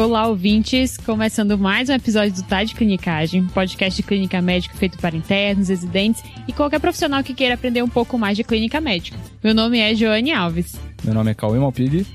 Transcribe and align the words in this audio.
Olá, 0.00 0.26
ouvintes! 0.26 0.96
Começando 0.96 1.58
mais 1.58 1.90
um 1.90 1.92
episódio 1.92 2.32
do 2.32 2.42
Tá 2.42 2.64
de 2.64 2.74
Clinicagem, 2.74 3.46
podcast 3.48 4.00
de 4.00 4.08
clínica 4.08 4.40
médica 4.40 4.74
feito 4.74 4.96
para 4.96 5.14
internos, 5.14 5.68
residentes 5.68 6.24
e 6.48 6.54
qualquer 6.54 6.80
profissional 6.80 7.22
que 7.22 7.34
queira 7.34 7.52
aprender 7.52 7.82
um 7.82 7.88
pouco 7.88 8.16
mais 8.16 8.34
de 8.34 8.42
clínica 8.42 8.80
médica. 8.80 9.18
Meu 9.44 9.54
nome 9.54 9.78
é 9.78 9.94
Joane 9.94 10.32
Alves. 10.32 10.74
Meu 11.04 11.12
nome 11.12 11.32
é 11.32 11.34
Cauê 11.34 11.58
Malpig. 11.58 12.06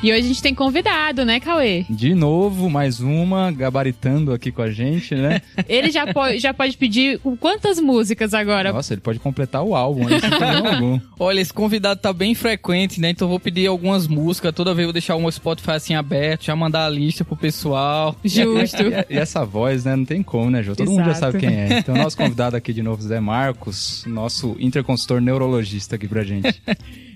E 0.00 0.12
hoje 0.12 0.20
a 0.20 0.28
gente 0.28 0.42
tem 0.42 0.54
convidado, 0.54 1.24
né, 1.24 1.40
Cauê? 1.40 1.84
De 1.90 2.14
novo, 2.14 2.70
mais 2.70 3.00
uma, 3.00 3.50
gabaritando 3.50 4.32
aqui 4.32 4.52
com 4.52 4.62
a 4.62 4.70
gente, 4.70 5.12
né? 5.12 5.42
ele 5.68 5.90
já, 5.90 6.06
po 6.06 6.20
já 6.38 6.54
pode 6.54 6.76
pedir 6.76 7.18
quantas 7.40 7.80
músicas 7.80 8.32
agora? 8.32 8.72
Nossa, 8.72 8.94
ele 8.94 9.00
pode 9.00 9.18
completar 9.18 9.64
o 9.64 9.74
álbum 9.74 10.06
aí, 10.06 10.20
sem 10.20 10.30
problema 10.30 10.74
algum. 10.74 11.00
Olha, 11.18 11.40
esse 11.40 11.52
convidado 11.52 12.00
tá 12.00 12.12
bem 12.12 12.32
frequente, 12.32 13.00
né? 13.00 13.10
Então 13.10 13.26
eu 13.26 13.30
vou 13.30 13.40
pedir 13.40 13.66
algumas 13.66 14.06
músicas. 14.06 14.54
Toda 14.54 14.72
vez 14.72 14.84
eu 14.84 14.88
vou 14.88 14.92
deixar 14.92 15.16
o 15.16 15.20
meu 15.20 15.32
Spotify 15.32 15.72
assim 15.72 15.96
aberto, 15.96 16.44
já 16.44 16.54
mandar 16.54 16.86
a 16.86 16.88
lista 16.88 17.24
pro 17.24 17.36
pessoal. 17.36 18.14
Justo. 18.24 18.82
e, 18.84 19.14
e, 19.14 19.18
essa 19.18 19.44
voz, 19.44 19.84
né? 19.84 19.96
Não 19.96 20.04
tem 20.04 20.22
como, 20.22 20.48
né, 20.48 20.62
Jô? 20.62 20.76
Todo 20.76 20.86
Exato. 20.86 20.96
mundo 20.96 21.06
já 21.06 21.14
sabe 21.16 21.38
quem 21.40 21.48
é. 21.48 21.78
Então, 21.80 21.96
nosso 21.96 22.16
convidado 22.16 22.54
aqui 22.54 22.72
de 22.72 22.84
novo, 22.84 23.02
Zé 23.02 23.18
Marcos, 23.18 24.04
nosso 24.06 24.56
interconsultor 24.60 25.20
neurologista 25.20 25.96
aqui 25.96 26.06
pra 26.06 26.22
gente. 26.22 26.62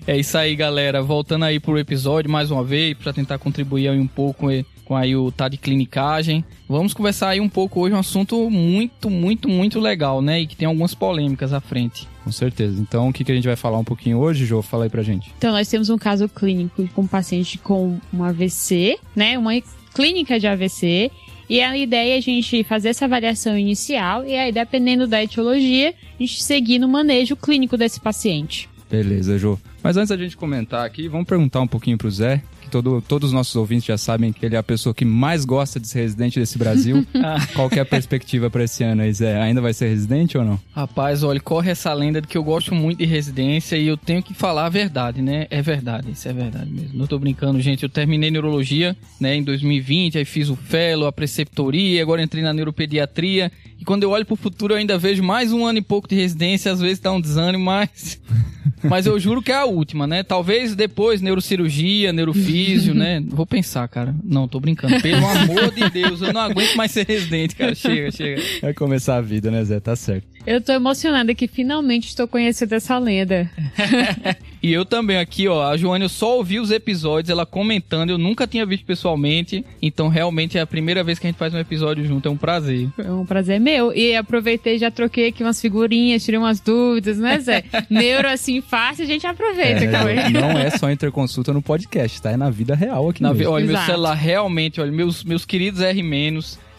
É 0.05 0.17
isso 0.17 0.37
aí, 0.37 0.53
galera. 0.55 1.01
Voltando 1.01 1.45
aí 1.45 1.59
pro 1.59 1.79
episódio 1.79 2.29
mais 2.29 2.51
uma 2.51 2.63
vez, 2.63 2.95
para 2.97 3.13
tentar 3.13 3.37
contribuir 3.37 3.87
aí 3.87 3.99
um 3.99 4.07
pouco 4.07 4.47
com 4.83 4.95
aí 4.95 5.15
o 5.15 5.31
tá 5.31 5.47
de 5.47 5.57
clinicagem. 5.57 6.43
Vamos 6.67 6.93
conversar 6.93 7.29
aí 7.29 7.39
um 7.39 7.47
pouco 7.47 7.79
hoje 7.79 7.95
um 7.95 7.99
assunto 7.99 8.49
muito, 8.49 9.09
muito, 9.09 9.47
muito 9.47 9.79
legal, 9.79 10.21
né? 10.21 10.41
E 10.41 10.47
que 10.47 10.57
tem 10.57 10.67
algumas 10.67 10.93
polêmicas 10.93 11.53
à 11.53 11.61
frente. 11.61 12.05
Com 12.23 12.31
certeza. 12.31 12.81
Então, 12.81 13.09
o 13.09 13.13
que, 13.13 13.23
que 13.23 13.31
a 13.31 13.35
gente 13.35 13.47
vai 13.47 13.55
falar 13.55 13.77
um 13.77 13.83
pouquinho 13.83 14.17
hoje, 14.17 14.45
Jô? 14.45 14.61
Fala 14.61 14.83
aí 14.83 14.89
pra 14.89 15.03
gente. 15.03 15.31
Então, 15.37 15.53
nós 15.53 15.69
temos 15.69 15.89
um 15.89 15.97
caso 15.97 16.27
clínico 16.27 16.85
com 16.89 17.03
um 17.03 17.07
paciente 17.07 17.57
com 17.57 17.97
um 18.13 18.23
AVC, 18.23 18.99
né? 19.15 19.37
Uma 19.37 19.53
clínica 19.93 20.37
de 20.37 20.47
AVC. 20.47 21.11
E 21.49 21.61
a 21.61 21.77
ideia 21.77 22.15
é 22.15 22.17
a 22.17 22.21
gente 22.21 22.63
fazer 22.63 22.89
essa 22.89 23.05
avaliação 23.05 23.57
inicial 23.57 24.25
e 24.25 24.35
aí, 24.35 24.51
dependendo 24.51 25.05
da 25.05 25.23
etiologia, 25.23 25.89
a 25.89 26.23
gente 26.23 26.41
seguir 26.41 26.79
no 26.79 26.87
manejo 26.87 27.35
clínico 27.35 27.77
desse 27.77 27.99
paciente. 27.99 28.69
Beleza, 28.93 29.39
Jô. 29.39 29.57
Mas 29.81 29.97
antes 29.97 30.09
da 30.09 30.17
gente 30.17 30.37
comentar 30.37 30.85
aqui, 30.85 31.07
vamos 31.07 31.25
perguntar 31.25 31.61
um 31.61 31.67
pouquinho 31.67 31.97
pro 31.97 32.11
Zé, 32.11 32.43
que 32.61 32.69
todo, 32.69 33.01
todos 33.01 33.29
os 33.29 33.33
nossos 33.33 33.55
ouvintes 33.55 33.85
já 33.85 33.97
sabem 33.97 34.31
que 34.31 34.45
ele 34.45 34.55
é 34.55 34.59
a 34.59 34.61
pessoa 34.61 34.93
que 34.93 35.03
mais 35.03 35.45
gosta 35.45 35.79
de 35.79 35.87
ser 35.87 36.01
residente 36.01 36.39
desse 36.39 36.59
Brasil. 36.59 37.03
Ah. 37.25 37.37
Qual 37.53 37.69
que 37.69 37.79
é 37.79 37.81
a 37.81 37.85
perspectiva 37.85 38.49
para 38.49 38.65
esse 38.65 38.83
ano 38.83 39.01
aí, 39.01 39.13
Zé? 39.13 39.41
Ainda 39.41 39.61
vai 39.61 39.73
ser 39.73 39.87
residente 39.87 40.37
ou 40.37 40.43
não? 40.43 40.59
Rapaz, 40.75 41.23
olha, 41.23 41.39
corre 41.39 41.71
essa 41.71 41.93
lenda 41.93 42.19
de 42.19 42.27
que 42.27 42.37
eu 42.37 42.43
gosto 42.43 42.75
muito 42.75 42.97
de 42.97 43.05
residência 43.05 43.77
e 43.77 43.87
eu 43.87 43.95
tenho 43.95 44.21
que 44.21 44.33
falar 44.33 44.65
a 44.65 44.69
verdade, 44.69 45.21
né? 45.21 45.47
É 45.49 45.61
verdade, 45.61 46.11
isso 46.11 46.27
é 46.27 46.33
verdade 46.33 46.69
mesmo. 46.69 46.97
Não 46.97 47.07
tô 47.07 47.17
brincando, 47.17 47.61
gente. 47.61 47.83
Eu 47.83 47.89
terminei 47.89 48.29
neurologia, 48.29 48.95
né, 49.21 49.37
em 49.37 49.43
2020, 49.43 50.17
aí 50.17 50.25
fiz 50.25 50.49
o 50.49 50.55
fellow, 50.57 51.07
a 51.07 51.13
preceptoria, 51.13 52.01
agora 52.01 52.21
entrei 52.21 52.43
na 52.43 52.51
neuropediatria. 52.51 53.49
E 53.79 53.85
quando 53.85 54.03
eu 54.03 54.09
olho 54.09 54.25
pro 54.25 54.35
futuro, 54.35 54.73
eu 54.73 54.77
ainda 54.77 54.97
vejo 54.97 55.23
mais 55.23 55.53
um 55.53 55.65
ano 55.65 55.79
e 55.79 55.81
pouco 55.81 56.09
de 56.09 56.15
residência, 56.15 56.73
às 56.73 56.81
vezes 56.81 56.99
dá 56.99 57.11
um 57.13 57.21
desânimo, 57.21 57.63
mas 57.63 58.19
Mas 58.83 59.05
eu 59.05 59.19
juro 59.19 59.41
que 59.41 59.51
é 59.51 59.55
a 59.55 59.65
última, 59.65 60.05
né? 60.05 60.23
Talvez 60.23 60.75
depois 60.75 61.21
neurocirurgia, 61.21 62.11
neurofísio, 62.13 62.93
né? 62.93 63.23
Vou 63.27 63.45
pensar, 63.45 63.87
cara. 63.87 64.15
Não, 64.23 64.47
tô 64.47 64.59
brincando. 64.59 65.01
Pelo 65.01 65.25
amor 65.25 65.71
de 65.73 65.89
Deus, 65.89 66.21
eu 66.21 66.33
não 66.33 66.41
aguento 66.41 66.75
mais 66.75 66.91
ser 66.91 67.05
residente, 67.07 67.55
cara. 67.55 67.75
Chega, 67.75 68.11
chega. 68.11 68.41
Vai 68.61 68.73
começar 68.73 69.17
a 69.17 69.21
vida, 69.21 69.49
né, 69.49 69.63
Zé? 69.63 69.79
Tá 69.79 69.95
certo. 69.95 70.27
Eu 70.45 70.59
tô 70.59 70.73
emocionada 70.73 71.33
que 71.33 71.47
finalmente 71.47 72.09
estou 72.09 72.27
conhecendo 72.27 72.73
essa 72.73 72.97
lenda. 72.97 73.49
e 74.61 74.73
eu 74.73 74.83
também 74.83 75.17
aqui, 75.17 75.47
ó. 75.47 75.63
A 75.71 75.77
Joane, 75.77 76.03
eu 76.03 76.09
só 76.09 76.35
ouvi 76.35 76.59
os 76.59 76.69
episódios, 76.69 77.29
ela 77.29 77.45
comentando. 77.45 78.09
Eu 78.09 78.17
nunca 78.17 78.45
tinha 78.45 78.65
visto 78.65 78.85
pessoalmente. 78.85 79.65
Então, 79.81 80.09
realmente, 80.09 80.57
é 80.57 80.61
a 80.61 80.67
primeira 80.67 81.01
vez 81.01 81.17
que 81.17 81.25
a 81.25 81.29
gente 81.29 81.37
faz 81.37 81.53
um 81.53 81.59
episódio 81.59 82.05
junto. 82.05 82.27
É 82.27 82.31
um 82.31 82.35
prazer. 82.35 82.89
É 82.97 83.09
um 83.09 83.25
prazer 83.25 83.57
meu. 83.57 83.95
E 83.95 84.17
aproveitei, 84.17 84.77
já 84.77 84.91
troquei 84.91 85.29
aqui 85.29 85.43
umas 85.43 85.61
figurinhas, 85.61 86.25
tirei 86.25 86.37
umas 86.37 86.59
dúvidas, 86.59 87.17
né, 87.17 87.39
Zé? 87.39 87.63
Neuro, 87.89 88.27
assim, 88.27 88.59
fácil, 88.59 89.05
a 89.05 89.07
gente 89.07 89.25
aproveita, 89.25 89.85
é, 89.85 90.29
Não 90.29 90.51
é 90.51 90.69
só 90.71 90.91
interconsulta 90.91 91.53
no 91.53 91.61
podcast, 91.61 92.21
tá? 92.21 92.31
É 92.31 92.37
na 92.37 92.49
vida 92.49 92.75
real 92.75 93.09
aqui 93.09 93.23
na 93.23 93.33
mesmo. 93.33 93.53
Olha, 93.53 93.63
Exato. 93.63 93.77
meu 93.77 93.85
celular 93.85 94.13
realmente, 94.13 94.81
olha, 94.81 94.91
meus, 94.91 95.23
meus 95.23 95.45
queridos 95.45 95.79
R-, 95.79 96.03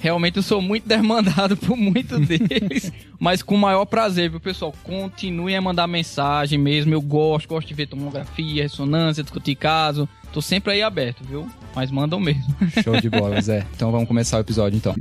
Realmente 0.04 0.36
eu 0.36 0.42
sou 0.42 0.60
muito 0.60 0.86
demandado 0.86 1.56
por 1.56 1.78
muito 1.78 2.18
deles, 2.18 2.92
mas 3.18 3.42
com 3.42 3.54
o 3.54 3.58
maior 3.58 3.86
prazer, 3.86 4.28
viu, 4.28 4.38
pessoal? 4.38 4.74
Continuem 4.84 5.56
a 5.56 5.62
mandar 5.62 5.86
mensagem 5.86 6.58
mesmo. 6.58 6.92
Eu 6.92 7.00
gosto, 7.00 7.48
gosto 7.48 7.68
de 7.68 7.72
ver 7.72 7.86
tomografia, 7.86 8.64
ressonância, 8.64 9.22
discutir 9.22 9.54
caso. 9.54 10.06
Tô 10.30 10.42
sempre 10.42 10.74
aí 10.74 10.82
aberto, 10.82 11.24
viu? 11.24 11.48
Mas 11.74 11.90
mandam 11.90 12.20
mesmo. 12.20 12.44
Show 12.84 13.00
de 13.00 13.08
bola, 13.08 13.40
Zé. 13.40 13.66
Então 13.74 13.90
vamos 13.90 14.06
começar 14.06 14.36
o 14.36 14.40
episódio 14.40 14.76
então. 14.76 14.94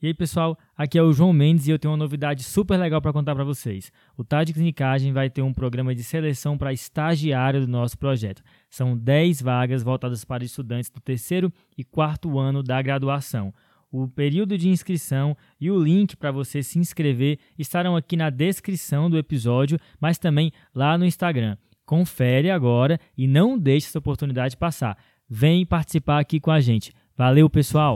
E 0.00 0.06
aí, 0.06 0.14
pessoal, 0.14 0.56
aqui 0.74 0.98
é 0.98 1.02
o 1.02 1.12
João 1.12 1.34
Mendes 1.34 1.66
e 1.66 1.70
eu 1.70 1.78
tenho 1.78 1.92
uma 1.92 1.98
novidade 1.98 2.44
super 2.44 2.78
legal 2.78 3.02
para 3.02 3.12
contar 3.12 3.34
para 3.34 3.44
vocês. 3.44 3.92
O 4.16 4.24
TAD 4.24 4.54
Clinicagem 4.54 5.12
vai 5.12 5.28
ter 5.28 5.42
um 5.42 5.52
programa 5.52 5.94
de 5.94 6.02
seleção 6.02 6.56
para 6.56 6.72
estagiário 6.72 7.60
do 7.60 7.68
nosso 7.68 7.98
projeto. 7.98 8.42
São 8.74 8.96
10 8.96 9.40
vagas 9.40 9.84
voltadas 9.84 10.24
para 10.24 10.42
estudantes 10.42 10.90
do 10.90 11.00
terceiro 11.00 11.52
e 11.78 11.84
quarto 11.84 12.40
ano 12.40 12.60
da 12.60 12.82
graduação. 12.82 13.54
O 13.88 14.08
período 14.08 14.58
de 14.58 14.68
inscrição 14.68 15.36
e 15.60 15.70
o 15.70 15.80
link 15.80 16.16
para 16.16 16.32
você 16.32 16.60
se 16.60 16.80
inscrever 16.80 17.38
estarão 17.56 17.94
aqui 17.94 18.16
na 18.16 18.30
descrição 18.30 19.08
do 19.08 19.16
episódio, 19.16 19.78
mas 20.00 20.18
também 20.18 20.50
lá 20.74 20.98
no 20.98 21.06
Instagram. 21.06 21.56
Confere 21.86 22.50
agora 22.50 22.98
e 23.16 23.28
não 23.28 23.56
deixe 23.56 23.86
essa 23.86 24.00
oportunidade 24.00 24.56
passar. 24.56 24.98
Vem 25.30 25.64
participar 25.64 26.18
aqui 26.18 26.40
com 26.40 26.50
a 26.50 26.58
gente. 26.58 26.92
Valeu, 27.16 27.48
pessoal! 27.48 27.94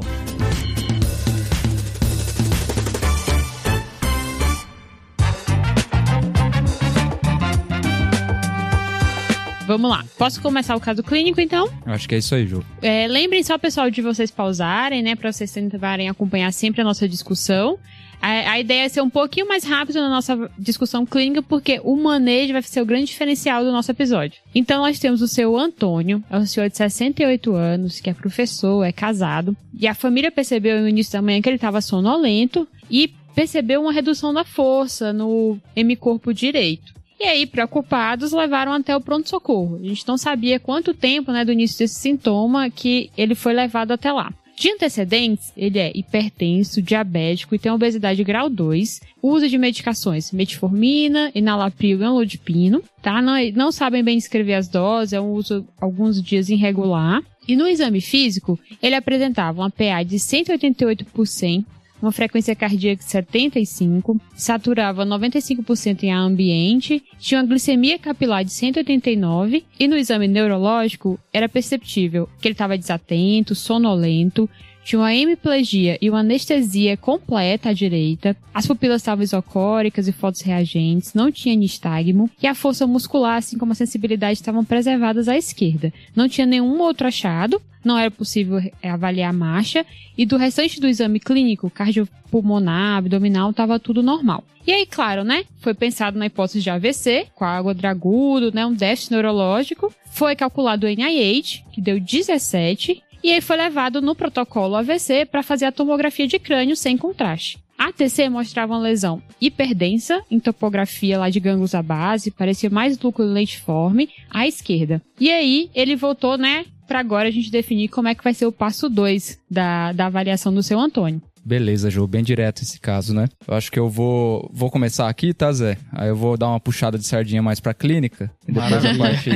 Vamos 9.68 9.90
lá. 9.90 10.02
Posso 10.16 10.40
começar 10.40 10.74
o 10.74 10.80
caso 10.80 11.02
clínico, 11.02 11.42
então? 11.42 11.68
Acho 11.84 12.08
que 12.08 12.14
é 12.14 12.18
isso 12.18 12.34
aí, 12.34 12.46
Ju. 12.46 12.64
É, 12.80 13.06
lembrem 13.06 13.42
só, 13.42 13.58
pessoal, 13.58 13.90
de 13.90 14.00
vocês 14.00 14.30
pausarem, 14.30 15.02
né? 15.02 15.14
Pra 15.14 15.30
vocês 15.30 15.52
tentarem 15.52 16.08
acompanhar 16.08 16.50
sempre 16.54 16.80
a 16.80 16.84
nossa 16.84 17.06
discussão. 17.06 17.78
A, 18.18 18.52
a, 18.52 18.58
ideia 18.58 18.84
é 18.84 18.88
ser 18.88 19.02
um 19.02 19.10
pouquinho 19.10 19.46
mais 19.46 19.64
rápido 19.64 20.00
na 20.00 20.08
nossa 20.08 20.50
discussão 20.58 21.04
clínica, 21.04 21.42
porque 21.42 21.82
o 21.84 21.94
manejo 21.96 22.54
vai 22.54 22.62
ser 22.62 22.80
o 22.80 22.86
grande 22.86 23.04
diferencial 23.04 23.62
do 23.62 23.70
nosso 23.70 23.90
episódio. 23.90 24.40
Então, 24.54 24.80
nós 24.80 24.98
temos 24.98 25.20
o 25.20 25.28
seu 25.28 25.54
Antônio, 25.54 26.24
é 26.30 26.38
um 26.38 26.46
senhor 26.46 26.70
de 26.70 26.76
68 26.78 27.54
anos, 27.54 28.00
que 28.00 28.08
é 28.08 28.14
professor, 28.14 28.82
é 28.82 28.90
casado, 28.90 29.54
e 29.78 29.86
a 29.86 29.92
família 29.92 30.32
percebeu 30.32 30.80
no 30.80 30.88
início 30.88 31.12
da 31.12 31.20
manhã 31.20 31.42
que 31.42 31.48
ele 31.48 31.56
estava 31.56 31.82
sonolento 31.82 32.66
e 32.90 33.12
percebeu 33.34 33.82
uma 33.82 33.92
redução 33.92 34.32
da 34.32 34.44
força 34.44 35.12
no 35.12 35.58
hemicorpo 35.76 36.32
direito. 36.32 36.97
E 37.20 37.24
aí, 37.24 37.46
preocupados, 37.46 38.32
levaram 38.32 38.72
até 38.72 38.96
o 38.96 39.00
pronto-socorro. 39.00 39.76
A 39.76 39.88
gente 39.88 40.06
não 40.06 40.16
sabia 40.16 40.60
quanto 40.60 40.94
tempo, 40.94 41.32
né, 41.32 41.44
do 41.44 41.52
início 41.52 41.78
desse 41.78 41.96
sintoma 41.96 42.70
que 42.70 43.10
ele 43.16 43.34
foi 43.34 43.52
levado 43.52 43.90
até 43.90 44.12
lá. 44.12 44.32
De 44.58 44.72
antecedentes, 44.72 45.52
ele 45.56 45.78
é 45.78 45.92
hipertenso, 45.94 46.82
diabético 46.82 47.54
e 47.54 47.58
tem 47.60 47.70
obesidade 47.70 48.24
grau 48.24 48.50
2. 48.50 49.00
Uso 49.22 49.48
de 49.48 49.56
medicações 49.56 50.32
metformina, 50.32 51.30
enalapril 51.32 52.00
e 52.00 52.04
anlodipino, 52.04 52.82
tá? 53.00 53.22
Não, 53.22 53.34
não 53.54 53.70
sabem 53.70 54.02
bem 54.02 54.18
descrever 54.18 54.54
as 54.54 54.66
doses, 54.66 55.12
é 55.12 55.20
um 55.20 55.30
uso 55.30 55.64
alguns 55.80 56.20
dias 56.20 56.48
irregular. 56.48 57.22
E 57.46 57.54
no 57.54 57.68
exame 57.68 58.00
físico, 58.00 58.58
ele 58.82 58.96
apresentava 58.96 59.60
uma 59.60 59.70
PA 59.70 60.02
de 60.02 60.16
188%, 60.16 61.64
uma 62.00 62.12
frequência 62.12 62.54
cardíaca 62.54 63.02
de 63.02 63.10
75, 63.10 64.20
saturava 64.34 65.04
95% 65.04 66.02
em 66.02 66.12
ar 66.12 66.20
ambiente, 66.20 67.02
tinha 67.18 67.40
uma 67.40 67.46
glicemia 67.46 67.98
capilar 67.98 68.44
de 68.44 68.52
189 68.52 69.64
e 69.78 69.88
no 69.88 69.96
exame 69.96 70.28
neurológico 70.28 71.18
era 71.32 71.48
perceptível 71.48 72.28
que 72.40 72.48
ele 72.48 72.52
estava 72.52 72.78
desatento, 72.78 73.54
sonolento, 73.54 74.48
tinha 74.88 75.00
uma 75.00 75.14
hemiplegia 75.14 75.98
e 76.00 76.08
uma 76.08 76.20
anestesia 76.20 76.96
completa 76.96 77.68
à 77.68 77.72
direita, 77.74 78.34
as 78.54 78.66
pupilas 78.66 79.02
estavam 79.02 79.22
isocóricas 79.22 80.08
e 80.08 80.12
fotos 80.12 80.40
reagentes, 80.40 81.12
não 81.12 81.30
tinha 81.30 81.54
nistagmo, 81.54 82.30
e 82.42 82.46
a 82.46 82.54
força 82.54 82.86
muscular, 82.86 83.36
assim 83.36 83.58
como 83.58 83.72
a 83.72 83.74
sensibilidade, 83.74 84.38
estavam 84.38 84.64
preservadas 84.64 85.28
à 85.28 85.36
esquerda. 85.36 85.92
Não 86.16 86.26
tinha 86.26 86.46
nenhum 86.46 86.80
outro 86.80 87.06
achado, 87.06 87.60
não 87.84 87.98
era 87.98 88.10
possível 88.10 88.62
avaliar 88.82 89.28
a 89.28 89.32
marcha, 89.32 89.84
e 90.16 90.24
do 90.24 90.38
restante 90.38 90.80
do 90.80 90.88
exame 90.88 91.20
clínico, 91.20 91.68
cardiopulmonar, 91.68 92.96
abdominal, 92.96 93.50
estava 93.50 93.78
tudo 93.78 94.02
normal. 94.02 94.42
E 94.66 94.72
aí, 94.72 94.86
claro, 94.86 95.22
né? 95.22 95.44
Foi 95.58 95.74
pensado 95.74 96.18
na 96.18 96.26
hipótese 96.26 96.62
de 96.62 96.70
AVC, 96.70 97.26
com 97.34 97.44
água 97.44 97.74
dragudo, 97.74 98.50
né? 98.54 98.64
Um 98.64 98.72
déficit 98.72 99.12
neurológico. 99.12 99.92
Foi 100.12 100.34
calculado 100.34 100.86
o 100.86 100.90
NIH, 100.90 101.64
que 101.72 101.80
deu 101.80 102.00
17, 102.00 103.02
e 103.22 103.32
aí 103.32 103.40
foi 103.40 103.56
levado 103.56 104.00
no 104.00 104.14
protocolo 104.14 104.76
AVC 104.76 105.26
para 105.26 105.42
fazer 105.42 105.66
a 105.66 105.72
tomografia 105.72 106.26
de 106.26 106.38
crânio 106.38 106.76
sem 106.76 106.96
contraste. 106.96 107.58
A 107.78 107.92
TC 107.92 108.28
mostrava 108.28 108.72
uma 108.72 108.80
lesão 108.80 109.22
hiperdensa 109.40 110.20
em 110.28 110.40
topografia 110.40 111.16
lá 111.16 111.30
de 111.30 111.38
gânglios 111.38 111.76
à 111.76 111.82
base, 111.82 112.32
parecia 112.32 112.68
mais 112.68 112.98
núcleo 112.98 113.28
lentiforme 113.28 114.08
à 114.28 114.48
esquerda. 114.48 115.00
E 115.20 115.30
aí 115.30 115.70
ele 115.72 115.94
voltou, 115.94 116.36
né, 116.36 116.64
para 116.88 116.98
agora 116.98 117.28
a 117.28 117.30
gente 117.30 117.52
definir 117.52 117.88
como 117.88 118.08
é 118.08 118.14
que 118.14 118.24
vai 118.24 118.34
ser 118.34 118.46
o 118.46 118.52
passo 118.52 118.88
2 118.88 119.38
da, 119.48 119.92
da 119.92 120.06
avaliação 120.06 120.52
do 120.52 120.62
seu 120.62 120.80
Antônio. 120.80 121.22
Beleza, 121.44 121.90
Ju, 121.90 122.06
bem 122.06 122.22
direto 122.22 122.62
esse 122.62 122.78
caso, 122.80 123.14
né? 123.14 123.28
Eu 123.46 123.54
acho 123.54 123.70
que 123.70 123.78
eu 123.78 123.88
vou, 123.88 124.50
vou 124.52 124.70
começar 124.70 125.08
aqui, 125.08 125.32
tá, 125.32 125.52
Zé? 125.52 125.78
Aí 125.92 126.08
eu 126.08 126.16
vou 126.16 126.36
dar 126.36 126.48
uma 126.48 126.60
puxada 126.60 126.98
de 126.98 127.06
sardinha 127.06 127.42
mais 127.42 127.60
pra 127.60 127.72
clínica 127.72 128.30
e 128.46 128.52
depois 128.52 128.84
a 128.84 128.94
parte, 128.96 129.30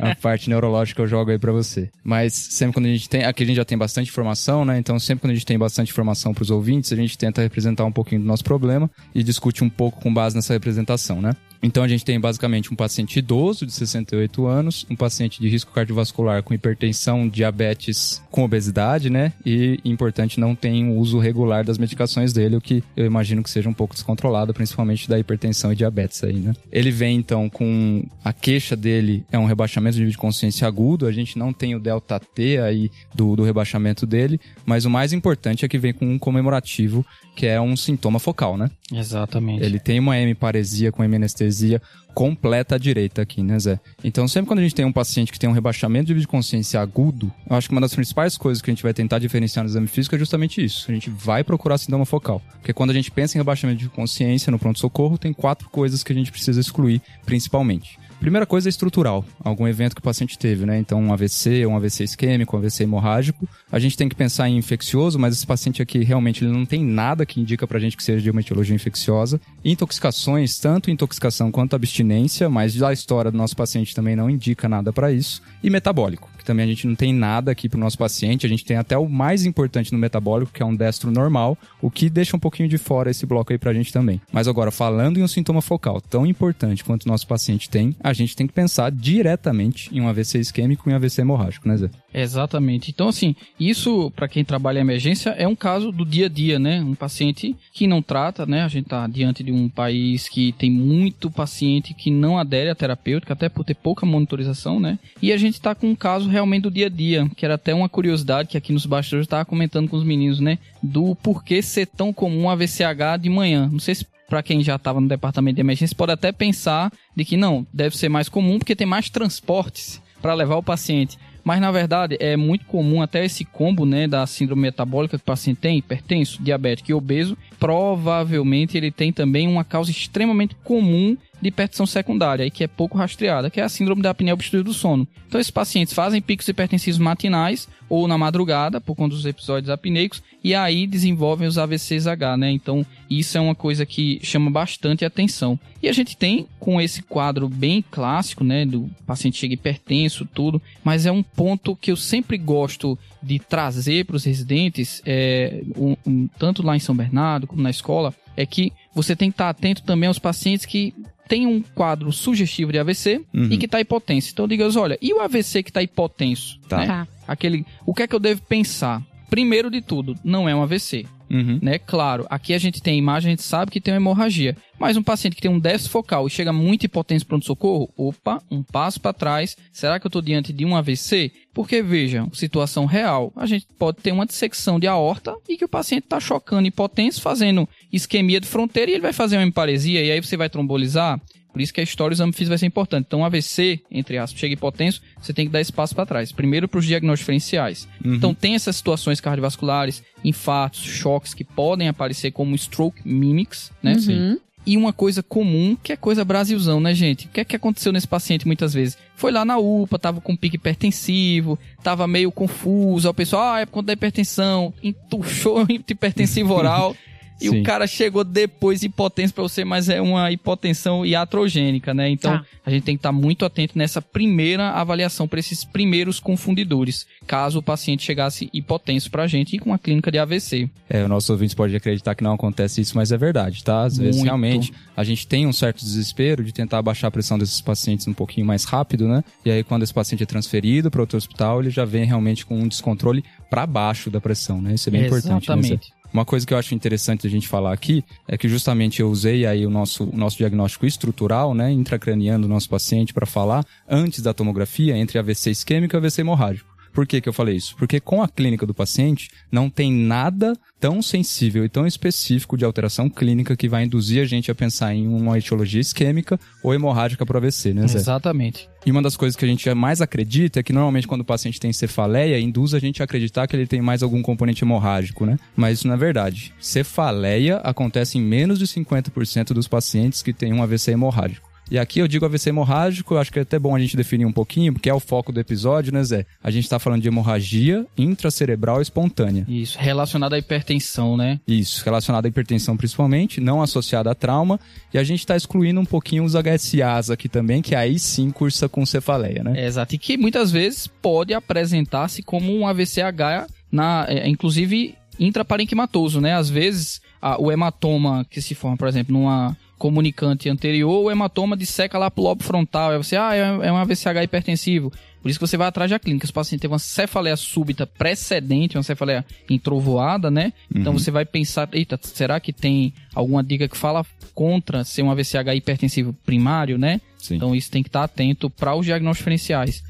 a 0.00 0.14
parte 0.16 0.50
neurológica 0.50 1.02
eu 1.02 1.06
jogo 1.06 1.30
aí 1.30 1.38
pra 1.38 1.52
você. 1.52 1.90
Mas 2.02 2.32
sempre 2.34 2.74
quando 2.74 2.86
a 2.86 2.90
gente 2.90 3.08
tem, 3.08 3.24
aqui 3.24 3.42
a 3.42 3.46
gente 3.46 3.56
já 3.56 3.64
tem 3.64 3.78
bastante 3.78 4.10
informação, 4.10 4.64
né? 4.64 4.78
Então 4.78 4.98
sempre 4.98 5.22
quando 5.22 5.32
a 5.32 5.34
gente 5.34 5.46
tem 5.46 5.58
bastante 5.58 5.90
informação 5.90 6.34
pros 6.34 6.50
ouvintes, 6.50 6.92
a 6.92 6.96
gente 6.96 7.16
tenta 7.16 7.42
representar 7.42 7.84
um 7.84 7.92
pouquinho 7.92 8.20
do 8.20 8.26
nosso 8.26 8.44
problema 8.44 8.90
e 9.14 9.22
discute 9.22 9.62
um 9.62 9.70
pouco 9.70 10.00
com 10.00 10.12
base 10.12 10.34
nessa 10.34 10.52
representação, 10.52 11.20
né? 11.20 11.32
Então 11.62 11.82
a 11.82 11.88
gente 11.88 12.04
tem 12.04 12.18
basicamente 12.18 12.72
um 12.72 12.76
paciente 12.76 13.18
idoso 13.18 13.66
de 13.66 13.72
68 13.72 14.46
anos, 14.46 14.86
um 14.90 14.96
paciente 14.96 15.40
de 15.40 15.48
risco 15.48 15.72
cardiovascular 15.72 16.42
com 16.42 16.54
hipertensão, 16.54 17.28
diabetes 17.28 18.22
com 18.30 18.44
obesidade, 18.44 19.10
né? 19.10 19.32
E 19.44 19.80
importante 19.84 20.40
não 20.40 20.54
tem 20.54 20.88
o 20.88 20.96
uso 20.96 21.18
regular 21.18 21.64
das 21.64 21.78
medicações 21.78 22.32
dele, 22.32 22.56
o 22.56 22.60
que 22.60 22.82
eu 22.96 23.06
imagino 23.06 23.42
que 23.42 23.50
seja 23.50 23.68
um 23.68 23.74
pouco 23.74 23.94
descontrolado, 23.94 24.54
principalmente 24.54 25.08
da 25.08 25.18
hipertensão 25.18 25.72
e 25.72 25.76
diabetes 25.76 26.22
aí, 26.22 26.36
né? 26.36 26.54
Ele 26.70 26.90
vem 26.90 27.16
então 27.16 27.48
com 27.48 28.04
a 28.24 28.32
queixa 28.32 28.76
dele 28.76 29.24
é 29.30 29.38
um 29.38 29.46
rebaixamento 29.46 29.94
de 29.94 30.00
nível 30.00 30.12
de 30.12 30.18
consciência 30.18 30.66
agudo, 30.66 31.06
a 31.06 31.12
gente 31.12 31.38
não 31.38 31.52
tem 31.52 31.74
o 31.74 31.80
delta 31.80 32.20
T 32.20 32.58
aí 32.58 32.90
do, 33.14 33.36
do 33.36 33.42
rebaixamento 33.42 34.06
dele, 34.06 34.40
mas 34.64 34.84
o 34.84 34.90
mais 34.90 35.12
importante 35.12 35.64
é 35.64 35.68
que 35.68 35.78
vem 35.78 35.92
com 35.92 36.06
um 36.06 36.18
comemorativo 36.18 37.04
que 37.36 37.46
é 37.46 37.60
um 37.60 37.76
sintoma 37.76 38.18
focal, 38.18 38.56
né? 38.56 38.70
Exatamente. 38.90 39.62
Ele 39.62 39.78
tem 39.78 40.00
uma 40.00 40.18
hemiparesia 40.18 40.90
com 40.90 41.04
hemanestesia 41.46 41.80
completa 42.14 42.76
à 42.76 42.78
direita 42.78 43.20
aqui, 43.20 43.42
né, 43.42 43.58
Zé? 43.58 43.78
Então, 44.02 44.26
sempre 44.26 44.48
quando 44.48 44.60
a 44.60 44.62
gente 44.62 44.74
tem 44.74 44.84
um 44.84 44.92
paciente 44.92 45.30
que 45.30 45.38
tem 45.38 45.48
um 45.48 45.52
rebaixamento 45.52 46.14
de 46.14 46.26
consciência 46.26 46.80
agudo, 46.80 47.30
eu 47.48 47.56
acho 47.56 47.68
que 47.68 47.74
uma 47.74 47.80
das 47.80 47.94
principais 47.94 48.38
coisas 48.38 48.62
que 48.62 48.70
a 48.70 48.74
gente 48.74 48.82
vai 48.82 48.94
tentar 48.94 49.18
diferenciar 49.18 49.64
no 49.64 49.70
exame 49.70 49.86
físico 49.86 50.14
é 50.14 50.18
justamente 50.18 50.64
isso. 50.64 50.86
A 50.88 50.94
gente 50.94 51.10
vai 51.10 51.44
procurar 51.44 51.76
sintoma 51.76 52.06
focal. 52.06 52.40
Porque 52.52 52.72
quando 52.72 52.90
a 52.90 52.94
gente 52.94 53.10
pensa 53.10 53.36
em 53.36 53.40
rebaixamento 53.40 53.80
de 53.80 53.88
consciência 53.88 54.50
no 54.50 54.58
pronto-socorro, 54.58 55.18
tem 55.18 55.32
quatro 55.32 55.68
coisas 55.68 56.02
que 56.02 56.12
a 56.12 56.16
gente 56.16 56.32
precisa 56.32 56.58
excluir, 56.58 57.02
principalmente. 57.26 57.98
Primeira 58.20 58.46
coisa 58.46 58.68
é 58.68 58.70
estrutural, 58.70 59.24
algum 59.38 59.68
evento 59.68 59.94
que 59.94 60.00
o 60.00 60.02
paciente 60.02 60.38
teve, 60.38 60.66
né? 60.66 60.78
Então, 60.78 61.00
um 61.00 61.12
AVC, 61.12 61.64
um 61.66 61.76
AVC 61.76 62.04
isquêmico, 62.04 62.56
um 62.56 62.58
AVC 62.58 62.82
hemorrágico. 62.82 63.48
A 63.70 63.78
gente 63.78 63.96
tem 63.96 64.08
que 64.08 64.14
pensar 64.14 64.48
em 64.48 64.56
infeccioso, 64.56 65.18
mas 65.18 65.34
esse 65.34 65.46
paciente 65.46 65.82
aqui 65.82 66.02
realmente 66.02 66.44
ele 66.44 66.52
não 66.52 66.66
tem 66.66 66.84
nada 66.84 67.24
que 67.26 67.40
indica 67.40 67.66
pra 67.66 67.78
gente 67.78 67.96
que 67.96 68.02
seja 68.02 68.22
de 68.22 68.30
uma 68.30 68.40
etiologia 68.40 68.74
infecciosa. 68.74 69.40
Intoxicações, 69.64 70.58
tanto 70.58 70.90
intoxicação 70.90 71.52
quanto 71.52 71.76
abstinência, 71.76 72.48
mas 72.48 72.82
a 72.82 72.92
história 72.92 73.30
do 73.30 73.38
nosso 73.38 73.56
paciente 73.56 73.94
também 73.94 74.16
não 74.16 74.28
indica 74.28 74.68
nada 74.68 74.92
para 74.92 75.12
isso. 75.12 75.42
E 75.62 75.70
metabólico 75.70 76.35
também 76.46 76.64
a 76.64 76.68
gente 76.68 76.86
não 76.86 76.94
tem 76.94 77.12
nada 77.12 77.50
aqui 77.50 77.68
para 77.68 77.76
o 77.76 77.80
nosso 77.80 77.98
paciente. 77.98 78.46
A 78.46 78.48
gente 78.48 78.64
tem 78.64 78.76
até 78.76 78.96
o 78.96 79.08
mais 79.08 79.44
importante 79.44 79.92
no 79.92 79.98
metabólico, 79.98 80.52
que 80.52 80.62
é 80.62 80.66
um 80.66 80.74
destro 80.74 81.10
normal, 81.10 81.58
o 81.82 81.90
que 81.90 82.08
deixa 82.08 82.36
um 82.36 82.40
pouquinho 82.40 82.68
de 82.68 82.78
fora 82.78 83.10
esse 83.10 83.26
bloco 83.26 83.52
aí 83.52 83.58
para 83.58 83.70
a 83.70 83.74
gente 83.74 83.92
também. 83.92 84.20
Mas 84.32 84.48
agora, 84.48 84.70
falando 84.70 85.18
em 85.18 85.22
um 85.22 85.28
sintoma 85.28 85.60
focal 85.60 86.00
tão 86.00 86.26
importante 86.26 86.84
quanto 86.84 87.04
o 87.04 87.08
nosso 87.08 87.26
paciente 87.26 87.68
tem, 87.68 87.94
a 88.02 88.12
gente 88.12 88.36
tem 88.36 88.46
que 88.46 88.52
pensar 88.52 88.90
diretamente 88.90 89.90
em 89.92 90.00
um 90.00 90.08
AVC 90.08 90.38
isquêmico 90.38 90.88
e 90.88 90.92
um 90.92 90.96
AVC 90.96 91.20
hemorrágico, 91.20 91.68
né, 91.68 91.76
Zé? 91.76 91.90
Exatamente. 92.14 92.90
Então, 92.90 93.08
assim, 93.08 93.34
isso, 93.60 94.10
para 94.12 94.28
quem 94.28 94.44
trabalha 94.44 94.78
em 94.78 94.82
emergência, 94.82 95.30
é 95.30 95.46
um 95.46 95.54
caso 95.54 95.92
do 95.92 96.04
dia 96.04 96.26
a 96.26 96.28
dia, 96.28 96.58
né? 96.58 96.80
Um 96.80 96.94
paciente 96.94 97.54
que 97.72 97.86
não 97.86 98.00
trata, 98.00 98.46
né? 98.46 98.62
A 98.62 98.68
gente 98.68 98.88
tá 98.88 99.06
diante 99.06 99.42
de 99.42 99.52
um 99.52 99.68
país 99.68 100.28
que 100.28 100.52
tem 100.52 100.70
muito 100.70 101.30
paciente 101.30 101.92
que 101.92 102.10
não 102.10 102.38
adere 102.38 102.70
à 102.70 102.74
terapêutica, 102.74 103.34
até 103.34 103.48
por 103.48 103.64
ter 103.64 103.74
pouca 103.74 104.06
monitorização, 104.06 104.80
né? 104.80 104.98
E 105.20 105.32
a 105.32 105.36
gente 105.36 105.60
tá 105.60 105.74
com 105.74 105.88
um 105.88 105.94
caso 105.94 106.28
realmente 106.36 106.64
do 106.64 106.70
dia 106.70 106.86
a 106.86 106.90
dia, 106.90 107.28
que 107.34 107.44
era 107.44 107.54
até 107.54 107.74
uma 107.74 107.88
curiosidade 107.88 108.48
que 108.48 108.58
aqui 108.58 108.72
nos 108.72 108.84
bastidores 108.84 109.26
eu 109.26 109.30
tava 109.30 109.44
comentando 109.44 109.88
com 109.88 109.96
os 109.96 110.04
meninos, 110.04 110.38
né? 110.38 110.58
Do 110.82 111.14
porquê 111.16 111.62
ser 111.62 111.86
tão 111.86 112.12
comum 112.12 112.50
a 112.50 112.54
VCH 112.54 113.18
de 113.20 113.30
manhã. 113.30 113.68
Não 113.72 113.78
sei 113.78 113.94
se 113.94 114.06
para 114.28 114.42
quem 114.42 114.62
já 114.62 114.76
estava 114.76 115.00
no 115.00 115.08
departamento 115.08 115.54
de 115.54 115.60
emergência 115.60 115.96
pode 115.96 116.12
até 116.12 116.32
pensar 116.32 116.92
de 117.14 117.24
que 117.24 117.36
não, 117.36 117.66
deve 117.72 117.96
ser 117.96 118.08
mais 118.08 118.28
comum 118.28 118.58
porque 118.58 118.76
tem 118.76 118.86
mais 118.86 119.08
transportes 119.08 120.02
para 120.20 120.34
levar 120.34 120.56
o 120.56 120.62
paciente. 120.62 121.16
Mas 121.42 121.60
na 121.60 121.70
verdade 121.70 122.16
é 122.18 122.36
muito 122.36 122.66
comum 122.66 123.00
até 123.00 123.24
esse 123.24 123.44
combo, 123.44 123.86
né, 123.86 124.08
da 124.08 124.26
síndrome 124.26 124.62
metabólica 124.62 125.16
que 125.16 125.22
o 125.22 125.24
paciente 125.24 125.58
tem, 125.58 125.78
hipertenso, 125.78 126.42
diabético 126.42 126.90
e 126.90 126.94
obeso, 126.94 127.38
provavelmente 127.58 128.76
ele 128.76 128.90
tem 128.90 129.12
também 129.12 129.46
uma 129.46 129.62
causa 129.62 129.90
extremamente 129.90 130.56
comum 130.64 131.16
de 131.40 131.48
hipertensão 131.48 131.86
secundária, 131.86 132.44
e 132.44 132.50
que 132.50 132.64
é 132.64 132.66
pouco 132.66 132.96
rastreada, 132.96 133.50
que 133.50 133.60
é 133.60 133.64
a 133.64 133.68
síndrome 133.68 134.02
da 134.02 134.10
apneia 134.10 134.34
obstrutiva 134.34 134.64
do 134.64 134.72
sono. 134.72 135.06
Então, 135.26 135.40
esses 135.40 135.50
pacientes 135.50 135.92
fazem 135.92 136.22
picos 136.22 136.48
hipertensivos 136.48 136.98
matinais 136.98 137.68
ou 137.88 138.08
na 138.08 138.18
madrugada, 138.18 138.80
por 138.80 138.96
conta 138.96 139.14
dos 139.14 139.26
episódios 139.26 139.70
apneicos, 139.70 140.22
e 140.42 140.54
aí 140.54 140.86
desenvolvem 140.86 141.46
os 141.46 141.58
AVCs-H, 141.58 142.36
né? 142.36 142.50
Então, 142.50 142.84
isso 143.08 143.36
é 143.36 143.40
uma 143.40 143.54
coisa 143.54 143.84
que 143.86 144.18
chama 144.22 144.50
bastante 144.50 145.04
atenção. 145.04 145.58
E 145.82 145.88
a 145.88 145.92
gente 145.92 146.16
tem, 146.16 146.46
com 146.58 146.80
esse 146.80 147.02
quadro 147.02 147.48
bem 147.48 147.84
clássico, 147.90 148.42
né, 148.42 148.64
do 148.64 148.90
paciente 149.06 149.38
chega 149.38 149.54
hipertenso, 149.54 150.26
tudo, 150.26 150.60
mas 150.82 151.06
é 151.06 151.12
um 151.12 151.22
ponto 151.22 151.76
que 151.76 151.92
eu 151.92 151.96
sempre 151.96 152.38
gosto 152.38 152.98
de 153.22 153.38
trazer 153.38 154.04
para 154.04 154.16
os 154.16 154.24
residentes, 154.24 155.02
é, 155.04 155.62
um, 155.76 155.96
um, 156.06 156.28
tanto 156.38 156.62
lá 156.62 156.74
em 156.74 156.80
São 156.80 156.94
Bernardo 156.94 157.46
como 157.46 157.62
na 157.62 157.70
escola, 157.70 158.14
é 158.36 158.44
que 158.44 158.72
você 158.94 159.16
tem 159.16 159.30
que 159.30 159.34
estar 159.34 159.48
atento 159.48 159.82
também 159.82 160.08
aos 160.08 160.18
pacientes 160.18 160.66
que 160.66 160.94
tem 161.28 161.46
um 161.46 161.62
quadro 161.62 162.12
sugestivo 162.12 162.72
de 162.72 162.78
AVC 162.78 163.24
uhum. 163.34 163.48
e 163.50 163.58
que 163.58 163.66
está 163.66 163.80
hipotenso. 163.80 164.30
Então 164.32 164.46
diga, 164.46 164.68
olha, 164.78 164.98
e 165.00 165.12
o 165.12 165.20
AVC 165.20 165.62
que 165.62 165.70
está 165.70 165.82
hipotenso? 165.82 166.58
Tá. 166.68 166.78
Né? 166.78 166.86
Tá. 166.86 167.08
Aquele, 167.26 167.66
o 167.84 167.92
que 167.92 168.02
é 168.02 168.06
que 168.06 168.14
eu 168.14 168.20
devo 168.20 168.42
pensar? 168.42 169.02
Primeiro 169.28 169.70
de 169.70 169.80
tudo, 169.80 170.14
não 170.22 170.48
é 170.48 170.54
um 170.54 170.62
AVC. 170.62 171.06
Uhum. 171.30 171.58
Né? 171.60 171.78
Claro, 171.78 172.26
aqui 172.30 172.54
a 172.54 172.58
gente 172.58 172.80
tem 172.80 172.98
imagem, 172.98 173.28
a 173.28 173.32
gente 173.32 173.42
sabe 173.42 173.70
que 173.70 173.80
tem 173.80 173.92
uma 173.92 173.98
hemorragia. 174.00 174.56
Mas 174.78 174.96
um 174.96 175.02
paciente 175.02 175.36
que 175.36 175.42
tem 175.42 175.50
um 175.50 175.58
déficit 175.58 175.90
focal 175.90 176.26
e 176.26 176.30
chega 176.30 176.52
muito 176.52 176.84
hipotenso 176.84 177.26
pronto-socorro, 177.26 177.90
opa, 177.96 178.42
um 178.50 178.62
passo 178.62 179.00
para 179.00 179.12
trás. 179.12 179.56
Será 179.72 179.98
que 179.98 180.06
eu 180.06 180.08
estou 180.08 180.22
diante 180.22 180.52
de 180.52 180.64
um 180.64 180.76
AVC? 180.76 181.32
Porque, 181.54 181.82
vejam, 181.82 182.30
situação 182.32 182.84
real, 182.84 183.32
a 183.34 183.46
gente 183.46 183.66
pode 183.78 183.98
ter 183.98 184.12
uma 184.12 184.26
dissecção 184.26 184.78
de 184.78 184.86
aorta 184.86 185.34
e 185.48 185.56
que 185.56 185.64
o 185.64 185.68
paciente 185.68 186.04
está 186.04 186.20
chocando 186.20 186.66
hipotenso, 186.66 187.22
fazendo 187.22 187.68
isquemia 187.90 188.40
de 188.40 188.46
fronteira 188.46 188.90
e 188.90 188.94
ele 188.94 189.02
vai 189.02 189.12
fazer 189.12 189.36
uma 189.36 189.46
hemparesia 189.46 190.04
e 190.04 190.10
aí 190.10 190.20
você 190.20 190.36
vai 190.36 190.50
trombolizar. 190.50 191.20
Por 191.56 191.62
isso 191.62 191.72
que 191.72 191.80
a 191.80 191.84
história 191.84 192.10
do 192.10 192.18
exame 192.18 192.34
físico 192.34 192.50
vai 192.50 192.58
ser 192.58 192.66
importante. 192.66 193.06
Então, 193.08 193.24
AVC, 193.24 193.80
entre 193.90 194.18
aspas, 194.18 194.38
chega 194.38 194.52
hipotenso, 194.52 195.00
você 195.18 195.32
tem 195.32 195.46
que 195.46 195.52
dar 195.52 195.62
espaço 195.62 195.94
para 195.94 196.04
trás. 196.04 196.30
Primeiro 196.30 196.68
para 196.68 196.76
os 196.76 196.84
diagnósticos 196.84 197.20
diferenciais. 197.20 197.88
Uhum. 198.04 198.14
Então, 198.14 198.34
tem 198.34 198.54
essas 198.54 198.76
situações 198.76 199.22
cardiovasculares, 199.22 200.02
infartos, 200.22 200.82
choques 200.82 201.32
que 201.32 201.44
podem 201.44 201.88
aparecer 201.88 202.30
como 202.30 202.54
stroke 202.54 203.00
mimics, 203.06 203.72
né? 203.82 203.94
Uhum. 203.94 204.00
Sim. 204.00 204.38
E 204.66 204.76
uma 204.76 204.92
coisa 204.92 205.22
comum, 205.22 205.74
que 205.82 205.94
é 205.94 205.96
coisa 205.96 206.26
brasilzão, 206.26 206.78
né, 206.78 206.92
gente? 206.92 207.24
O 207.24 207.30
que 207.30 207.40
é 207.40 207.44
que 207.44 207.56
aconteceu 207.56 207.90
nesse 207.90 208.06
paciente 208.06 208.46
muitas 208.46 208.74
vezes? 208.74 208.98
Foi 209.14 209.32
lá 209.32 209.42
na 209.42 209.56
UPA, 209.56 209.98
tava 209.98 210.20
com 210.20 210.36
pique 210.36 210.56
hipertensivo, 210.56 211.58
tava 211.82 212.06
meio 212.06 212.30
confuso, 212.30 213.08
o 213.08 213.14
pessoal, 213.14 213.54
ah, 213.54 213.60
é 213.60 213.64
por 213.64 213.72
conta 213.72 213.86
da 213.86 213.92
hipertensão, 213.94 214.74
entuchou 214.82 215.64
hipertensivo 215.88 216.52
oral. 216.52 216.94
E 217.40 217.48
Sim. 217.48 217.60
o 217.60 217.62
cara 217.62 217.86
chegou 217.86 218.24
depois 218.24 218.82
hipotensão 218.82 219.34
para 219.34 219.42
você, 219.42 219.64
mas 219.64 219.88
é 219.88 220.00
uma 220.00 220.30
hipotensão 220.30 221.04
iatrogênica, 221.04 221.92
né? 221.92 222.08
Então, 222.08 222.38
tá. 222.38 222.46
a 222.64 222.70
gente 222.70 222.82
tem 222.82 222.96
que 222.96 223.00
estar 223.00 223.10
tá 223.10 223.12
muito 223.12 223.44
atento 223.44 223.76
nessa 223.76 224.00
primeira 224.00 224.70
avaliação 224.70 225.28
para 225.28 225.38
esses 225.38 225.64
primeiros 225.64 226.18
confundidores, 226.18 227.06
caso 227.26 227.58
o 227.58 227.62
paciente 227.62 228.02
chegasse 228.02 228.48
hipotenso 228.52 229.10
para 229.10 229.24
a 229.24 229.26
gente 229.26 229.56
e 229.56 229.58
com 229.58 229.70
uma 229.70 229.78
clínica 229.78 230.10
de 230.10 230.18
AVC. 230.18 230.70
É, 230.88 231.04
o 231.04 231.08
nosso 231.08 231.30
ouvinte 231.32 231.54
pode 231.54 231.76
acreditar 231.76 232.14
que 232.14 232.24
não 232.24 232.32
acontece 232.32 232.80
isso, 232.80 232.96
mas 232.96 233.12
é 233.12 233.18
verdade, 233.18 233.62
tá? 233.62 233.84
Às 233.84 233.98
vezes, 233.98 234.16
muito. 234.16 234.24
realmente, 234.24 234.72
a 234.96 235.04
gente 235.04 235.26
tem 235.26 235.46
um 235.46 235.52
certo 235.52 235.80
desespero 235.80 236.42
de 236.42 236.52
tentar 236.52 236.80
baixar 236.80 237.08
a 237.08 237.10
pressão 237.10 237.38
desses 237.38 237.60
pacientes 237.60 238.06
um 238.08 238.14
pouquinho 238.14 238.46
mais 238.46 238.64
rápido, 238.64 239.06
né? 239.06 239.22
E 239.44 239.50
aí, 239.50 239.62
quando 239.62 239.82
esse 239.82 239.92
paciente 239.92 240.22
é 240.22 240.26
transferido 240.26 240.90
para 240.90 241.00
outro 241.00 241.18
hospital, 241.18 241.60
ele 241.60 241.70
já 241.70 241.84
vem 241.84 242.04
realmente 242.04 242.46
com 242.46 242.58
um 242.58 242.66
descontrole 242.68 243.22
para 243.50 243.66
baixo 243.66 244.10
da 244.10 244.20
pressão, 244.20 244.60
né? 244.60 244.74
Isso 244.74 244.88
é 244.88 244.92
bem 244.92 245.04
Exatamente. 245.04 245.44
importante. 245.44 245.72
Né? 245.90 245.95
Uma 246.16 246.24
coisa 246.24 246.46
que 246.46 246.54
eu 246.54 246.56
acho 246.56 246.74
interessante 246.74 247.26
a 247.26 247.30
gente 247.30 247.46
falar 247.46 247.74
aqui 247.74 248.02
é 248.26 248.38
que 248.38 248.48
justamente 248.48 249.02
eu 249.02 249.10
usei 249.10 249.44
aí 249.44 249.66
o 249.66 249.68
nosso, 249.68 250.04
o 250.04 250.16
nosso 250.16 250.38
diagnóstico 250.38 250.86
estrutural, 250.86 251.52
né, 251.52 251.70
intracraniano 251.70 252.44
do 252.44 252.48
nosso 252.48 252.70
paciente 252.70 253.12
para 253.12 253.26
falar 253.26 253.62
antes 253.86 254.22
da 254.22 254.32
tomografia 254.32 254.96
entre 254.96 255.18
AVC 255.18 255.50
isquêmico 255.50 255.94
e 255.94 255.98
AVC 255.98 256.22
hemorrágico. 256.22 256.75
Por 256.96 257.06
que, 257.06 257.20
que 257.20 257.28
eu 257.28 257.32
falei 257.34 257.56
isso? 257.56 257.76
Porque 257.76 258.00
com 258.00 258.22
a 258.22 258.28
clínica 258.28 258.64
do 258.64 258.72
paciente 258.72 259.28
não 259.52 259.68
tem 259.68 259.92
nada 259.92 260.56
tão 260.80 261.02
sensível 261.02 261.62
e 261.62 261.68
tão 261.68 261.86
específico 261.86 262.56
de 262.56 262.64
alteração 262.64 263.10
clínica 263.10 263.54
que 263.54 263.68
vai 263.68 263.84
induzir 263.84 264.22
a 264.22 264.24
gente 264.24 264.50
a 264.50 264.54
pensar 264.54 264.94
em 264.94 265.06
uma 265.06 265.36
etiologia 265.36 265.78
isquêmica 265.78 266.40
ou 266.62 266.72
hemorrágica 266.72 267.26
para 267.26 267.36
AVC, 267.36 267.74
né, 267.74 267.86
Zé? 267.86 267.98
Exatamente. 267.98 268.66
E 268.86 268.90
uma 268.90 269.02
das 269.02 269.14
coisas 269.14 269.36
que 269.36 269.44
a 269.44 269.48
gente 269.48 269.68
mais 269.74 270.00
acredita 270.00 270.60
é 270.60 270.62
que 270.62 270.72
normalmente 270.72 271.06
quando 271.06 271.20
o 271.20 271.24
paciente 271.24 271.60
tem 271.60 271.70
cefaleia, 271.70 272.40
induz 272.40 272.72
a 272.72 272.78
gente 272.78 273.02
a 273.02 273.04
acreditar 273.04 273.46
que 273.46 273.54
ele 273.54 273.66
tem 273.66 273.82
mais 273.82 274.02
algum 274.02 274.22
componente 274.22 274.64
hemorrágico, 274.64 275.26
né? 275.26 275.38
Mas 275.54 275.80
isso 275.80 275.86
não 275.86 275.96
é 275.96 275.98
verdade. 275.98 276.54
Cefaleia 276.58 277.58
acontece 277.58 278.16
em 278.16 278.22
menos 278.22 278.58
de 278.58 278.66
50% 278.66 279.48
dos 279.52 279.68
pacientes 279.68 280.22
que 280.22 280.32
têm 280.32 280.54
um 280.54 280.62
AVC 280.62 280.92
hemorrágico. 280.92 281.55
E 281.70 281.78
aqui 281.78 281.98
eu 281.98 282.06
digo 282.06 282.24
AVC 282.24 282.50
hemorrágico, 282.50 283.14
eu 283.14 283.18
acho 283.18 283.32
que 283.32 283.38
é 283.40 283.42
até 283.42 283.58
bom 283.58 283.74
a 283.74 283.78
gente 283.78 283.96
definir 283.96 284.24
um 284.24 284.32
pouquinho, 284.32 284.72
porque 284.72 284.88
é 284.88 284.94
o 284.94 285.00
foco 285.00 285.32
do 285.32 285.40
episódio, 285.40 285.92
né, 285.92 286.02
Zé? 286.04 286.24
A 286.42 286.50
gente 286.50 286.68
tá 286.68 286.78
falando 286.78 287.02
de 287.02 287.08
hemorragia 287.08 287.84
intracerebral 287.98 288.80
espontânea. 288.80 289.44
Isso, 289.48 289.76
relacionada 289.78 290.36
à 290.36 290.38
hipertensão, 290.38 291.16
né? 291.16 291.40
Isso, 291.46 291.84
relacionada 291.84 292.28
à 292.28 292.30
hipertensão 292.30 292.76
principalmente, 292.76 293.40
não 293.40 293.60
associada 293.60 294.10
a 294.10 294.14
trauma. 294.14 294.60
E 294.94 294.98
a 294.98 295.02
gente 295.02 295.26
tá 295.26 295.36
excluindo 295.36 295.80
um 295.80 295.84
pouquinho 295.84 296.24
os 296.24 296.34
HSAs 296.34 297.10
aqui 297.10 297.28
também, 297.28 297.60
que 297.60 297.74
aí 297.74 297.98
sim 297.98 298.30
cursa 298.30 298.68
com 298.68 298.86
cefaleia, 298.86 299.42
né? 299.42 299.60
É, 299.60 299.66
exato, 299.66 299.94
e 299.94 299.98
que 299.98 300.16
muitas 300.16 300.50
vezes 300.50 300.86
pode 300.86 301.34
apresentar-se 301.34 302.22
como 302.22 302.56
um 302.56 302.66
AVCH, 302.66 303.50
na, 303.70 304.06
é, 304.08 304.28
inclusive 304.28 304.94
intraparenquimatoso, 305.18 306.20
né? 306.20 306.34
Às 306.34 306.48
vezes 306.48 307.00
a, 307.20 307.40
o 307.40 307.50
hematoma 307.50 308.24
que 308.30 308.40
se 308.40 308.54
forma, 308.54 308.76
por 308.76 308.86
exemplo, 308.86 309.12
numa 309.12 309.56
comunicante 309.78 310.48
anterior, 310.48 311.04
o 311.04 311.10
hematoma 311.10 311.56
disseca 311.56 311.98
lá 311.98 312.10
pro 312.10 312.24
lobo 312.24 312.42
frontal. 312.42 312.90
Aí 312.90 312.96
você, 312.98 313.16
ah, 313.16 313.34
é, 313.34 313.68
é 313.68 313.72
um 313.72 313.76
AVCH 313.76 314.22
hipertensivo. 314.24 314.92
Por 315.20 315.30
isso 315.30 315.38
que 315.38 315.46
você 315.46 315.56
vai 315.56 315.66
atrás 315.66 315.90
da 315.90 315.98
clínica. 315.98 316.26
Se 316.26 316.30
o 316.30 316.34
paciente 316.34 316.60
teve 316.60 316.72
uma 316.72 316.78
cefaleia 316.78 317.36
súbita 317.36 317.86
precedente, 317.86 318.76
uma 318.76 318.82
cefaleia 318.82 319.24
entrovoada, 319.50 320.30
né? 320.30 320.52
Então 320.70 320.76
uhum. 320.76 320.80
Então 320.86 320.92
você 320.92 321.10
vai 321.10 321.24
pensar, 321.24 321.68
eita, 321.72 321.98
será 322.00 322.38
que 322.38 322.52
tem 322.52 322.94
alguma 323.12 323.42
dica 323.42 323.66
que 323.66 323.76
fala 323.76 324.06
contra 324.34 324.84
ser 324.84 325.02
um 325.02 325.10
AVCH 325.10 325.54
hipertensivo 325.56 326.12
primário, 326.24 326.78
né? 326.78 327.00
Sim. 327.18 327.36
Então 327.36 327.56
isso 327.56 327.70
tem 327.70 327.82
que 327.82 327.88
estar 327.88 328.04
atento 328.04 328.48
para 328.48 328.74
os 328.74 328.86
diagnósticos 328.86 329.18
diferenciais. 329.18 329.82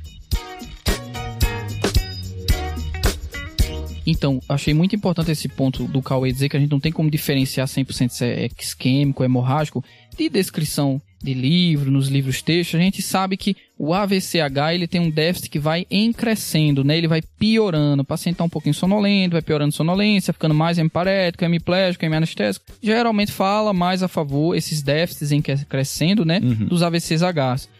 Então, 4.06 4.40
achei 4.48 4.72
muito 4.72 4.94
importante 4.94 5.30
esse 5.30 5.48
ponto 5.48 5.84
do 5.84 6.00
Cauê 6.00 6.30
dizer 6.30 6.48
que 6.48 6.56
a 6.56 6.60
gente 6.60 6.70
não 6.70 6.80
tem 6.80 6.92
como 6.92 7.10
diferenciar 7.10 7.66
100% 7.66 8.08
se 8.10 8.24
é 8.24 8.48
isquêmico, 8.60 9.24
hemorrágico, 9.24 9.84
de 10.16 10.28
descrição 10.28 11.02
de 11.22 11.34
livro, 11.34 11.90
nos 11.90 12.08
livros 12.08 12.40
textos, 12.40 12.78
a 12.78 12.82
gente 12.82 13.02
sabe 13.02 13.36
que 13.36 13.56
o 13.78 13.92
AVCH 13.92 14.74
ele 14.74 14.86
tem 14.86 15.00
um 15.00 15.10
déficit 15.10 15.50
que 15.50 15.58
vai 15.58 15.86
em 15.90 16.12
crescendo, 16.12 16.84
né? 16.84 16.96
Ele 16.96 17.08
vai 17.08 17.20
piorando. 17.20 18.02
O 18.02 18.06
paciente 18.06 18.34
está 18.34 18.44
um 18.44 18.48
pouquinho 18.48 18.74
sonolento, 18.74 19.32
vai 19.32 19.42
piorando 19.42 19.74
sonolência, 19.74 20.32
ficando 20.32 20.54
mais 20.54 20.78
hemiparético, 20.78 21.44
hemiplégico, 21.44 22.04
hemianestésico. 22.04 22.66
Geralmente 22.80 23.32
fala 23.32 23.72
mais 23.72 24.02
a 24.02 24.08
favor 24.08 24.54
esses 24.54 24.82
déficits 24.82 25.32
em 25.32 25.42
crescendo, 25.42 26.24
né? 26.24 26.40
Uhum. 26.42 26.66
Dos 26.66 26.82
AVCs 26.82 27.22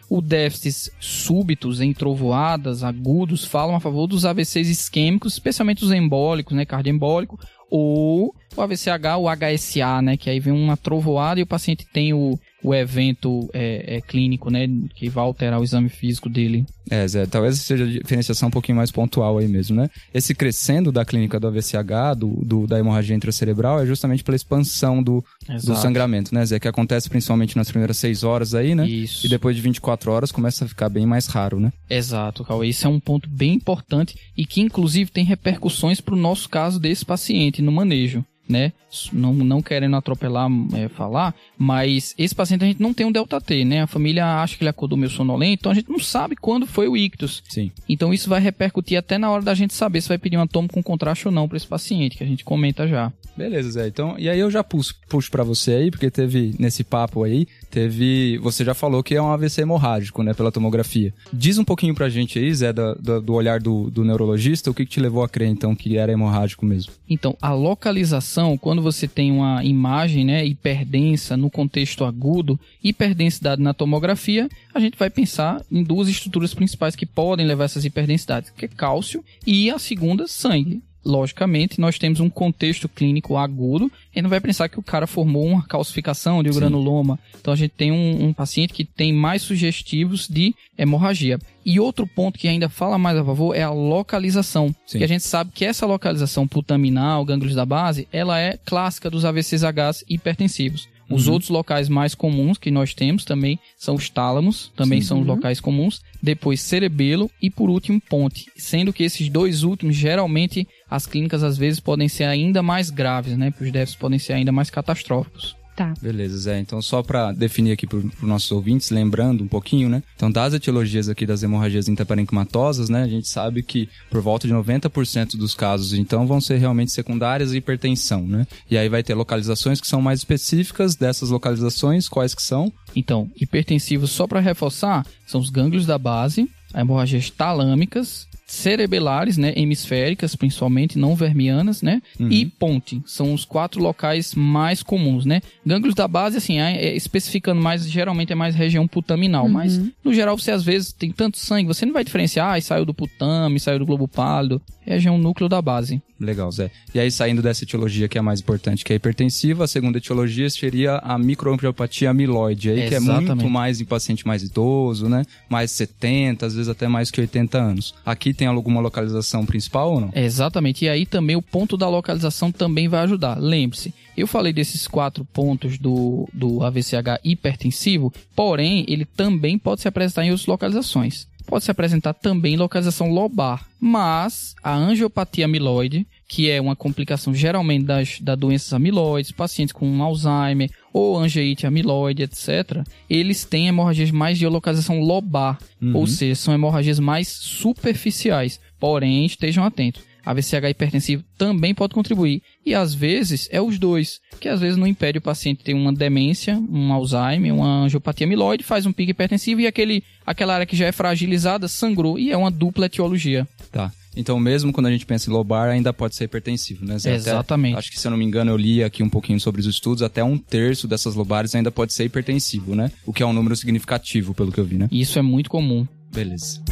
O 0.09 0.21
déficits 0.21 0.91
súbitos 1.01 1.81
em 1.81 1.93
trovoadas, 1.93 2.85
agudos, 2.85 3.45
falam 3.45 3.75
a 3.75 3.81
favor 3.81 4.07
dos 4.07 4.25
AVCs 4.25 4.69
isquêmicos, 4.69 5.33
especialmente 5.33 5.85
os 5.85 5.91
embólicos, 5.91 6.57
né? 6.57 6.65
Cardioembólico, 6.65 7.39
ou 7.69 8.35
o 8.57 8.63
AVCH, 8.63 9.19
o 9.19 9.27
HSA, 9.29 10.03
né? 10.03 10.17
Que 10.17 10.31
aí 10.31 10.39
vem 10.39 10.53
uma 10.53 10.77
trovoada 10.77 11.41
e 11.41 11.43
o 11.43 11.47
paciente 11.47 11.85
tem 11.93 12.13
o 12.13 12.39
o 12.67 12.75
evento 12.75 13.49
é, 13.53 13.97
é, 13.97 14.01
clínico, 14.01 14.51
né? 14.51 14.69
Que 14.97 15.09
vai 15.09 15.23
alterar 15.23 15.61
o 15.61 15.63
exame 15.63 15.89
físico 15.89 16.29
dele. 16.29 16.67
É, 16.91 17.07
Zé, 17.07 17.25
talvez 17.25 17.61
seja 17.61 17.85
a 17.85 17.87
diferenciação 17.87 18.49
um 18.49 18.51
pouquinho 18.51 18.77
mais 18.77 18.91
pontual 18.91 19.39
aí 19.39 19.47
mesmo, 19.47 19.77
né? 19.77 19.89
Esse 20.13 20.35
crescendo 20.35 20.91
da 20.91 21.05
clínica 21.05 21.39
do 21.39 21.47
AVCH, 21.47 22.19
do, 22.19 22.45
do 22.45 22.67
da 22.67 22.77
hemorragia 22.77 23.15
intracerebral, 23.15 23.81
é 23.81 23.87
justamente 23.87 24.25
pela 24.25 24.35
expansão 24.35 25.01
do, 25.01 25.25
do 25.63 25.77
sangramento, 25.77 26.35
né, 26.35 26.45
Zé? 26.45 26.59
Que 26.59 26.67
acontece 26.67 27.09
principalmente 27.09 27.57
nas 27.57 27.71
primeiras 27.71 27.99
seis 27.99 28.25
horas 28.25 28.53
aí, 28.53 28.75
né? 28.75 28.85
Isso. 28.89 29.25
E 29.25 29.31
depois 29.31 29.55
de 29.55 29.63
24 29.63 30.11
horas 30.11 30.33
começa 30.33 30.65
a 30.65 30.69
ficar 30.69 30.89
bem 30.89 31.07
mais 31.07 31.29
raro, 31.29 31.61
né? 31.61 31.73
Exato, 31.89 32.45
Cauê. 32.45 32.67
Isso 32.67 32.85
é 32.85 32.91
um 32.91 32.99
ponto 32.99 33.31
bem 33.31 33.55
importante 33.55 34.17
e 34.37 34.45
que, 34.45 34.61
inclusive, 34.61 35.13
tem 35.13 35.25
repercussões 35.25 36.01
para 36.01 36.15
o 36.15 36.19
nosso 36.19 36.49
caso 36.49 36.81
desse 36.81 37.05
paciente 37.05 37.63
no 37.63 37.71
manejo 37.71 38.25
né? 38.49 38.73
Não, 39.13 39.35
não 39.35 39.61
querendo 39.61 39.97
atropelar, 39.97 40.49
é, 40.75 40.89
falar, 40.89 41.35
mas 41.59 42.15
esse 42.17 42.35
paciente 42.35 42.65
a 42.65 42.67
gente 42.67 42.81
não 42.81 42.95
tem 42.95 43.07
um 43.07 43.13
delta 43.13 43.41
T, 43.41 43.65
né? 43.65 43.83
A 43.83 43.87
família 43.87 44.41
acha 44.43 44.57
que 44.57 44.63
ele 44.63 44.71
acordou 44.71 44.97
meio 44.97 45.11
sonolento, 45.11 45.61
então 45.61 45.73
a 45.73 45.75
gente 45.75 45.91
não 45.91 45.99
sabe 45.99 46.37
quando 46.37 46.67
foi 46.67 46.89
o 46.89 46.97
ictus. 46.97 47.43
Sim. 47.49 47.71
Então 47.89 48.13
isso 48.15 48.29
vai 48.29 48.41
repercutir 48.41 48.99
até 48.99 49.19
na 49.19 49.31
hora 49.31 49.43
da 49.43 49.55
gente 49.55 49.75
saber 49.75 50.01
se 50.01 50.09
vai 50.09 50.19
pedir 50.19 50.37
um 50.37 50.43
atomo 50.43 50.69
com 50.69 50.83
contraste 50.83 51.29
ou 51.29 51.33
não 51.33 51.49
para 51.49 51.57
esse 51.57 51.67
paciente, 51.67 52.17
que 52.17 52.25
a 52.25 52.27
gente 52.27 52.45
comenta 52.45 52.87
já. 52.87 53.13
Beleza, 53.37 53.71
Zé. 53.71 53.87
Então, 53.87 54.17
e 54.19 54.29
aí 54.29 54.41
eu 54.41 54.51
já 54.51 54.65
puxo, 54.65 54.95
puxo 55.09 55.31
para 55.31 55.45
você 55.45 55.73
aí, 55.73 55.91
porque 55.91 56.11
teve 56.11 56.55
nesse 56.59 56.83
papo 56.83 57.23
aí, 57.23 57.47
teve, 57.71 58.39
você 58.39 58.65
já 58.65 58.73
falou 58.73 59.03
que 59.03 59.15
é 59.15 59.21
um 59.21 59.31
AVC 59.31 59.61
hemorrágico, 59.61 60.23
né, 60.23 60.33
pela 60.33 60.51
tomografia. 60.51 61.13
Diz 61.33 61.59
um 61.59 61.65
pouquinho 61.65 61.95
pra 61.95 62.09
gente 62.09 62.39
aí, 62.39 62.53
Zé, 62.55 62.73
do, 62.73 63.35
olhar 63.35 63.61
do, 63.61 63.91
do 63.91 64.05
neurologista, 64.05 64.71
o 64.71 64.75
que, 64.75 64.87
que 64.87 64.93
te 64.93 65.01
levou 65.01 65.23
a 65.23 65.29
crer 65.29 65.49
então 65.49 65.75
que 65.75 65.99
era 65.99 66.11
hemorrágico 66.11 66.65
mesmo? 66.65 66.93
Então, 67.09 67.37
a 67.41 67.53
localização, 67.53 68.57
quando 68.57 68.81
você 68.81 69.07
tem 69.07 69.31
uma 69.31 69.63
imagem, 69.63 70.25
né, 70.25 70.45
hiperdensa 70.45 71.37
no 71.37 71.51
contexto 71.51 72.05
agudo, 72.05 72.59
hiperdensidade 72.83 73.61
na 73.61 73.75
tomografia, 73.75 74.49
a 74.73 74.81
gente 74.81 74.99
vai 74.99 75.11
pensar 75.11 75.63
em 75.71 75.83
duas 75.83 76.09
estruturas 76.09 76.55
principais 76.55 76.97
que 76.97 77.05
podem 77.05 77.47
levar 77.47 77.65
essas 77.65 77.85
hiperdensidades, 77.85 78.51
que 78.51 78.65
é 78.65 78.69
cálcio 78.69 79.23
e 79.47 79.71
a 79.71 79.79
segunda, 79.79 80.27
sangue 80.27 80.83
logicamente, 81.07 81.81
nós 81.81 81.99
temos 81.99 82.19
um 82.19 82.29
contexto 82.29 82.89
clínico 82.89 83.37
agudo, 83.37 83.91
e 84.15 84.21
não 84.21 84.29
vai 84.29 84.41
pensar 84.41 84.69
que 84.69 84.79
o 84.79 84.83
cara 84.83 85.07
formou 85.07 85.47
uma 85.47 85.63
calcificação 85.63 86.43
de 86.43 86.51
um 86.51 86.55
granuloma. 86.55 87.19
Então 87.41 87.55
a 87.55 87.57
gente 87.57 87.71
tem 87.71 87.93
um, 87.93 88.27
um, 88.27 88.33
paciente 88.33 88.73
que 88.73 88.85
tem 88.85 89.13
mais 89.13 89.43
sugestivos 89.43 90.27
de 90.29 90.55
hemorragia. 90.77 91.39
E 91.65 91.79
outro 91.79 92.07
ponto 92.07 92.39
que 92.39 92.49
ainda 92.49 92.69
fala 92.69 92.99
mais 92.99 93.17
a 93.17 93.25
favor 93.25 93.55
é 93.55 93.63
a 93.63 93.71
localização. 93.71 94.75
Sim. 94.87 94.99
Que 94.99 95.05
a 95.05 95.09
gente 95.09 95.25
sabe 95.25 95.53
que 95.55 95.65
essa 95.65 95.87
localização 95.87 96.47
putaminal, 96.47 97.25
gânglios 97.25 97.55
da 97.55 97.65
base, 97.65 98.09
ela 98.13 98.39
é 98.39 98.59
clássica 98.65 99.09
dos 99.09 99.25
AVCs 99.25 99.63
hipertensivos. 100.09 100.89
Os 101.09 101.27
uhum. 101.27 101.35
outros 101.35 101.51
locais 101.51 101.89
mais 101.89 102.15
comuns 102.15 102.59
que 102.59 102.71
nós 102.71 102.93
temos 102.93 103.25
também 103.25 103.59
são 103.79 103.95
os 103.95 104.11
tálamos, 104.11 104.73
também 104.75 105.01
Sim, 105.01 105.09
são 105.09 105.17
uhum. 105.19 105.23
os 105.23 105.29
locais 105.29 105.61
comuns. 105.61 106.03
Depois 106.21 106.61
cerebelo 106.61 107.31
e 107.41 107.49
por 107.49 107.71
último 107.71 108.01
ponte. 108.01 108.47
Sendo 108.57 108.93
que 108.93 109.05
esses 109.05 109.29
dois 109.29 109.63
últimos, 109.63 109.95
geralmente, 109.95 110.67
as 110.91 111.07
clínicas 111.07 111.43
às 111.43 111.57
vezes 111.57 111.81
podem 111.81 112.09
ser 112.09 112.25
ainda 112.25 112.63
mais 112.63 112.91
graves, 112.91 113.37
né? 113.37 113.53
Os 113.61 113.73
déficits 113.73 114.01
podem 114.01 114.19
ser 114.19 114.35
ainda 114.35 114.53
mais 114.53 114.71
catastróficos. 114.71 115.57
Tá. 115.77 115.93
Beleza, 116.01 116.39
Zé. 116.39 116.59
Então, 116.59 116.81
só 116.81 117.03
para 117.03 117.33
definir 117.33 117.73
aqui 117.73 117.87
para 117.87 117.99
os 117.99 118.23
nossos 118.23 118.51
ouvintes, 118.51 118.89
lembrando 118.89 119.45
um 119.45 119.47
pouquinho, 119.47 119.91
né? 119.91 120.03
Então, 120.17 120.33
das 120.33 120.55
etiologias 120.55 121.07
aqui 121.07 121.27
das 121.27 121.43
hemorragias 121.43 121.87
intraparenquimatosas, 121.87 122.89
né? 122.89 123.03
A 123.03 123.09
gente 123.09 123.29
sabe 123.29 123.63
que 123.63 123.87
por 124.11 124.23
volta 124.23 124.49
de 124.49 124.55
90% 124.55 125.37
dos 125.37 125.55
casos, 125.55 125.93
então, 125.93 126.27
vão 126.27 126.41
ser 126.41 126.57
realmente 126.57 126.93
secundárias 126.93 127.53
e 127.53 127.59
hipertensão, 127.59 128.27
né? 128.27 128.47
E 128.71 128.79
aí 128.79 128.89
vai 128.89 129.03
ter 129.03 129.13
localizações 129.13 129.79
que 129.79 129.87
são 129.87 130.01
mais 130.01 130.21
específicas 130.21 130.97
dessas 130.97 131.29
localizações, 131.29 132.09
quais 132.09 132.35
que 132.35 132.43
são? 132.43 132.73
Então, 132.95 133.31
hipertensivos, 133.39 134.11
só 134.13 134.27
para 134.27 134.41
reforçar, 134.41 135.07
são 135.27 135.43
os 135.43 135.51
gânglios 135.51 135.85
da 135.85 135.99
base, 135.99 136.49
hemorragias 136.75 137.29
talâmicas, 137.29 138.26
cerebelares, 138.47 139.37
né, 139.37 139.53
hemisféricas, 139.57 140.37
principalmente, 140.37 140.99
não 140.99 141.17
vermianas, 141.17 141.83
né, 141.83 142.01
uhum. 142.19 142.31
e 142.31 142.47
ponte, 142.47 143.03
são 143.05 143.35
os 143.35 143.45
quatro 143.45 143.83
locais 143.83 144.35
mais 144.35 144.83
comuns, 144.83 145.27
né. 145.27 145.41
Gânglios 145.65 145.95
da 145.97 146.07
base, 146.07 146.37
assim, 146.37 146.61
é, 146.61 146.77
é, 146.77 146.97
especificando 146.97 147.61
mais, 147.61 147.91
geralmente 147.91 148.33
é 148.33 148.37
mais 148.37 148.55
região 148.55 148.87
putaminal, 148.87 149.47
uhum. 149.47 149.53
mas 149.53 149.81
no 150.05 150.15
geral 150.15 150.39
você 150.39 150.53
às 150.53 150.63
vezes 150.63 150.93
tem 150.93 151.11
tanto 151.11 151.39
sangue, 151.39 151.67
você 151.67 151.85
não 151.85 151.93
vai 151.93 152.05
diferenciar, 152.05 152.57
ah, 152.57 152.61
saiu 152.61 152.85
do 152.85 152.95
putame, 152.95 153.59
saiu 153.59 153.81
do 153.81 153.87
globo 153.87 154.07
pálido, 154.07 154.63
região 154.95 155.19
núcleo 155.19 155.49
da 155.49 155.61
base. 155.61 156.01
Legal, 156.19 156.51
Zé. 156.51 156.71
E 156.95 156.99
aí, 156.99 157.11
saindo 157.11 157.43
dessa 157.43 157.65
etiologia 157.65 158.09
que 158.09 158.17
é 158.17 158.21
a 158.21 158.23
mais 158.23 158.41
importante, 158.41 158.85
que 158.85 158.93
é 158.93 158.97
hipertensiva, 158.97 159.65
a 159.65 159.69
segunda 159.69 159.99
etiologia 159.99 160.49
seria 160.49 160.97
a 160.99 161.19
microangiopatia 161.19 162.09
amiloide, 162.09 162.71
aí, 162.71 162.89
que 162.89 162.95
é 162.95 163.01
muito 163.01 163.51
mais 163.51 163.81
em 163.81 163.85
paciente 163.85 164.27
mais 164.27 164.43
idoso, 164.43 165.09
né? 165.09 165.25
Mais 165.49 165.71
70, 165.73 166.47
às 166.47 166.55
vezes 166.55 166.69
até 166.69 166.89
mais 166.89 167.11
que 167.11 167.21
80 167.21 167.59
anos. 167.59 167.95
Aqui 168.05 168.33
tem 168.33 168.47
alguma 168.47 168.81
localização 168.81 169.45
principal 169.45 169.93
ou 169.93 170.01
não? 170.01 170.11
exatamente. 170.15 170.85
E 170.85 170.89
aí 170.89 171.05
também 171.05 171.37
o 171.37 171.43
ponto 171.43 171.77
da 171.77 171.89
localização 171.89 172.51
também 172.51 172.89
vai 172.89 173.01
ajudar. 173.01 173.39
Lembre-se, 173.39 173.93
eu 174.17 174.27
falei 174.27 174.53
desses 174.53 174.87
quatro 174.87 175.25
pontos 175.25 175.79
do, 175.79 176.29
do 176.33 176.63
AVCH 176.63 177.21
hipertensivo, 177.23 178.13
porém, 178.35 178.85
ele 178.89 179.05
também 179.05 179.59
pode 179.59 179.83
se 179.83 179.89
apresentar 179.89 180.25
em 180.25 180.31
outras 180.31 180.47
localizações 180.47 181.27
pode 181.47 181.65
se 181.65 181.71
apresentar 181.71 182.13
também 182.13 182.55
em 182.55 182.59
localização 182.59 183.11
lobar. 183.11 183.67
Mas 183.81 184.55
a 184.63 184.75
angiopatia 184.75 185.45
amiloide, 185.45 186.07
que 186.29 186.51
é 186.51 186.61
uma 186.61 186.75
complicação 186.75 187.33
geralmente 187.35 187.85
das 187.85 188.21
da 188.21 188.35
doenças 188.35 188.73
amiloides, 188.73 189.31
pacientes 189.31 189.73
com 189.73 190.03
Alzheimer 190.03 190.71
ou 190.93 191.17
angiite 191.19 191.67
amiloide, 191.67 192.23
etc., 192.23 192.83
eles 193.09 193.45
têm 193.45 193.69
hemorragias 193.69 194.11
mais 194.11 194.39
de 194.39 194.47
localização 194.47 195.01
lobar, 195.01 195.59
uhum. 195.81 195.97
ou 195.97 196.07
seja, 196.07 196.35
são 196.35 196.53
hemorragias 196.53 196.99
mais 196.99 197.29
superficiais. 197.29 198.61
Porém, 198.79 199.25
estejam 199.25 199.65
atentos. 199.65 200.03
A 200.27 200.35
VCH 200.35 200.71
hipertensivo 200.71 201.23
também 201.39 201.73
pode 201.73 201.95
contribuir. 201.95 202.43
E 202.65 202.75
às 202.75 202.93
vezes 202.93 203.49
é 203.53 203.63
os 203.63 203.79
dois, 203.79 204.19
que 204.41 204.49
às 204.49 204.61
vezes 204.61 204.77
não 204.77 204.85
impede 204.85 205.19
o 205.19 205.23
paciente 205.23 205.63
ter 205.63 205.73
uma 205.73 205.93
demência, 205.93 206.59
um 206.69 206.93
Alzheimer, 206.93 207.55
uma 207.55 207.85
angiopatia 207.85 208.27
amiloide, 208.27 208.65
faz 208.65 208.87
um 208.87 208.93
pico 208.93 209.13
hipertensivo 209.13 209.61
e 209.61 209.69
aquele, 209.69 210.03
aquela 210.27 210.55
área 210.55 210.67
que 210.67 210.75
já 210.75 210.87
é 210.87 210.91
fragilizada 210.91 211.69
sangrou 211.69 212.19
e 212.19 212.33
é 212.33 212.37
uma 212.37 212.51
dupla 212.51 212.87
etiologia. 212.87 213.47
Tá. 213.71 213.93
Então, 214.17 214.41
mesmo 214.41 214.73
quando 214.73 214.87
a 214.87 214.91
gente 214.91 215.07
pensa 215.07 215.31
em 215.31 215.33
lobar, 215.33 215.69
ainda 215.69 215.93
pode 215.93 216.17
ser 216.17 216.25
hipertensivo, 216.25 216.85
né? 216.85 216.99
Zé? 216.99 217.15
Exatamente. 217.15 217.75
Até, 217.75 217.79
acho 217.79 217.91
que, 217.93 218.01
se 218.01 218.07
eu 218.07 218.11
não 218.11 218.19
me 218.19 218.25
engano, 218.25 218.51
eu 218.51 218.57
li 218.57 218.83
aqui 218.83 219.03
um 219.03 219.11
pouquinho 219.11 219.39
sobre 219.39 219.61
os 219.61 219.67
estudos, 219.67 220.03
até 220.03 220.25
um 220.25 220.39
terço 220.39 220.89
dessas 220.89 221.15
lobares 221.15 221.55
ainda 221.55 221.71
pode 221.71 221.93
ser 221.93 222.05
hipertensivo, 222.05 222.75
né? 222.75 222.91
O 223.05 223.13
que 223.13 223.23
é 223.23 223.27
um 223.27 223.33
número 223.35 223.55
significativo, 223.55 224.35
pelo 224.35 224.51
que 224.51 224.59
eu 224.59 224.65
vi, 224.65 224.77
né? 224.77 224.89
Isso 224.91 225.19
é 225.19 225.23
muito 225.23 225.51
comum. 225.51 225.87
Beleza. 226.11 226.63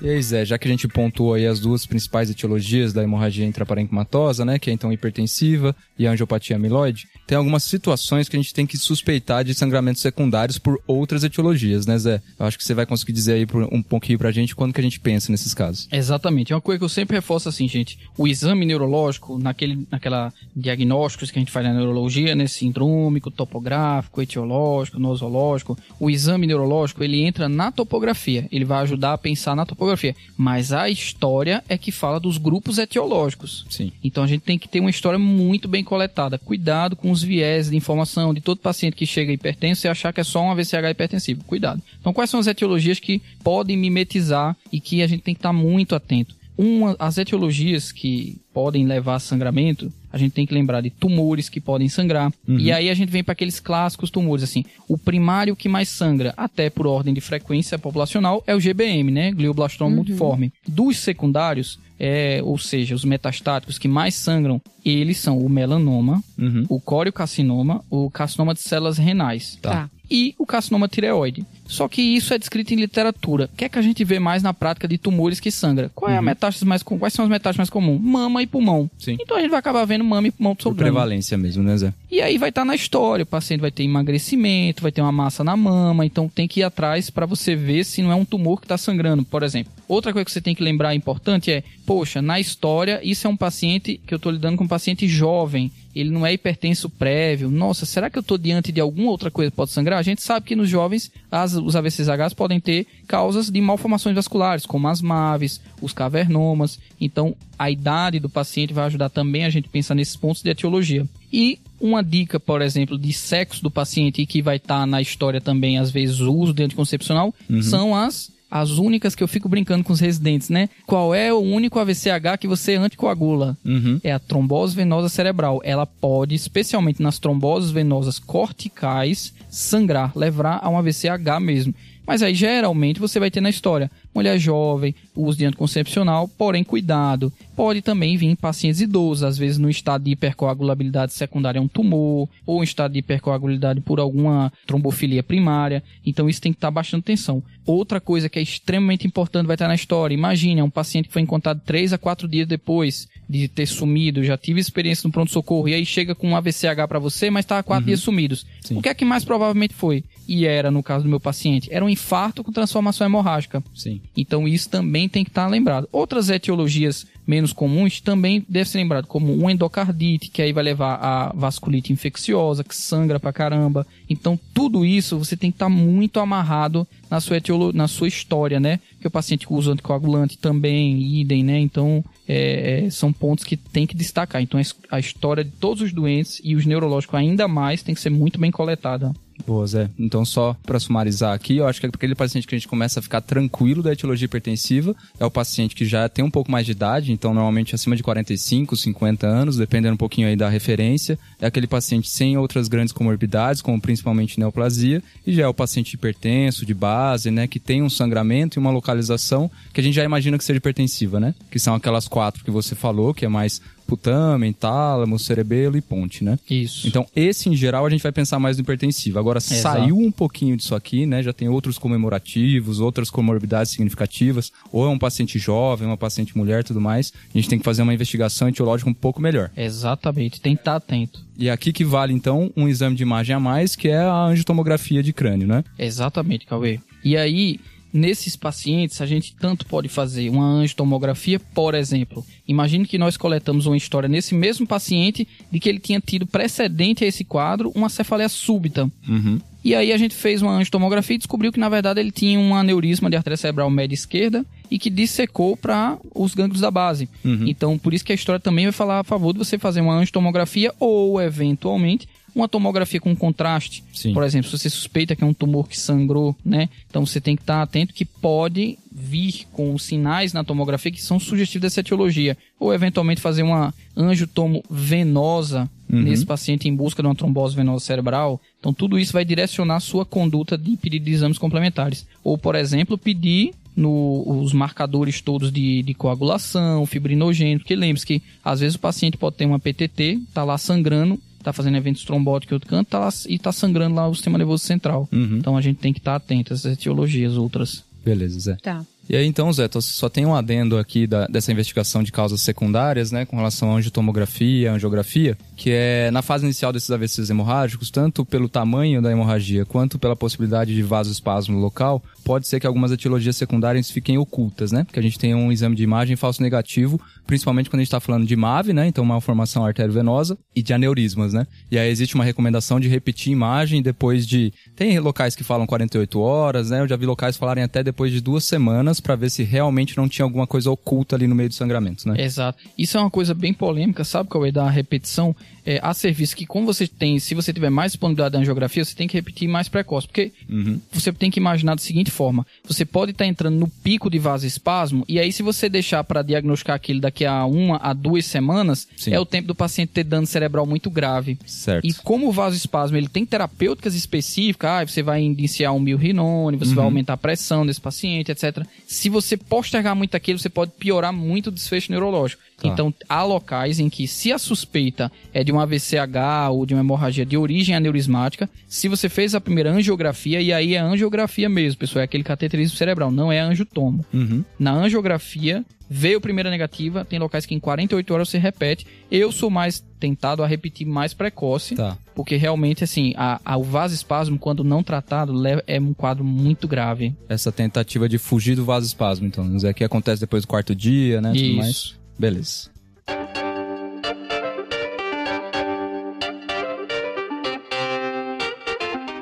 E 0.00 0.08
aí, 0.08 0.22
Zé, 0.22 0.44
já 0.44 0.56
que 0.56 0.68
a 0.68 0.70
gente 0.70 0.86
pontuou 0.86 1.34
aí 1.34 1.44
as 1.44 1.58
duas 1.58 1.84
principais 1.84 2.30
etiologias 2.30 2.92
da 2.92 3.02
hemorragia 3.02 3.44
intraparenquimatosa, 3.44 4.44
né, 4.44 4.56
que 4.56 4.70
é 4.70 4.72
então 4.72 4.92
hipertensiva 4.92 5.74
e 5.98 6.06
angiopatia 6.06 6.54
amiloide, 6.54 7.08
tem 7.26 7.36
algumas 7.36 7.64
situações 7.64 8.28
que 8.28 8.36
a 8.36 8.40
gente 8.40 8.54
tem 8.54 8.64
que 8.64 8.78
suspeitar 8.78 9.42
de 9.42 9.54
sangramentos 9.54 10.00
secundários 10.00 10.56
por 10.56 10.80
outras 10.86 11.24
etiologias, 11.24 11.84
né, 11.84 11.98
Zé? 11.98 12.22
Eu 12.38 12.46
acho 12.46 12.56
que 12.56 12.64
você 12.64 12.74
vai 12.74 12.86
conseguir 12.86 13.12
dizer 13.12 13.32
aí 13.32 13.46
um 13.72 13.82
pouquinho 13.82 14.18
pra 14.18 14.30
gente 14.30 14.54
quando 14.54 14.72
que 14.72 14.80
a 14.80 14.84
gente 14.84 15.00
pensa 15.00 15.32
nesses 15.32 15.52
casos. 15.52 15.88
Exatamente. 15.90 16.52
É 16.52 16.56
uma 16.56 16.62
coisa 16.62 16.78
que 16.78 16.84
eu 16.84 16.88
sempre 16.88 17.16
reforço 17.16 17.48
assim, 17.48 17.66
gente. 17.66 17.98
O 18.16 18.28
exame 18.28 18.64
neurológico, 18.64 19.36
naquele, 19.36 19.84
naquela 19.90 20.32
diagnósticos 20.54 21.32
que 21.32 21.38
a 21.38 21.40
gente 21.40 21.50
faz 21.50 21.66
na 21.66 21.74
neurologia, 21.74 22.36
né, 22.36 22.46
sindrômico, 22.46 23.32
topográfico, 23.32 24.22
etiológico, 24.22 25.00
nosológico, 25.00 25.76
o 25.98 26.08
exame 26.08 26.46
neurológico, 26.46 27.02
ele 27.02 27.20
entra 27.20 27.48
na 27.48 27.72
topografia. 27.72 28.46
Ele 28.52 28.64
vai 28.64 28.82
ajudar 28.82 29.14
a 29.14 29.18
pensar 29.18 29.56
na 29.56 29.66
topografia 29.66 29.87
topografia. 29.88 30.14
Mas 30.36 30.72
a 30.72 30.88
história 30.88 31.62
é 31.68 31.78
que 31.78 31.90
fala 31.90 32.20
dos 32.20 32.36
grupos 32.36 32.78
etiológicos. 32.78 33.64
Sim. 33.70 33.92
Então 34.02 34.22
a 34.22 34.26
gente 34.26 34.42
tem 34.42 34.58
que 34.58 34.68
ter 34.68 34.80
uma 34.80 34.90
história 34.90 35.18
muito 35.18 35.68
bem 35.68 35.82
coletada. 35.82 36.38
Cuidado 36.38 36.96
com 36.96 37.10
os 37.10 37.22
viés 37.22 37.70
de 37.70 37.76
informação 37.76 38.34
de 38.34 38.40
todo 38.40 38.58
paciente 38.58 38.96
que 38.96 39.06
chega 39.06 39.32
hipertenso 39.32 39.86
e 39.86 39.88
achar 39.88 40.12
que 40.12 40.20
é 40.20 40.24
só 40.24 40.42
um 40.42 40.50
AVCH 40.50 40.90
hipertensivo. 40.90 41.44
Cuidado. 41.44 41.82
Então 42.00 42.12
quais 42.12 42.30
são 42.30 42.40
as 42.40 42.46
etiologias 42.46 42.98
que 42.98 43.22
podem 43.42 43.76
mimetizar 43.76 44.56
e 44.72 44.80
que 44.80 45.02
a 45.02 45.06
gente 45.06 45.22
tem 45.22 45.34
que 45.34 45.38
estar 45.38 45.52
muito 45.52 45.94
atento? 45.94 46.36
Uma, 46.56 46.96
as 46.98 47.18
etiologias 47.18 47.92
que 47.92 48.36
podem 48.52 48.84
levar 48.84 49.14
a 49.14 49.20
sangramento, 49.20 49.92
a 50.12 50.18
gente 50.18 50.32
tem 50.32 50.46
que 50.46 50.54
lembrar 50.54 50.80
de 50.80 50.90
tumores 50.90 51.48
que 51.48 51.60
podem 51.60 51.88
sangrar. 51.88 52.32
Uhum. 52.46 52.58
E 52.58 52.72
aí 52.72 52.88
a 52.88 52.94
gente 52.94 53.10
vem 53.10 53.22
para 53.22 53.32
aqueles 53.32 53.60
clássicos 53.60 54.10
tumores, 54.10 54.42
assim. 54.42 54.64
O 54.88 54.96
primário 54.96 55.56
que 55.56 55.68
mais 55.68 55.88
sangra, 55.88 56.32
até 56.36 56.70
por 56.70 56.86
ordem 56.86 57.12
de 57.12 57.20
frequência 57.20 57.78
populacional, 57.78 58.42
é 58.46 58.54
o 58.54 58.60
GBM, 58.60 59.10
né? 59.10 59.30
Glioblastoma 59.32 59.90
uhum. 59.90 59.96
multiforme. 59.96 60.52
Dos 60.66 60.98
secundários, 60.98 61.78
é, 61.98 62.40
ou 62.42 62.58
seja, 62.58 62.94
os 62.94 63.04
metastáticos 63.04 63.78
que 63.78 63.88
mais 63.88 64.14
sangram, 64.14 64.60
eles 64.84 65.18
são 65.18 65.38
o 65.38 65.48
melanoma, 65.48 66.22
uhum. 66.38 66.64
o 66.68 66.80
coriocarcinoma, 66.80 67.84
o 67.90 68.10
carcinoma 68.10 68.54
de 68.54 68.60
células 68.60 68.98
renais. 68.98 69.58
Tá. 69.60 69.90
E 70.10 70.34
o 70.38 70.46
carcinoma 70.46 70.88
tireoide. 70.88 71.44
Só 71.66 71.86
que 71.86 72.00
isso 72.00 72.32
é 72.32 72.38
descrito 72.38 72.72
em 72.72 72.76
literatura. 72.76 73.44
O 73.52 73.56
que 73.56 73.66
é 73.66 73.68
que 73.68 73.78
a 73.78 73.82
gente 73.82 74.02
vê 74.02 74.18
mais 74.18 74.42
na 74.42 74.54
prática 74.54 74.88
de 74.88 74.96
tumores 74.96 75.38
que 75.38 75.50
sangra? 75.50 75.90
Qual 75.94 76.10
é 76.10 76.16
a 76.16 76.18
uhum. 76.18 76.24
metástase 76.24 76.64
mais 76.64 76.82
Quais 76.82 77.12
são 77.12 77.26
as 77.26 77.30
metástases 77.30 77.58
mais 77.58 77.70
comuns? 77.70 78.00
Mama 78.00 78.42
e 78.42 78.46
pulmão. 78.46 78.90
Sim. 78.98 79.18
Então 79.20 79.36
a 79.36 79.40
gente 79.40 79.50
vai 79.50 79.58
acabar 79.58 79.84
vendo 79.84 80.02
mama 80.02 80.28
e 80.28 80.30
pulmão 80.30 80.56
sobrando. 80.58 80.76
Por 80.76 80.84
prevalência 80.84 81.36
mesmo, 81.36 81.62
né, 81.62 81.76
Zé? 81.76 81.92
E 82.10 82.22
aí 82.22 82.38
vai 82.38 82.48
estar 82.48 82.62
tá 82.62 82.64
na 82.64 82.74
história. 82.74 83.22
O 83.22 83.26
paciente 83.26 83.60
vai 83.60 83.70
ter 83.70 83.82
emagrecimento, 83.82 84.82
vai 84.82 84.90
ter 84.90 85.02
uma 85.02 85.12
massa 85.12 85.44
na 85.44 85.56
mama. 85.56 86.06
Então 86.06 86.26
tem 86.26 86.48
que 86.48 86.60
ir 86.60 86.62
atrás 86.62 87.10
para 87.10 87.26
você 87.26 87.54
ver 87.54 87.84
se 87.84 88.02
não 88.02 88.10
é 88.10 88.14
um 88.14 88.24
tumor 88.24 88.60
que 88.60 88.64
está 88.64 88.78
sangrando, 88.78 89.24
por 89.24 89.42
exemplo. 89.42 89.72
Outra 89.86 90.12
coisa 90.12 90.24
que 90.24 90.32
você 90.32 90.40
tem 90.40 90.54
que 90.54 90.62
lembrar 90.62 90.94
importante 90.94 91.50
é, 91.50 91.62
poxa, 91.84 92.22
na 92.22 92.40
história, 92.40 93.00
isso 93.02 93.26
é 93.26 93.30
um 93.30 93.36
paciente 93.36 94.00
que 94.06 94.14
eu 94.14 94.16
estou 94.16 94.32
lidando 94.32 94.56
com 94.56 94.64
um 94.64 94.68
paciente 94.68 95.06
jovem 95.06 95.70
ele 96.00 96.10
não 96.10 96.24
é 96.24 96.32
hipertenso 96.32 96.88
prévio. 96.88 97.50
Nossa, 97.50 97.84
será 97.84 98.08
que 98.08 98.16
eu 98.16 98.20
estou 98.20 98.38
diante 98.38 98.70
de 98.70 98.80
alguma 98.80 99.10
outra 99.10 99.32
coisa 99.32 99.50
que 99.50 99.56
pode 99.56 99.72
sangrar? 99.72 99.98
A 99.98 100.02
gente 100.02 100.22
sabe 100.22 100.46
que 100.46 100.54
nos 100.54 100.68
jovens 100.68 101.10
as, 101.28 101.54
os 101.54 101.74
AVCs 101.74 102.06
podem 102.36 102.60
ter 102.60 102.86
causas 103.08 103.50
de 103.50 103.60
malformações 103.60 104.14
vasculares, 104.14 104.64
como 104.64 104.86
as 104.86 105.02
MAVs, 105.02 105.60
os 105.82 105.92
cavernomas. 105.92 106.78
Então, 107.00 107.34
a 107.58 107.68
idade 107.68 108.20
do 108.20 108.28
paciente 108.28 108.72
vai 108.72 108.84
ajudar 108.84 109.08
também 109.08 109.44
a 109.44 109.50
gente 109.50 109.68
pensar 109.68 109.96
nesses 109.96 110.14
pontos 110.14 110.40
de 110.40 110.50
etiologia. 110.50 111.04
E 111.32 111.58
uma 111.80 112.02
dica, 112.02 112.38
por 112.38 112.62
exemplo, 112.62 112.96
de 112.96 113.12
sexo 113.12 113.60
do 113.60 113.70
paciente 113.70 114.22
e 114.22 114.26
que 114.26 114.40
vai 114.40 114.56
estar 114.56 114.80
tá 114.80 114.86
na 114.86 115.02
história 115.02 115.40
também, 115.40 115.78
às 115.78 115.90
vezes, 115.90 116.20
o 116.20 116.32
uso 116.32 116.54
de 116.54 116.62
anticoncepcional, 116.62 117.34
uhum. 117.50 117.60
são 117.60 117.96
as 117.96 118.30
as 118.50 118.70
únicas 118.70 119.14
que 119.14 119.22
eu 119.22 119.28
fico 119.28 119.48
brincando 119.48 119.84
com 119.84 119.92
os 119.92 120.00
residentes, 120.00 120.48
né? 120.48 120.68
Qual 120.86 121.14
é 121.14 121.32
o 121.32 121.38
único 121.38 121.78
AVCH 121.78 122.38
que 122.40 122.48
você 122.48 122.76
anticoagula? 122.76 123.56
Uhum. 123.64 124.00
É 124.02 124.12
a 124.12 124.18
trombose 124.18 124.74
venosa 124.74 125.08
cerebral. 125.08 125.60
Ela 125.64 125.86
pode, 125.86 126.34
especialmente 126.34 127.02
nas 127.02 127.18
tromboses 127.18 127.70
venosas 127.70 128.18
corticais, 128.18 129.34
sangrar, 129.50 130.12
levar 130.16 130.60
a 130.62 130.68
um 130.68 130.78
AVCH 130.78 131.40
mesmo. 131.40 131.74
Mas 132.08 132.22
aí 132.22 132.34
geralmente 132.34 132.98
você 132.98 133.20
vai 133.20 133.30
ter 133.30 133.42
na 133.42 133.50
história 133.50 133.90
mulher 134.14 134.38
jovem, 134.38 134.94
uso 135.14 135.36
de 135.36 135.44
anticoncepcional, 135.44 136.26
porém 136.26 136.64
cuidado. 136.64 137.30
Pode 137.54 137.82
também 137.82 138.16
vir 138.16 138.28
em 138.28 138.34
pacientes 138.34 138.80
idosos, 138.80 139.22
às 139.22 139.36
vezes 139.36 139.58
no 139.58 139.68
estado 139.68 140.04
de 140.04 140.12
hipercoagulabilidade 140.12 141.12
secundária 141.12 141.58
é 141.58 141.62
um 141.62 141.68
tumor, 141.68 142.26
ou 142.46 142.60
em 142.60 142.64
estado 142.64 142.92
de 142.92 143.00
hipercoagulabilidade 143.00 143.82
por 143.82 144.00
alguma 144.00 144.50
trombofilia 144.66 145.22
primária. 145.22 145.84
Então 146.04 146.30
isso 146.30 146.40
tem 146.40 146.50
que 146.50 146.56
estar 146.56 146.70
bastante 146.70 147.02
atenção. 147.02 147.42
Outra 147.66 148.00
coisa 148.00 148.28
que 148.28 148.38
é 148.38 148.42
extremamente 148.42 149.06
importante 149.06 149.46
vai 149.46 149.54
estar 149.54 149.68
na 149.68 149.74
história. 149.74 150.14
Imagine, 150.14 150.62
é 150.62 150.64
um 150.64 150.70
paciente 150.70 151.08
que 151.08 151.12
foi 151.12 151.22
encontrado 151.22 151.60
3 151.60 151.92
a 151.92 151.98
4 151.98 152.26
dias 152.26 152.48
depois 152.48 153.06
de 153.28 153.46
ter 153.48 153.66
sumido, 153.66 154.24
já 154.24 154.38
tive 154.38 154.60
experiência 154.60 155.06
no 155.06 155.12
pronto-socorro, 155.12 155.68
e 155.68 155.74
aí 155.74 155.84
chega 155.84 156.14
com 156.14 156.30
um 156.30 156.36
AVCH 156.36 156.88
para 156.88 156.98
você, 156.98 157.28
mas 157.28 157.44
está 157.44 157.58
há 157.58 157.62
4 157.62 157.82
uhum. 157.82 157.86
dias 157.86 158.00
sumidos. 158.00 158.46
Sim. 158.62 158.78
O 158.78 158.82
que 158.82 158.88
é 158.88 158.94
que 158.94 159.04
mais 159.04 159.24
provavelmente 159.24 159.74
foi? 159.74 160.02
E 160.28 160.44
era, 160.44 160.70
no 160.70 160.82
caso 160.82 161.04
do 161.04 161.08
meu 161.08 161.18
paciente, 161.18 161.68
era 161.72 161.82
um 161.82 161.88
infarto 161.88 162.44
com 162.44 162.52
transformação 162.52 163.06
hemorrágica. 163.06 163.64
Sim. 163.74 164.02
Então 164.14 164.46
isso 164.46 164.68
também 164.68 165.08
tem 165.08 165.24
que 165.24 165.30
estar 165.30 165.46
lembrado. 165.46 165.88
Outras 165.90 166.28
etiologias 166.28 167.06
menos 167.26 167.52
comuns 167.52 168.00
também 168.00 168.44
devem 168.48 168.64
ser 168.64 168.78
lembradas, 168.78 169.08
como 169.08 169.34
um 169.34 169.50
endocardite, 169.50 170.30
que 170.30 170.40
aí 170.40 170.52
vai 170.52 170.64
levar 170.64 170.94
a 170.94 171.32
vasculite 171.34 171.92
infecciosa, 171.92 172.64
que 172.64 172.74
sangra 172.74 173.18
pra 173.18 173.32
caramba. 173.32 173.86
Então 174.08 174.38
tudo 174.52 174.84
isso 174.84 175.18
você 175.18 175.36
tem 175.36 175.50
que 175.50 175.56
estar 175.56 175.68
muito 175.68 176.20
amarrado 176.20 176.86
na 177.10 177.20
sua, 177.20 177.38
etiolo 177.38 177.72
na 177.72 177.88
sua 177.88 178.08
história, 178.08 178.60
né? 178.60 178.80
Que 179.00 179.06
o 179.06 179.10
paciente 179.10 179.46
usa 179.48 179.72
anticoagulante 179.72 180.36
também, 180.36 181.00
idem, 181.20 181.42
né? 181.42 181.58
Então 181.58 182.04
é, 182.26 182.84
é, 182.84 182.90
são 182.90 183.12
pontos 183.12 183.44
que 183.44 183.56
tem 183.56 183.86
que 183.86 183.96
destacar. 183.96 184.42
Então 184.42 184.60
a 184.90 184.98
história 184.98 185.44
de 185.44 185.50
todos 185.52 185.82
os 185.82 185.92
doentes 185.92 186.40
e 186.44 186.54
os 186.54 186.66
neurológicos 186.66 187.18
ainda 187.18 187.48
mais 187.48 187.82
tem 187.82 187.94
que 187.94 188.00
ser 188.00 188.10
muito 188.10 188.38
bem 188.38 188.50
coletada. 188.50 189.14
Boa, 189.46 189.66
Zé. 189.66 189.88
Então, 189.98 190.24
só 190.24 190.56
para 190.62 190.78
sumarizar 190.78 191.34
aqui, 191.34 191.56
eu 191.56 191.66
acho 191.66 191.80
que 191.80 191.86
aquele 191.86 192.14
paciente 192.14 192.46
que 192.46 192.54
a 192.54 192.58
gente 192.58 192.68
começa 192.68 193.00
a 193.00 193.02
ficar 193.02 193.20
tranquilo 193.20 193.82
da 193.82 193.92
etiologia 193.92 194.26
hipertensiva 194.26 194.94
é 195.18 195.24
o 195.24 195.30
paciente 195.30 195.74
que 195.74 195.84
já 195.84 196.08
tem 196.08 196.24
um 196.24 196.30
pouco 196.30 196.50
mais 196.50 196.66
de 196.66 196.72
idade, 196.72 197.12
então 197.12 197.32
normalmente 197.32 197.74
acima 197.74 197.96
de 197.96 198.02
45, 198.02 198.76
50 198.76 199.26
anos, 199.26 199.56
dependendo 199.56 199.94
um 199.94 199.98
pouquinho 199.98 200.28
aí 200.28 200.36
da 200.36 200.48
referência. 200.48 201.18
É 201.40 201.46
aquele 201.46 201.66
paciente 201.66 202.10
sem 202.10 202.36
outras 202.36 202.68
grandes 202.68 202.92
comorbidades, 202.92 203.62
como 203.62 203.80
principalmente 203.80 204.38
neoplasia, 204.38 205.02
e 205.26 205.32
já 205.32 205.44
é 205.44 205.48
o 205.48 205.54
paciente 205.54 205.94
hipertenso, 205.94 206.66
de 206.66 206.74
base, 206.74 207.30
né, 207.30 207.46
que 207.46 207.58
tem 207.58 207.82
um 207.82 207.90
sangramento 207.90 208.58
e 208.58 208.60
uma 208.60 208.70
localização 208.70 209.50
que 209.72 209.80
a 209.80 209.84
gente 209.84 209.94
já 209.94 210.04
imagina 210.04 210.36
que 210.36 210.44
seja 210.44 210.58
hipertensiva, 210.58 211.20
né? 211.20 211.34
Que 211.50 211.58
são 211.58 211.74
aquelas 211.74 212.08
quatro 212.08 212.44
que 212.44 212.50
você 212.50 212.74
falou, 212.74 213.14
que 213.14 213.24
é 213.24 213.28
mais 213.28 213.60
putamen, 213.88 214.52
tálamo, 214.52 215.18
cerebelo 215.18 215.78
e 215.78 215.80
ponte, 215.80 216.22
né? 216.22 216.38
Isso. 216.48 216.86
Então, 216.86 217.06
esse 217.16 217.48
em 217.48 217.56
geral 217.56 217.86
a 217.86 217.90
gente 217.90 218.02
vai 218.02 218.12
pensar 218.12 218.38
mais 218.38 218.58
no 218.58 218.62
hipertensivo. 218.62 219.18
Agora, 219.18 219.38
Exato. 219.38 219.78
saiu 219.78 219.96
um 219.96 220.12
pouquinho 220.12 220.56
disso 220.58 220.74
aqui, 220.74 221.06
né? 221.06 221.22
Já 221.22 221.32
tem 221.32 221.48
outros 221.48 221.78
comemorativos, 221.78 222.80
outras 222.80 223.08
comorbidades 223.08 223.72
significativas, 223.72 224.52
ou 224.70 224.84
é 224.84 224.88
um 224.90 224.98
paciente 224.98 225.38
jovem, 225.38 225.86
uma 225.86 225.96
paciente 225.96 226.36
mulher 226.36 226.62
tudo 226.62 226.80
mais. 226.80 227.12
A 227.34 227.38
gente 227.38 227.48
tem 227.48 227.58
que 227.58 227.64
fazer 227.64 227.80
uma 227.80 227.94
investigação 227.94 228.48
etiológica 228.48 228.90
um 228.90 228.94
pouco 228.94 229.22
melhor. 229.22 229.50
Exatamente, 229.56 230.38
tem 230.38 230.54
que 230.54 230.60
estar 230.60 230.76
atento. 230.76 231.26
E 231.38 231.48
aqui 231.48 231.72
que 231.72 231.84
vale, 231.84 232.12
então, 232.12 232.52
um 232.54 232.68
exame 232.68 232.94
de 232.94 233.02
imagem 233.02 233.34
a 233.34 233.40
mais, 233.40 233.74
que 233.74 233.88
é 233.88 233.98
a 233.98 234.24
angiotomografia 234.24 235.02
de 235.02 235.14
crânio, 235.14 235.48
né? 235.48 235.64
Exatamente, 235.78 236.44
Cauê. 236.44 236.78
E 237.02 237.16
aí, 237.16 237.58
nesses 237.92 238.36
pacientes, 238.36 239.00
a 239.00 239.06
gente 239.06 239.34
tanto 239.34 239.66
pode 239.66 239.88
fazer 239.88 240.28
uma 240.30 240.44
angiotomografia, 240.44 241.40
por 241.40 241.74
exemplo. 241.74 242.24
Imagine 242.46 242.86
que 242.86 242.98
nós 242.98 243.16
coletamos 243.16 243.66
uma 243.66 243.76
história 243.76 244.08
nesse 244.08 244.34
mesmo 244.34 244.66
paciente 244.66 245.26
de 245.50 245.58
que 245.58 245.68
ele 245.68 245.78
tinha 245.78 246.00
tido 246.00 246.26
precedente 246.26 247.04
a 247.04 247.06
esse 247.06 247.24
quadro 247.24 247.72
uma 247.74 247.88
cefaleia 247.88 248.28
súbita. 248.28 248.90
Uhum. 249.08 249.40
E 249.64 249.74
aí 249.74 249.92
a 249.92 249.98
gente 249.98 250.14
fez 250.14 250.40
uma 250.40 250.52
angiotomografia 250.52 251.16
e 251.16 251.18
descobriu 251.18 251.52
que 251.52 251.60
na 251.60 251.68
verdade 251.68 252.00
ele 252.00 252.12
tinha 252.12 252.38
um 252.38 252.54
aneurisma 252.54 253.10
de 253.10 253.16
artéria 253.16 253.36
cerebral 253.36 253.68
média 253.68 253.94
esquerda 253.94 254.46
e 254.70 254.78
que 254.78 254.88
dissecou 254.88 255.56
para 255.56 255.98
os 256.14 256.34
gânglios 256.34 256.60
da 256.60 256.70
base. 256.70 257.08
Uhum. 257.24 257.44
Então, 257.46 257.76
por 257.76 257.92
isso 257.92 258.04
que 258.04 258.12
a 258.12 258.14
história 258.14 258.40
também 258.40 258.66
vai 258.66 258.72
falar 258.72 259.00
a 259.00 259.04
favor 259.04 259.32
de 259.32 259.38
você 259.38 259.58
fazer 259.58 259.80
uma 259.80 259.94
angiotomografia 259.94 260.72
ou 260.78 261.20
eventualmente 261.20 262.08
uma 262.34 262.48
tomografia 262.48 263.00
com 263.00 263.14
contraste. 263.14 263.82
Sim. 263.92 264.12
Por 264.12 264.22
exemplo, 264.22 264.50
se 264.50 264.58
você 264.58 264.70
suspeita 264.70 265.16
que 265.16 265.24
é 265.24 265.26
um 265.26 265.34
tumor 265.34 265.68
que 265.68 265.78
sangrou, 265.78 266.36
né? 266.44 266.68
Então 266.88 267.04
você 267.04 267.20
tem 267.20 267.36
que 267.36 267.42
estar 267.42 267.62
atento 267.62 267.94
que 267.94 268.04
pode 268.04 268.78
vir 268.90 269.46
com 269.52 269.76
sinais 269.78 270.32
na 270.32 270.42
tomografia 270.44 270.90
que 270.90 271.02
são 271.02 271.18
sugestivos 271.18 271.62
dessa 271.62 271.80
etiologia. 271.80 272.36
Ou 272.58 272.72
eventualmente 272.72 273.20
fazer 273.20 273.42
uma 273.42 273.72
angiotomo 273.96 274.62
venosa 274.70 275.68
Uhum. 275.90 276.02
nesse 276.02 276.26
paciente 276.26 276.68
em 276.68 276.76
busca 276.76 277.02
de 277.02 277.08
uma 277.08 277.14
trombose 277.14 277.56
venosa 277.56 277.82
cerebral. 277.82 278.38
Então 278.60 278.74
tudo 278.74 278.98
isso 278.98 279.10
vai 279.10 279.24
direcionar 279.24 279.76
a 279.76 279.80
sua 279.80 280.04
conduta 280.04 280.58
de 280.58 280.76
pedido 280.76 281.06
de 281.06 281.12
exames 281.12 281.38
complementares. 281.38 282.06
Ou, 282.22 282.36
por 282.36 282.54
exemplo, 282.54 282.98
pedir 282.98 283.54
no, 283.78 284.24
os 284.42 284.52
marcadores 284.52 285.20
todos 285.20 285.52
de, 285.52 285.82
de 285.82 285.94
coagulação, 285.94 286.84
fibrinogênio, 286.84 287.60
porque 287.60 287.76
lembre-se 287.76 288.04
que 288.04 288.20
às 288.44 288.60
vezes 288.60 288.74
o 288.74 288.80
paciente 288.80 289.16
pode 289.16 289.36
ter 289.36 289.46
uma 289.46 289.58
PTT, 289.58 290.20
tá 290.34 290.42
lá 290.42 290.58
sangrando, 290.58 291.18
tá 291.48 291.52
fazendo 291.52 291.76
eventos 291.76 292.04
trombóticos 292.04 292.52
em 292.52 292.54
outro 292.56 292.68
canto, 292.68 292.88
tá 292.88 292.98
lá, 292.98 293.08
e 293.28 293.38
tá 293.38 293.52
sangrando 293.52 293.94
lá 293.96 294.06
o 294.08 294.14
sistema 294.14 294.38
nervoso 294.38 294.64
central. 294.64 295.08
Uhum. 295.12 295.38
Então 295.38 295.56
a 295.56 295.60
gente 295.60 295.78
tem 295.78 295.92
que 295.92 295.98
estar 295.98 296.14
atento 296.16 296.52
a 296.52 296.56
essas 296.56 296.72
etiologias 296.72 297.36
outras. 297.36 297.82
Beleza, 298.04 298.38
Zé. 298.38 298.56
Tá. 298.62 298.82
E 299.10 299.16
aí, 299.16 299.26
então, 299.26 299.50
Zé, 299.52 299.68
só 299.80 300.08
tem 300.08 300.26
um 300.26 300.34
adendo 300.34 300.76
aqui 300.78 301.06
da- 301.06 301.26
dessa 301.26 301.50
investigação 301.50 302.02
de 302.02 302.12
causas 302.12 302.42
secundárias, 302.42 303.10
né, 303.10 303.24
com 303.24 303.36
relação 303.36 303.72
à 303.72 303.76
angiotomografia, 303.76 304.70
angiografia, 304.72 305.36
que 305.56 305.70
é 305.70 306.10
na 306.10 306.20
fase 306.22 306.44
inicial 306.44 306.72
desses 306.72 306.90
AVCs 306.90 307.30
hemorrágicos, 307.30 307.90
tanto 307.90 308.24
pelo 308.24 308.48
tamanho 308.50 309.00
da 309.00 309.10
hemorragia 309.10 309.64
quanto 309.64 309.98
pela 309.98 310.14
possibilidade 310.14 310.74
de 310.74 310.82
vasoespasmo 310.82 311.54
no 311.56 311.60
local, 311.60 312.02
pode 312.28 312.46
ser 312.46 312.60
que 312.60 312.66
algumas 312.66 312.92
etiologias 312.92 313.36
secundárias 313.36 313.90
fiquem 313.90 314.18
ocultas, 314.18 314.70
né? 314.70 314.84
Porque 314.84 315.00
a 315.00 315.02
gente 315.02 315.18
tem 315.18 315.34
um 315.34 315.50
exame 315.50 315.74
de 315.74 315.82
imagem 315.82 316.14
falso 316.14 316.42
negativo, 316.42 317.00
principalmente 317.26 317.70
quando 317.70 317.80
a 317.80 317.82
gente 317.84 317.88
está 317.88 318.00
falando 318.00 318.26
de 318.26 318.36
MAVE, 318.36 318.74
né? 318.74 318.86
Então, 318.86 319.02
malformação 319.02 319.64
arteriovenosa 319.64 320.36
e 320.54 320.62
de 320.62 320.74
aneurismas, 320.74 321.32
né? 321.32 321.46
E 321.70 321.78
aí 321.78 321.88
existe 321.90 322.14
uma 322.16 322.24
recomendação 322.24 322.78
de 322.78 322.86
repetir 322.86 323.32
imagem 323.32 323.80
depois 323.80 324.26
de. 324.26 324.52
Tem 324.76 324.98
locais 324.98 325.34
que 325.34 325.42
falam 325.42 325.66
48 325.66 326.20
horas, 326.20 326.68
né? 326.68 326.80
Eu 326.80 326.88
já 326.88 326.96
vi 326.96 327.06
locais 327.06 327.34
falarem 327.38 327.64
até 327.64 327.82
depois 327.82 328.12
de 328.12 328.20
duas 328.20 328.44
semanas 328.44 329.00
para 329.00 329.16
ver 329.16 329.30
se 329.30 329.42
realmente 329.42 329.96
não 329.96 330.06
tinha 330.06 330.24
alguma 330.24 330.46
coisa 330.46 330.70
oculta 330.70 331.16
ali 331.16 331.26
no 331.26 331.34
meio 331.34 331.48
dos 331.48 331.56
sangramentos, 331.56 332.04
né? 332.04 332.14
Exato. 332.22 332.58
Isso 332.76 332.98
é 332.98 333.00
uma 333.00 333.10
coisa 333.10 333.32
bem 333.32 333.54
polêmica, 333.54 334.04
sabe, 334.04 334.28
Cauê, 334.28 334.52
da 334.52 334.68
repetição. 334.68 335.34
É, 335.64 335.80
há 335.82 335.92
serviço 335.94 336.36
que, 336.36 336.46
como 336.46 336.66
você 336.66 336.86
tem, 336.86 337.18
se 337.18 337.34
você 337.34 337.52
tiver 337.52 337.70
mais 337.70 337.92
disponibilidade 337.92 338.32
da 338.34 338.38
angiografia, 338.38 338.84
você 338.84 338.94
tem 338.94 339.08
que 339.08 339.16
repetir 339.16 339.48
mais 339.48 339.68
precoce. 339.68 340.06
Porque 340.06 340.32
Uhum. 340.48 340.80
você 340.92 341.12
tem 341.12 341.30
que 341.30 341.38
imaginar 341.40 341.74
da 341.74 341.80
seguinte 341.82 342.10
forma: 342.18 342.44
você 342.66 342.84
pode 342.84 343.12
estar 343.12 343.24
entrando 343.26 343.56
no 343.56 343.68
pico 343.68 344.10
de 344.10 344.18
vasoespasmo, 344.18 345.04
e 345.08 345.20
aí, 345.20 345.32
se 345.32 345.42
você 345.42 345.68
deixar 345.68 346.02
para 346.02 346.20
diagnosticar 346.22 346.74
aquilo 346.74 347.00
daqui 347.00 347.24
a 347.24 347.44
uma 347.46 347.76
a 347.76 347.92
duas 347.92 348.26
semanas, 348.26 348.88
Sim. 348.96 349.12
é 349.12 349.20
o 349.20 349.24
tempo 349.24 349.46
do 349.48 349.54
paciente 349.54 349.90
ter 349.90 350.04
dano 350.04 350.26
cerebral 350.26 350.66
muito 350.66 350.90
grave. 350.90 351.38
Certo. 351.46 351.86
E 351.86 351.92
como 351.94 352.28
o 352.28 352.32
vasoespasmo 352.32 352.96
ele 352.96 353.08
tem 353.08 353.24
terapêuticas 353.24 353.94
específicas, 353.94 354.70
ah, 354.70 354.84
você 354.86 355.02
vai 355.02 355.22
iniciar 355.22 355.72
um 355.72 355.78
milrinone, 355.80 356.56
você 356.56 356.74
vai 356.74 356.84
Uhum. 356.84 356.90
aumentar 356.90 357.12
a 357.12 357.16
pressão 357.16 357.64
desse 357.64 357.80
paciente, 357.80 358.32
etc. 358.32 358.66
Se 358.86 359.08
você 359.08 359.36
postergar 359.36 359.94
muito 359.94 360.16
aquilo, 360.16 360.38
você 360.38 360.48
pode 360.48 360.72
piorar 360.72 361.12
muito 361.12 361.48
o 361.48 361.52
desfecho 361.52 361.92
neurológico. 361.92 362.42
Tá. 362.60 362.66
Então, 362.66 362.92
há 363.08 363.22
locais 363.22 363.78
em 363.78 363.88
que, 363.88 364.08
se 364.08 364.32
a 364.32 364.38
suspeita 364.38 365.12
é 365.32 365.44
de 365.44 365.52
um 365.52 365.60
AVCH 365.60 366.50
ou 366.50 366.66
de 366.66 366.74
uma 366.74 366.80
hemorragia 366.80 367.24
de 367.24 367.36
origem 367.36 367.76
aneurismática, 367.76 368.50
se 368.66 368.88
você 368.88 369.08
fez 369.08 369.32
a 369.34 369.40
primeira 369.40 369.70
angiografia, 369.70 370.40
e 370.40 370.52
aí 370.52 370.74
é 370.74 370.78
angiografia 370.80 371.48
mesmo, 371.48 371.78
pessoal, 371.78 372.02
é 372.02 372.07
aquele 372.08 372.24
cateterismo 372.24 372.76
cerebral, 372.76 373.10
não 373.10 373.30
é 373.30 373.38
angiotomo. 373.40 374.04
Uhum. 374.12 374.44
Na 374.58 374.72
angiografia, 374.72 375.64
veio 375.88 376.20
primeira 376.20 376.50
negativa, 376.50 377.04
tem 377.04 377.18
locais 377.18 377.46
que 377.46 377.54
em 377.54 377.60
48 377.60 378.12
horas 378.14 378.28
você 378.28 378.38
repete. 378.38 378.86
Eu 379.10 379.30
sou 379.30 379.48
mais 379.50 379.82
tentado 380.00 380.42
a 380.42 380.46
repetir 380.46 380.86
mais 380.86 381.14
precoce, 381.14 381.74
Tá. 381.74 381.96
porque 382.14 382.36
realmente, 382.36 382.84
assim, 382.84 383.14
a, 383.16 383.40
a- 383.44 383.56
o 383.56 383.62
vasoespasmo, 383.62 384.38
quando 384.38 384.62
não 384.64 384.82
tratado, 384.82 385.32
é 385.66 385.80
um 385.80 385.94
quadro 385.94 386.24
muito 386.24 386.66
grave. 386.68 387.14
Essa 387.28 387.50
tentativa 387.52 388.08
de 388.08 388.18
fugir 388.18 388.54
do 388.56 388.64
vasoespasmo, 388.64 389.26
então. 389.26 389.58
Zé, 389.58 389.72
que 389.72 389.84
acontece 389.84 390.20
depois 390.20 390.42
do 390.44 390.48
quarto 390.48 390.74
dia, 390.74 391.20
né? 391.20 391.30
Tudo 391.32 391.42
Isso. 391.44 391.56
mais. 391.56 391.94
Beleza. 392.18 392.70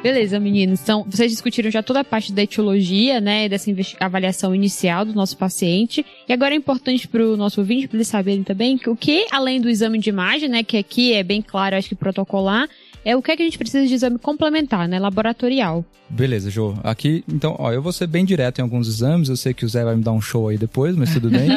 Beleza, 0.07 0.38
meninos. 0.38 0.81
Então, 0.83 1.05
vocês 1.05 1.33
discutiram 1.33 1.69
já 1.69 1.83
toda 1.83 1.99
a 1.99 2.05
parte 2.05 2.33
da 2.33 2.40
etiologia, 2.40 3.21
né? 3.21 3.49
Dessa 3.49 3.73
avaliação 3.99 4.55
inicial 4.55 5.05
do 5.05 5.12
nosso 5.12 5.37
paciente. 5.37 6.07
E 6.29 6.33
agora 6.33 6.55
é 6.55 6.57
importante 6.57 7.09
para 7.09 7.27
o 7.27 7.37
nosso 7.37 7.61
ouvinte, 7.61 7.88
para 7.88 7.97
eles 7.97 8.07
saberem 8.07 8.45
também, 8.45 8.79
que 8.79 8.88
o 8.88 8.95
que, 8.95 9.27
além 9.33 9.61
do 9.61 9.69
exame 9.69 9.99
de 9.99 10.09
imagem, 10.09 10.49
né? 10.49 10.62
Que 10.62 10.77
aqui 10.77 11.12
é 11.12 11.25
bem 11.25 11.42
claro, 11.42 11.75
acho 11.75 11.88
que 11.88 11.97
protocolar, 11.97 12.69
é 13.07 13.14
o 13.14 13.23
que, 13.23 13.31
é 13.31 13.37
que 13.37 13.42
a 13.42 13.45
gente 13.45 13.57
precisa 13.57 13.87
de 13.87 13.95
exame 13.95 14.19
complementar, 14.19 14.88
né? 14.88 14.99
Laboratorial. 14.99 15.85
Beleza, 16.11 16.51
Jô. 16.51 16.75
Aqui, 16.83 17.23
então, 17.33 17.55
ó, 17.57 17.73
eu 17.73 17.81
vou 17.81 17.92
ser 17.92 18.09
bem 18.09 18.25
direto 18.25 18.59
em 18.59 18.62
alguns 18.62 18.88
exames. 18.88 19.29
Eu 19.29 19.37
sei 19.37 19.55
que 19.55 19.64
o 19.64 19.69
Zé 19.69 19.85
vai 19.85 19.95
me 19.95 20.03
dar 20.03 20.11
um 20.11 20.21
show 20.21 20.49
aí 20.49 20.59
depois, 20.59 20.97
mas 20.97 21.12
tudo 21.12 21.31
bem. 21.31 21.49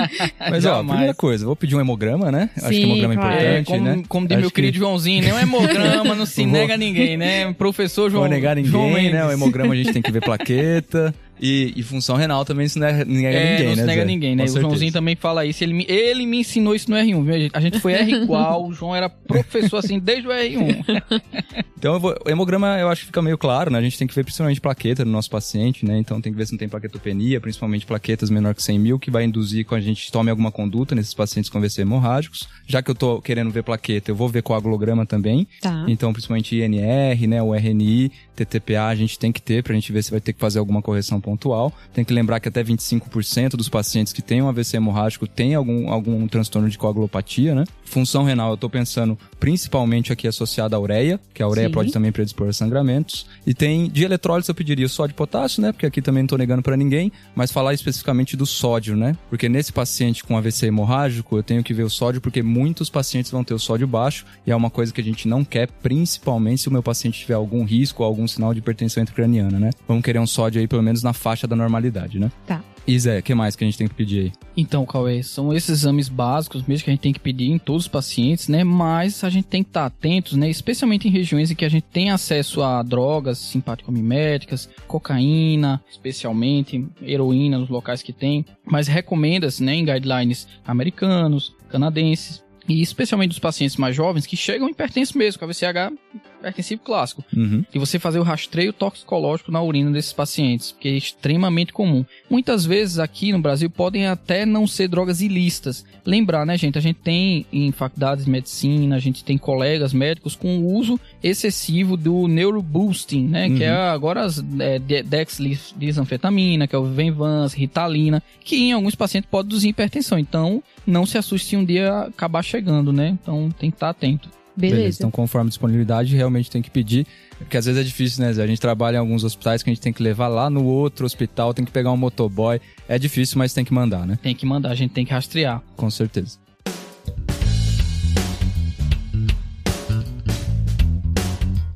mas, 0.38 0.66
ó, 0.66 0.68
Jamais. 0.76 0.86
primeira 0.88 1.14
coisa, 1.14 1.46
vou 1.46 1.56
pedir 1.56 1.76
um 1.76 1.80
hemograma, 1.80 2.30
né? 2.30 2.50
Acho 2.56 2.68
que 2.68 2.74
Sim, 2.74 2.82
hemograma 2.82 3.14
é 3.14 3.16
claro. 3.16 3.34
importante, 3.34 3.66
como, 3.66 3.84
né? 3.84 4.02
como 4.06 4.26
diz 4.26 4.34
Acho 4.36 4.40
meu 4.42 4.50
que 4.50 4.56
querido 4.56 4.78
Joãozinho, 4.78 5.22
nem 5.22 5.32
um 5.32 5.38
hemograma, 5.38 6.14
não 6.14 6.26
se 6.26 6.42
Vou- 6.42 6.52
nega 6.52 6.74
a 6.74 6.76
ninguém, 6.76 7.16
né? 7.16 7.54
Professor 7.54 8.10
João. 8.10 8.24
Não 8.24 8.28
vou 8.28 8.36
negar 8.36 8.62
João 8.62 8.88
ninguém, 8.90 9.10
né? 9.10 9.24
O 9.24 9.32
hemograma 9.32 9.72
a 9.72 9.76
gente 9.78 9.94
tem 9.94 10.02
que 10.02 10.12
ver 10.12 10.20
plaqueta. 10.20 11.14
E, 11.40 11.72
e 11.76 11.82
função 11.82 12.16
renal 12.16 12.44
também 12.44 12.66
se 12.68 12.78
nega, 12.78 13.04
nega 13.04 13.28
É, 13.28 13.50
ninguém, 13.50 13.64
não 13.68 13.70
né? 13.76 13.80
se 13.82 13.86
nega 13.86 14.00
Zé? 14.02 14.06
ninguém, 14.06 14.36
né? 14.36 14.44
Com 14.46 14.58
o 14.58 14.60
Joãozinho 14.60 14.92
também 14.92 15.16
fala 15.16 15.44
isso. 15.46 15.62
Ele 15.62 15.72
me, 15.72 15.86
ele 15.88 16.26
me 16.26 16.38
ensinou 16.40 16.74
isso 16.74 16.90
no 16.90 16.96
R1, 16.96 17.24
viu? 17.24 17.34
gente? 17.40 17.50
A 17.56 17.60
gente 17.60 17.78
foi 17.80 17.92
R 17.92 18.12
igual, 18.12 18.66
o 18.66 18.72
João 18.72 18.94
era 18.94 19.08
professor 19.08 19.78
assim 19.78 19.98
desde 19.98 20.26
o 20.28 20.30
R1. 20.30 20.84
Então, 21.78 21.94
eu 21.94 22.00
vou- 22.00 22.16
o 22.26 22.28
hemograma 22.28 22.76
eu 22.80 22.88
acho 22.88 23.02
que 23.02 23.06
fica 23.06 23.22
meio 23.22 23.38
claro, 23.38 23.70
né? 23.70 23.78
A 23.78 23.80
gente 23.82 23.96
tem 23.96 24.08
que 24.08 24.12
ver 24.12 24.24
principalmente 24.24 24.60
plaqueta 24.60 25.04
no 25.04 25.12
nosso 25.12 25.30
paciente, 25.30 25.86
né? 25.86 25.96
Então 25.96 26.20
tem 26.20 26.32
que 26.32 26.36
ver 26.36 26.44
se 26.44 26.50
não 26.52 26.58
tem 26.58 26.68
plaquetopenia, 26.68 27.40
principalmente 27.40 27.86
plaquetas 27.86 28.30
menor 28.30 28.52
que 28.52 28.60
100 28.64 28.78
mil, 28.80 28.98
que 28.98 29.12
vai 29.12 29.22
induzir 29.24 29.64
com 29.64 29.76
a 29.76 29.80
gente 29.80 30.10
tome 30.10 30.28
alguma 30.28 30.50
conduta 30.50 30.96
nesses 30.96 31.14
pacientes 31.14 31.48
com 31.48 31.56
AVC 31.58 31.82
hemorrágicos. 31.82 32.48
Já 32.66 32.82
que 32.82 32.90
eu 32.90 32.96
tô 32.96 33.22
querendo 33.22 33.50
ver 33.52 33.62
plaqueta, 33.62 34.10
eu 34.10 34.16
vou 34.16 34.28
ver 34.28 34.42
coagulograma 34.42 35.06
também. 35.06 35.46
Tá. 35.60 35.84
Então, 35.86 36.12
principalmente 36.12 36.56
INR, 36.56 37.28
né? 37.28 37.40
O 37.40 37.54
RNI, 37.54 38.10
TTPA, 38.44 38.86
a 38.86 38.94
gente 38.94 39.18
tem 39.18 39.32
que 39.32 39.40
ter 39.40 39.62
pra 39.62 39.74
gente 39.74 39.92
ver 39.92 40.02
se 40.02 40.10
vai 40.10 40.20
ter 40.20 40.32
que 40.32 40.40
fazer 40.40 40.58
alguma 40.58 40.82
correção 40.82 41.20
pontual. 41.20 41.72
Tem 41.92 42.04
que 42.04 42.12
lembrar 42.12 42.40
que 42.40 42.48
até 42.48 42.62
25% 42.62 43.50
dos 43.50 43.68
pacientes 43.68 44.12
que 44.12 44.22
têm 44.22 44.42
um 44.42 44.48
AVC 44.48 44.76
hemorrágico 44.76 45.26
têm 45.26 45.54
algum, 45.54 45.90
algum 45.90 46.26
transtorno 46.28 46.68
de 46.68 46.78
coagulopatia, 46.78 47.54
né? 47.54 47.64
Função 47.84 48.24
renal, 48.24 48.50
eu 48.50 48.56
tô 48.56 48.68
pensando 48.68 49.18
principalmente 49.40 50.12
aqui 50.12 50.28
associada 50.28 50.76
à 50.76 50.80
ureia, 50.80 51.18
que 51.32 51.42
a 51.42 51.48
ureia 51.48 51.68
Sim. 51.68 51.74
pode 51.74 51.92
também 51.92 52.12
predispor 52.12 52.48
a 52.48 52.52
sangramentos. 52.52 53.26
E 53.46 53.54
tem 53.54 53.88
de 53.88 54.04
eletrólise 54.04 54.48
eu 54.48 54.54
pediria 54.54 54.86
o 54.86 54.88
sódio 54.88 55.14
e 55.14 55.16
potássio, 55.16 55.62
né? 55.62 55.72
Porque 55.72 55.86
aqui 55.86 56.02
também 56.02 56.22
não 56.22 56.28
tô 56.28 56.36
negando 56.36 56.62
pra 56.62 56.76
ninguém, 56.76 57.10
mas 57.34 57.50
falar 57.50 57.74
especificamente 57.74 58.36
do 58.36 58.46
sódio, 58.46 58.96
né? 58.96 59.16
Porque 59.30 59.48
nesse 59.48 59.72
paciente 59.72 60.22
com 60.22 60.36
AVC 60.36 60.66
hemorrágico, 60.66 61.36
eu 61.36 61.42
tenho 61.42 61.62
que 61.64 61.74
ver 61.74 61.84
o 61.84 61.90
sódio 61.90 62.20
porque 62.20 62.42
muitos 62.42 62.90
pacientes 62.90 63.30
vão 63.30 63.42
ter 63.42 63.54
o 63.54 63.58
sódio 63.58 63.86
baixo 63.86 64.24
e 64.46 64.50
é 64.50 64.56
uma 64.56 64.70
coisa 64.70 64.92
que 64.92 65.00
a 65.00 65.04
gente 65.04 65.26
não 65.26 65.44
quer, 65.44 65.68
principalmente 65.82 66.62
se 66.62 66.68
o 66.68 66.72
meu 66.72 66.82
paciente 66.82 67.20
tiver 67.20 67.34
algum 67.34 67.64
risco 67.64 68.02
ou 68.02 68.06
algum 68.06 68.27
sinal 68.28 68.52
de 68.52 68.60
hipertensão 68.60 69.02
intracraniana, 69.02 69.58
né? 69.58 69.70
Vamos 69.86 70.04
querer 70.04 70.18
um 70.18 70.26
sódio 70.26 70.60
aí 70.60 70.68
pelo 70.68 70.82
menos 70.82 71.02
na 71.02 71.12
faixa 71.12 71.46
da 71.46 71.56
normalidade, 71.56 72.18
né? 72.18 72.30
Tá. 72.46 72.62
E 72.88 72.98
Zé, 72.98 73.18
o 73.18 73.22
que 73.22 73.34
mais 73.34 73.54
que 73.54 73.62
a 73.62 73.66
gente 73.66 73.76
tem 73.76 73.86
que 73.86 73.94
pedir 73.94 74.20
aí? 74.20 74.32
Então, 74.56 74.86
Cauê, 74.86 75.22
são 75.22 75.52
esses 75.52 75.68
exames 75.68 76.08
básicos 76.08 76.62
mesmo 76.66 76.84
que 76.84 76.90
a 76.90 76.94
gente 76.94 77.02
tem 77.02 77.12
que 77.12 77.20
pedir 77.20 77.50
em 77.50 77.58
todos 77.58 77.82
os 77.82 77.88
pacientes, 77.88 78.48
né? 78.48 78.64
Mas 78.64 79.22
a 79.22 79.28
gente 79.28 79.44
tem 79.44 79.62
que 79.62 79.68
estar 79.68 79.84
atentos, 79.84 80.32
né? 80.32 80.48
Especialmente 80.48 81.06
em 81.06 81.10
regiões 81.10 81.50
em 81.50 81.54
que 81.54 81.66
a 81.66 81.68
gente 81.68 81.84
tem 81.84 82.10
acesso 82.10 82.62
a 82.62 82.82
drogas 82.82 83.36
simpaticomiméticas, 83.36 84.70
cocaína, 84.86 85.82
especialmente, 85.90 86.88
heroína 87.02 87.58
nos 87.58 87.68
locais 87.68 88.02
que 88.02 88.12
tem. 88.12 88.46
Mas 88.64 88.88
recomenda-se, 88.88 89.62
né, 89.62 89.74
em 89.74 89.84
guidelines 89.84 90.48
americanos, 90.66 91.54
canadenses, 91.68 92.42
e 92.66 92.80
especialmente 92.80 93.30
dos 93.30 93.38
pacientes 93.38 93.76
mais 93.76 93.96
jovens 93.96 94.26
que 94.26 94.36
chegam 94.36 94.68
hipertensos 94.68 95.14
mesmo, 95.14 95.38
com 95.38 95.44
a 95.44 95.48
VCH 95.48 95.92
hipertensivo 96.38 96.82
clássico 96.82 97.24
Uhum. 97.36 97.64
e 97.74 97.78
você 97.78 97.98
fazer 97.98 98.18
o 98.18 98.22
rastreio 98.22 98.72
toxicológico 98.72 99.50
na 99.52 99.62
urina 99.62 99.90
desses 99.90 100.12
pacientes, 100.12 100.74
que 100.78 100.88
é 100.88 100.92
extremamente 100.92 101.72
comum. 101.72 102.04
Muitas 102.30 102.64
vezes 102.64 102.98
aqui 102.98 103.32
no 103.32 103.40
Brasil 103.40 103.68
podem 103.68 104.06
até 104.06 104.46
não 104.46 104.66
ser 104.66 104.88
drogas 104.88 105.20
ilícitas. 105.20 105.84
Lembrar, 106.04 106.46
né, 106.46 106.56
gente? 106.56 106.78
A 106.78 106.80
gente 106.80 107.00
tem 107.00 107.44
em 107.52 107.70
faculdades 107.72 108.24
de 108.24 108.30
medicina, 108.30 108.96
a 108.96 108.98
gente 108.98 109.22
tem 109.24 109.36
colegas 109.36 109.92
médicos 109.92 110.34
com 110.34 110.58
o 110.58 110.74
uso 110.74 110.98
excessivo 111.22 111.96
do 111.96 112.26
neuroboosting, 112.28 113.26
né? 113.26 113.50
Que 113.50 113.64
é 113.64 113.70
agora 113.70 114.22
as 114.24 114.42
é, 114.58 114.78
de- 114.78 115.02
dexlisanfetamina, 115.02 116.66
que 116.66 116.74
é 116.74 116.78
o 116.78 116.84
Venvance, 116.84 117.56
Ritalina, 117.58 118.22
que 118.42 118.56
em 118.56 118.72
alguns 118.72 118.94
pacientes 118.94 119.28
pode 119.30 119.46
induzir 119.46 119.70
hipertensão. 119.70 120.18
Então, 120.18 120.62
não 120.86 121.04
se 121.06 121.18
assuste 121.18 121.48
se 121.48 121.56
um 121.56 121.64
dia 121.64 122.00
acabar 122.00 122.42
chegando, 122.42 122.92
né? 122.92 123.16
Então, 123.22 123.50
tem 123.58 123.70
que 123.70 123.76
estar 123.76 123.90
atento. 123.90 124.28
Beleza. 124.58 124.98
Então, 124.98 125.10
conforme 125.10 125.48
disponibilidade, 125.48 126.14
realmente 126.16 126.50
tem 126.50 126.60
que 126.60 126.70
pedir. 126.70 127.06
Porque 127.38 127.56
às 127.56 127.66
vezes 127.66 127.80
é 127.80 127.84
difícil, 127.84 128.24
né, 128.24 128.32
Zé? 128.32 128.42
A 128.42 128.46
gente 128.46 128.60
trabalha 128.60 128.96
em 128.96 128.98
alguns 128.98 129.22
hospitais 129.22 129.62
que 129.62 129.70
a 129.70 129.72
gente 129.72 129.80
tem 129.80 129.92
que 129.92 130.02
levar 130.02 130.28
lá 130.28 130.50
no 130.50 130.64
outro 130.64 131.06
hospital, 131.06 131.54
tem 131.54 131.64
que 131.64 131.70
pegar 131.70 131.92
um 131.92 131.96
motoboy. 131.96 132.60
É 132.88 132.98
difícil, 132.98 133.38
mas 133.38 133.52
tem 133.52 133.64
que 133.64 133.72
mandar, 133.72 134.06
né? 134.06 134.18
Tem 134.20 134.34
que 134.34 134.44
mandar, 134.44 134.70
a 134.70 134.74
gente 134.74 134.90
tem 134.90 135.04
que 135.04 135.12
rastrear. 135.12 135.62
Com 135.76 135.90
certeza. 135.90 136.38